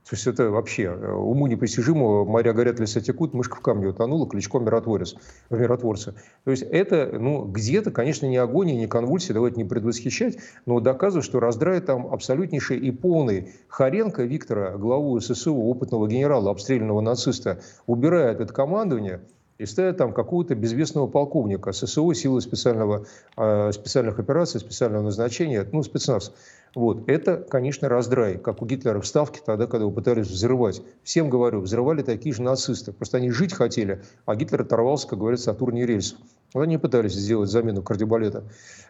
То 0.08 0.16
есть 0.16 0.28
это 0.28 0.52
вообще 0.52 0.84
э, 0.84 1.12
уму 1.14 1.48
непостижимо. 1.48 2.26
Моря 2.26 2.54
горят, 2.54 2.80
леса 2.80 3.02
текут, 3.02 3.34
мышка 3.34 3.56
в 3.56 3.62
камне 3.62 3.88
утонула, 3.88 4.30
Кличко 4.30 4.60
миротворец, 4.60 5.16
миротворца. 5.50 6.14
То 6.44 6.52
есть 6.52 6.62
это, 6.62 7.10
ну, 7.20 7.46
где-то, 7.46 7.90
конечно, 7.90 8.28
не 8.28 8.38
агония, 8.38 8.76
не 8.76 8.86
конвульсия, 8.86 9.34
давайте 9.34 9.58
не 9.58 9.66
предвосхищать, 9.68 10.38
но 10.68 10.80
доказывает, 10.80 11.26
что 11.26 11.40
раздрай 11.40 11.82
там 11.82 12.14
абсолютнейший 12.14 12.78
и 12.78 12.92
полный. 12.92 13.54
Харенко 13.68 14.24
Виктора, 14.24 14.78
главу 14.78 15.20
ССУ, 15.20 15.56
опытного 15.56 16.08
генерала, 16.08 16.52
обстрелянного 16.52 17.02
нациста, 17.02 17.62
убирает 17.88 18.42
от 18.42 18.52
командования– 18.52 19.22
и 19.58 19.66
ставят 19.66 19.98
там 19.98 20.14
какого-то 20.14 20.56
безвестного 20.56 21.08
полковника 21.08 21.72
ССО, 21.72 22.14
силы 22.14 22.42
специального, 22.42 23.06
э, 23.38 23.72
специальных 23.72 24.20
операций, 24.20 24.60
специального 24.60 25.04
назначения, 25.04 25.66
ну, 25.72 25.82
спецназ. 25.84 26.34
Вот. 26.76 27.10
Это, 27.10 27.38
конечно, 27.38 27.88
раздрай, 27.88 28.38
как 28.38 28.62
у 28.62 28.66
Гитлера 28.66 29.00
в 29.00 29.08
Ставке 29.08 29.40
тогда, 29.44 29.66
когда 29.66 29.86
его 29.86 29.92
пытались 29.92 30.28
взрывать. 30.28 30.82
Всем 31.04 31.30
говорю, 31.30 31.62
взрывали 31.62 32.04
такие 32.04 32.36
же 32.36 32.42
нацисты. 32.42 32.92
Просто 32.92 33.18
они 33.18 33.32
жить 33.32 33.54
хотели, 33.54 34.04
а 34.26 34.36
Гитлер 34.36 34.62
оторвался, 34.62 35.08
как 35.08 35.20
говорится, 35.20 35.52
от 35.52 35.62
уровня 35.62 35.86
рельсов. 35.86 36.20
Вот 36.54 36.62
они 36.62 36.78
пытались 36.78 37.14
сделать 37.14 37.50
замену 37.50 37.82
кардиобалета. 37.82 38.44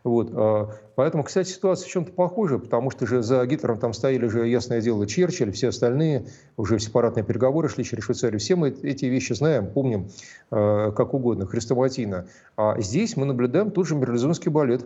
Вот. 0.03 0.29
А, 0.33 0.69
поэтому, 0.95 1.23
кстати, 1.23 1.49
ситуация 1.49 1.87
в 1.87 1.89
чем-то 1.91 2.11
похожа, 2.11 2.59
потому 2.59 2.91
что 2.91 3.07
же 3.07 3.23
за 3.23 3.45
Гитлером 3.45 3.79
там 3.79 3.93
стояли 3.93 4.27
же, 4.27 4.47
ясное 4.47 4.81
дело, 4.81 5.07
Черчилль, 5.07 5.51
все 5.51 5.69
остальные, 5.69 6.27
уже 6.57 6.79
сепаратные 6.79 7.23
переговоры 7.23 7.69
шли 7.69 7.83
через 7.83 8.03
Швейцарию. 8.03 8.39
Все 8.39 8.55
мы 8.55 8.69
эти 8.69 9.05
вещи 9.05 9.33
знаем, 9.33 9.67
помним, 9.67 10.09
а, 10.51 10.91
как 10.91 11.13
угодно, 11.13 11.45
хрестоматийно. 11.45 12.27
А 12.57 12.79
здесь 12.81 13.15
мы 13.15 13.25
наблюдаем 13.25 13.71
тот 13.71 13.87
же 13.87 13.95
мерлизонский 13.95 14.51
балет. 14.51 14.85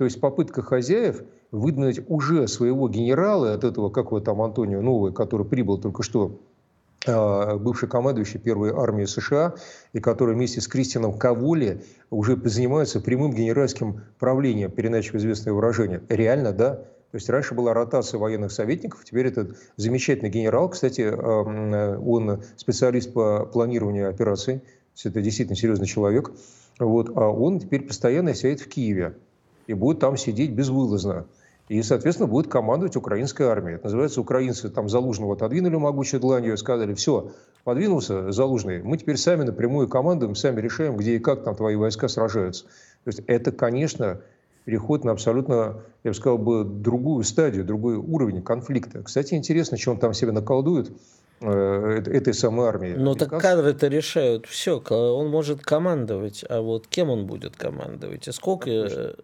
То 0.00 0.04
есть 0.04 0.18
попытка 0.18 0.62
хозяев 0.62 1.24
выдвинуть 1.50 2.00
уже 2.08 2.48
своего 2.48 2.88
генерала 2.88 3.52
от 3.52 3.64
этого, 3.64 3.90
как 3.90 4.12
вот 4.12 4.24
там 4.24 4.40
Антонио 4.40 4.80
Новый, 4.80 5.12
который 5.12 5.44
прибыл 5.44 5.76
только 5.76 6.02
что 6.02 6.40
а, 7.06 7.58
бывший 7.58 7.86
командующий 7.86 8.40
первой 8.40 8.70
армии 8.70 9.04
США, 9.04 9.56
и 9.92 10.00
который 10.00 10.36
вместе 10.36 10.62
с 10.62 10.68
Кристианом 10.68 11.18
Каволи 11.18 11.84
уже 12.08 12.40
занимается 12.44 13.02
прямым 13.02 13.34
генеральским 13.34 14.00
правлением, 14.18 14.70
переначив 14.70 15.16
известное 15.16 15.52
выражение. 15.52 16.02
Реально, 16.08 16.54
да? 16.54 16.76
То 16.76 17.16
есть 17.16 17.28
раньше 17.28 17.54
была 17.54 17.74
ротация 17.74 18.18
военных 18.18 18.52
советников, 18.52 19.04
теперь 19.04 19.26
этот 19.26 19.58
замечательный 19.76 20.30
генерал, 20.30 20.70
кстати, 20.70 21.02
он 21.02 22.42
специалист 22.56 23.12
по 23.12 23.44
планированию 23.44 24.08
операций, 24.08 24.62
это 25.04 25.20
действительно 25.20 25.56
серьезный 25.56 25.86
человек, 25.86 26.32
вот, 26.78 27.10
а 27.14 27.28
он 27.28 27.60
теперь 27.60 27.86
постоянно 27.86 28.32
сидит 28.32 28.60
в 28.60 28.68
Киеве 28.68 29.16
и 29.70 29.74
будет 29.74 30.00
там 30.00 30.16
сидеть 30.16 30.50
безвылазно. 30.50 31.26
И, 31.68 31.80
соответственно, 31.82 32.26
будет 32.26 32.48
командовать 32.48 32.96
украинская 32.96 33.50
армия. 33.50 33.74
Это 33.74 33.84
называется, 33.84 34.20
украинцы 34.20 34.68
там 34.68 34.88
Залужного 34.88 35.34
отодвинули 35.34 35.76
могучей 35.76 36.18
дланью 36.18 36.54
и 36.54 36.56
сказали, 36.56 36.92
все, 36.94 37.30
подвинулся 37.62 38.32
Залужный, 38.32 38.82
мы 38.82 38.98
теперь 38.98 39.16
сами 39.16 39.44
напрямую 39.44 39.86
командуем, 39.88 40.34
сами 40.34 40.60
решаем, 40.60 40.96
где 40.96 41.14
и 41.14 41.18
как 41.20 41.44
там 41.44 41.54
твои 41.54 41.76
войска 41.76 42.08
сражаются. 42.08 42.64
То 43.04 43.10
есть 43.10 43.20
это, 43.28 43.52
конечно, 43.52 44.20
переход 44.64 45.04
на 45.04 45.12
абсолютно, 45.12 45.76
я 46.02 46.10
бы 46.10 46.14
сказал, 46.16 46.38
бы, 46.38 46.64
другую 46.64 47.22
стадию, 47.22 47.64
другой 47.64 47.94
уровень 47.94 48.42
конфликта. 48.42 49.04
Кстати, 49.04 49.34
интересно, 49.34 49.76
что 49.76 49.92
он 49.92 49.98
там 49.98 50.14
себе 50.14 50.32
наколдует. 50.32 50.90
Э, 51.42 52.02
этой 52.04 52.34
самой 52.34 52.68
армии. 52.68 52.94
Но 52.94 53.14
так 53.14 53.30
кадры-то 53.30 53.88
решают 53.88 54.44
все. 54.44 54.78
Он 54.90 55.28
может 55.28 55.62
командовать, 55.62 56.44
а 56.46 56.60
вот 56.60 56.86
кем 56.86 57.08
он 57.08 57.26
будет 57.26 57.56
командовать 57.56 58.28
и 58.28 58.32
сколько... 58.32 58.66
Конечно. 58.66 59.14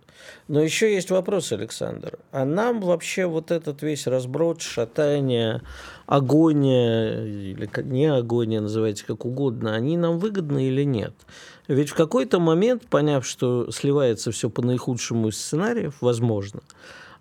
Но 0.48 0.62
еще 0.62 0.94
есть 0.94 1.10
вопрос, 1.10 1.52
Александр. 1.52 2.18
А 2.32 2.46
нам 2.46 2.80
вообще 2.80 3.26
вот 3.26 3.50
этот 3.50 3.82
весь 3.82 4.06
разброд, 4.06 4.62
шатание, 4.62 5.60
агония, 6.06 7.22
или 7.22 7.68
не 7.82 8.06
агония, 8.06 8.62
называйте 8.62 9.04
как 9.04 9.26
угодно, 9.26 9.74
они 9.74 9.98
нам 9.98 10.18
выгодны 10.18 10.68
или 10.68 10.84
нет? 10.84 11.12
Ведь 11.68 11.90
в 11.90 11.94
какой-то 11.94 12.40
момент, 12.40 12.86
поняв, 12.86 13.26
что 13.26 13.70
сливается 13.70 14.30
все 14.30 14.48
по 14.48 14.62
наихудшему 14.62 15.28
из 15.28 15.36
сценариев, 15.36 15.96
возможно, 16.00 16.60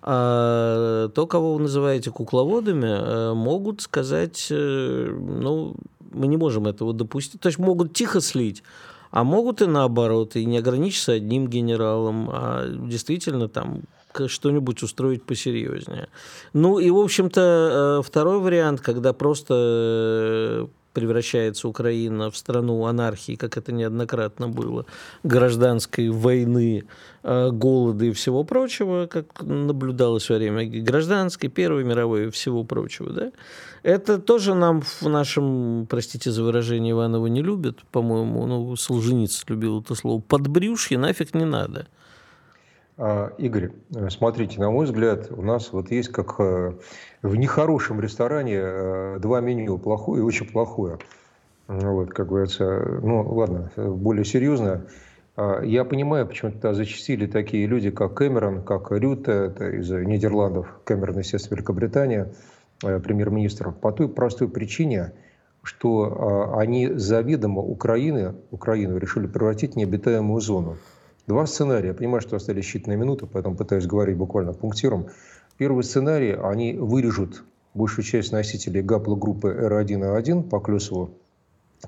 а 0.07 1.09
то, 1.09 1.25
кого 1.25 1.55
вы 1.55 1.61
называете 1.61 2.11
кукловодами, 2.11 2.85
э, 2.85 3.33
могут 3.33 3.81
сказать, 3.81 4.47
э, 4.51 5.09
ну, 5.09 5.75
мы 6.11 6.27
не 6.27 6.37
можем 6.37 6.67
этого 6.67 6.93
допустить. 6.93 7.41
То 7.41 7.47
есть 7.47 7.57
могут 7.57 7.93
тихо 7.93 8.21
слить, 8.21 8.61
А 9.09 9.23
могут 9.23 9.63
и 9.63 9.65
наоборот, 9.65 10.35
и 10.35 10.45
не 10.45 10.59
ограничиться 10.59 11.13
одним 11.13 11.47
генералом, 11.47 12.29
а 12.31 12.67
действительно 12.67 13.49
там 13.49 13.81
что-нибудь 14.27 14.83
устроить 14.83 15.23
посерьезнее. 15.23 16.09
Ну 16.53 16.77
и, 16.77 16.91
в 16.91 16.97
общем-то, 16.97 17.41
э, 17.41 18.03
второй 18.05 18.39
вариант, 18.39 18.81
когда 18.81 19.11
просто 19.11 20.69
превращается 20.95 21.67
Украина 21.67 22.31
в 22.31 22.37
страну 22.37 22.85
анархии, 22.85 23.35
как 23.35 23.57
это 23.57 23.73
неоднократно 23.73 24.47
было, 24.47 24.85
гражданской 25.23 26.09
войны, 26.09 26.85
э, 27.23 27.51
голода 27.51 28.05
и 28.05 28.11
всего 28.11 28.45
прочего, 28.45 29.05
как 29.05 29.43
наблюдалось 29.43 30.29
во 30.29 30.37
время 30.37 30.65
гражданской, 30.65 31.49
Первой 31.49 31.83
мировой 31.83 32.27
и 32.27 32.31
всего 32.31 32.63
прочего, 32.63 33.11
да, 33.11 33.31
это 33.83 34.17
тоже 34.17 34.55
нам 34.55 34.81
в 34.81 35.03
нашем, 35.03 35.85
простите 35.89 36.31
за 36.31 36.43
выражение, 36.43 36.93
Иванова 36.93 37.27
не 37.27 37.43
любят, 37.43 37.83
по-моему, 37.91 38.47
ну, 38.47 38.75
Солженицын 38.75 39.43
любил 39.49 39.81
это 39.81 39.95
слово, 39.95 40.21
подбрюшье 40.21 40.97
нафиг 40.97 41.35
не 41.35 41.45
надо. 41.45 41.87
А, 42.97 43.33
Игорь, 43.37 43.71
э, 43.93 44.09
смотрите, 44.09 44.59
на 44.59 44.71
мой 44.71 44.85
взгляд, 44.85 45.29
у 45.29 45.41
нас 45.41 45.73
вот 45.73 45.91
есть 45.91 46.09
как 46.09 46.35
э, 46.39 46.73
в 47.21 47.35
нехорошем 47.35 47.99
ресторане 47.99 48.57
э, 48.57 49.19
два 49.19 49.41
меню, 49.41 49.77
плохое 49.77 50.21
и 50.21 50.23
очень 50.23 50.49
плохое. 50.49 50.97
Вот, 51.67 52.11
как 52.13 52.27
говорится, 52.27 52.99
ну 53.01 53.27
ладно, 53.33 53.71
более 53.75 54.23
серьезно. 54.23 54.85
А, 55.35 55.61
я 55.61 55.83
понимаю, 55.83 56.25
почему 56.25 56.51
то 56.51 56.73
зачастили 56.73 57.25
такие 57.25 57.67
люди, 57.67 57.89
как 57.91 58.13
Кэмерон, 58.13 58.63
как 58.63 58.91
Рюте, 58.91 59.31
это 59.31 59.71
из 59.71 59.89
Нидерландов, 59.89 60.79
Кэмерон, 60.85 61.19
естественно, 61.19 61.57
Великобритания, 61.57 62.31
премьер-министр, 62.79 63.71
по 63.71 63.91
той 63.91 64.07
простой 64.07 64.47
причине, 64.47 65.11
что 65.63 66.53
а, 66.55 66.61
они 66.61 66.93
заведомо 66.93 67.61
Украины, 67.61 68.35
Украину 68.51 68.97
решили 68.97 69.27
превратить 69.27 69.73
в 69.73 69.75
необитаемую 69.75 70.39
зону. 70.39 70.77
Два 71.27 71.47
сценария. 71.47 71.89
Я 71.89 71.93
понимаю, 71.95 72.21
что 72.21 72.35
остались 72.35 72.65
считанные 72.65 72.97
минуты, 72.97 73.25
поэтому 73.25 73.55
пытаюсь 73.55 73.87
говорить 73.87 74.15
буквально 74.15 74.53
пунктиром. 74.53 75.07
Первый 75.57 75.83
сценарий. 75.83 76.33
Они 76.33 76.73
вырежут 76.73 77.43
большую 77.73 78.05
часть 78.05 78.31
носителей 78.31 78.81
гаплогруппы 78.81 79.49
R1A1 79.49 80.49
по 80.49 80.59
Клюсову, 80.59 81.17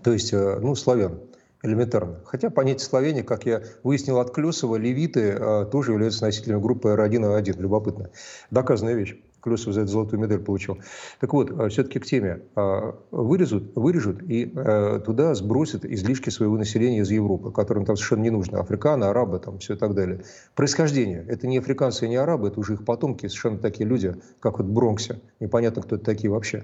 то 0.04 0.12
есть, 0.12 0.34
э, 0.34 0.60
ну, 0.60 0.76
славян, 0.76 1.20
элементарно. 1.64 2.20
Хотя 2.26 2.50
понятие 2.50 2.86
славяне, 2.86 3.24
как 3.24 3.46
я 3.46 3.62
выяснил 3.84 4.20
от 4.20 4.32
Клюсова, 4.32 4.76
левиты 4.76 5.36
э, 5.40 5.66
тоже 5.72 5.92
являются 5.92 6.26
носителями 6.26 6.60
группы 6.60 6.90
R1A1. 6.90 7.62
Любопытно. 7.62 8.10
Доказанная 8.52 8.96
вещь. 8.96 9.18
Клюсов 9.42 9.74
за 9.74 9.82
это 9.82 9.92
золотую 9.92 10.20
медаль 10.20 10.40
получил. 10.40 10.80
Так 11.20 11.34
вот, 11.34 11.52
а, 11.52 11.70
все-таки 11.70 12.00
к 12.00 12.06
теме. 12.06 12.42
А, 12.56 12.96
вырежут, 13.12 13.76
вырежут 13.76 14.22
и 14.24 14.52
а, 14.56 15.00
туда 15.00 15.36
сбросят 15.36 15.86
излишки 15.86 16.30
своего 16.30 16.58
населения 16.58 17.00
из 17.00 17.12
Европы, 17.12 17.52
которым 17.52 17.86
там 17.86 17.96
совершенно 17.96 18.24
не 18.24 18.30
нужно. 18.30 18.60
Африканы, 18.60 19.06
арабы, 19.06 19.40
там 19.40 19.60
все 19.60 19.76
и 19.76 19.78
так 19.78 19.94
далее. 19.94 20.24
Происхождение. 20.56 21.26
Это 21.28 21.48
не 21.48 21.58
африканцы 21.58 22.06
и 22.06 22.10
не 22.10 22.16
арабы, 22.16 22.50
это 22.50 22.60
уже 22.60 22.74
их 22.74 22.86
потомки, 22.86 23.28
совершенно 23.28 23.58
такие 23.60 23.88
люди, 23.88 24.16
как 24.40 24.60
вот 24.60 24.68
в 24.68 24.72
Бронксе. 24.72 25.22
Непонятно, 25.40 25.82
кто 25.82 25.96
это 25.96 26.06
такие 26.06 26.32
вообще. 26.32 26.64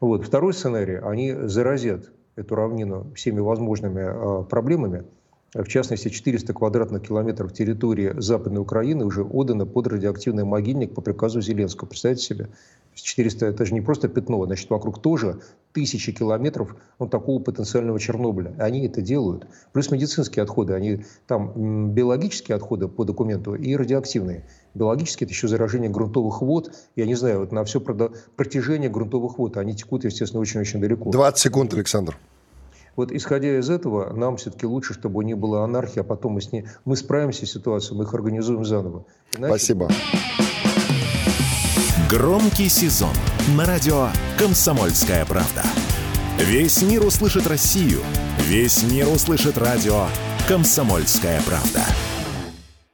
Вот. 0.00 0.24
Второй 0.24 0.52
сценарий. 0.52 0.96
Они 0.96 1.32
заразят 1.32 2.10
эту 2.36 2.54
равнину 2.54 3.12
всеми 3.14 3.40
возможными 3.40 4.44
проблемами, 4.44 5.04
в 5.54 5.66
частности, 5.66 6.08
400 6.08 6.52
квадратных 6.52 7.02
километров 7.02 7.52
территории 7.52 8.14
Западной 8.18 8.60
Украины 8.60 9.04
уже 9.04 9.22
отдано 9.22 9.64
под 9.64 9.86
радиоактивный 9.86 10.44
могильник 10.44 10.94
по 10.94 11.00
приказу 11.00 11.40
Зеленского. 11.40 11.88
Представьте 11.88 12.22
себе? 12.22 12.48
400 12.94 13.46
это 13.46 13.64
же 13.64 13.74
не 13.74 13.80
просто 13.80 14.08
пятно, 14.08 14.44
значит, 14.44 14.68
вокруг 14.70 15.00
тоже 15.00 15.40
тысячи 15.72 16.12
километров 16.12 16.76
ну, 16.98 17.06
такого 17.06 17.40
потенциального 17.40 17.98
Чернобыля. 17.98 18.54
Они 18.58 18.86
это 18.86 19.00
делают. 19.00 19.46
Плюс 19.72 19.90
медицинские 19.90 20.42
отходы, 20.42 20.74
они 20.74 21.04
там 21.26 21.92
биологические 21.92 22.56
отходы 22.56 22.88
по 22.88 23.04
документу 23.04 23.54
и 23.54 23.74
радиоактивные. 23.76 24.44
Биологические 24.74 25.26
это 25.26 25.32
еще 25.32 25.48
заражение 25.48 25.90
грунтовых 25.90 26.42
вод. 26.42 26.74
Я 26.96 27.06
не 27.06 27.14
знаю, 27.14 27.40
вот 27.40 27.52
на 27.52 27.64
все 27.64 27.80
протяжение 27.80 28.90
грунтовых 28.90 29.38
вод, 29.38 29.56
они 29.56 29.74
текут, 29.74 30.04
естественно, 30.04 30.40
очень-очень 30.40 30.80
далеко. 30.80 31.10
20 31.10 31.38
секунд, 31.38 31.74
Александр. 31.74 32.18
Вот 32.98 33.12
исходя 33.12 33.56
из 33.60 33.70
этого, 33.70 34.12
нам 34.12 34.38
все-таки 34.38 34.66
лучше, 34.66 34.92
чтобы 34.92 35.24
не 35.24 35.34
было 35.34 35.62
анархии, 35.62 36.00
а 36.00 36.02
потом 36.02 36.32
мы, 36.32 36.40
с 36.40 36.50
ней, 36.50 36.66
мы 36.84 36.96
справимся 36.96 37.46
с 37.46 37.52
ситуацией, 37.52 37.96
мы 37.96 38.02
их 38.02 38.12
организуем 38.12 38.64
заново. 38.64 39.06
Иначе... 39.36 39.54
Спасибо. 39.54 39.88
Громкий 42.10 42.68
сезон 42.68 43.14
на 43.56 43.66
радио 43.66 44.08
«Комсомольская 44.36 45.24
правда». 45.26 45.62
Весь 46.40 46.82
мир 46.82 47.06
услышит 47.06 47.46
Россию. 47.46 48.00
Весь 48.40 48.82
мир 48.82 49.06
услышит 49.06 49.56
радио 49.58 50.06
«Комсомольская 50.48 51.40
правда». 51.42 51.82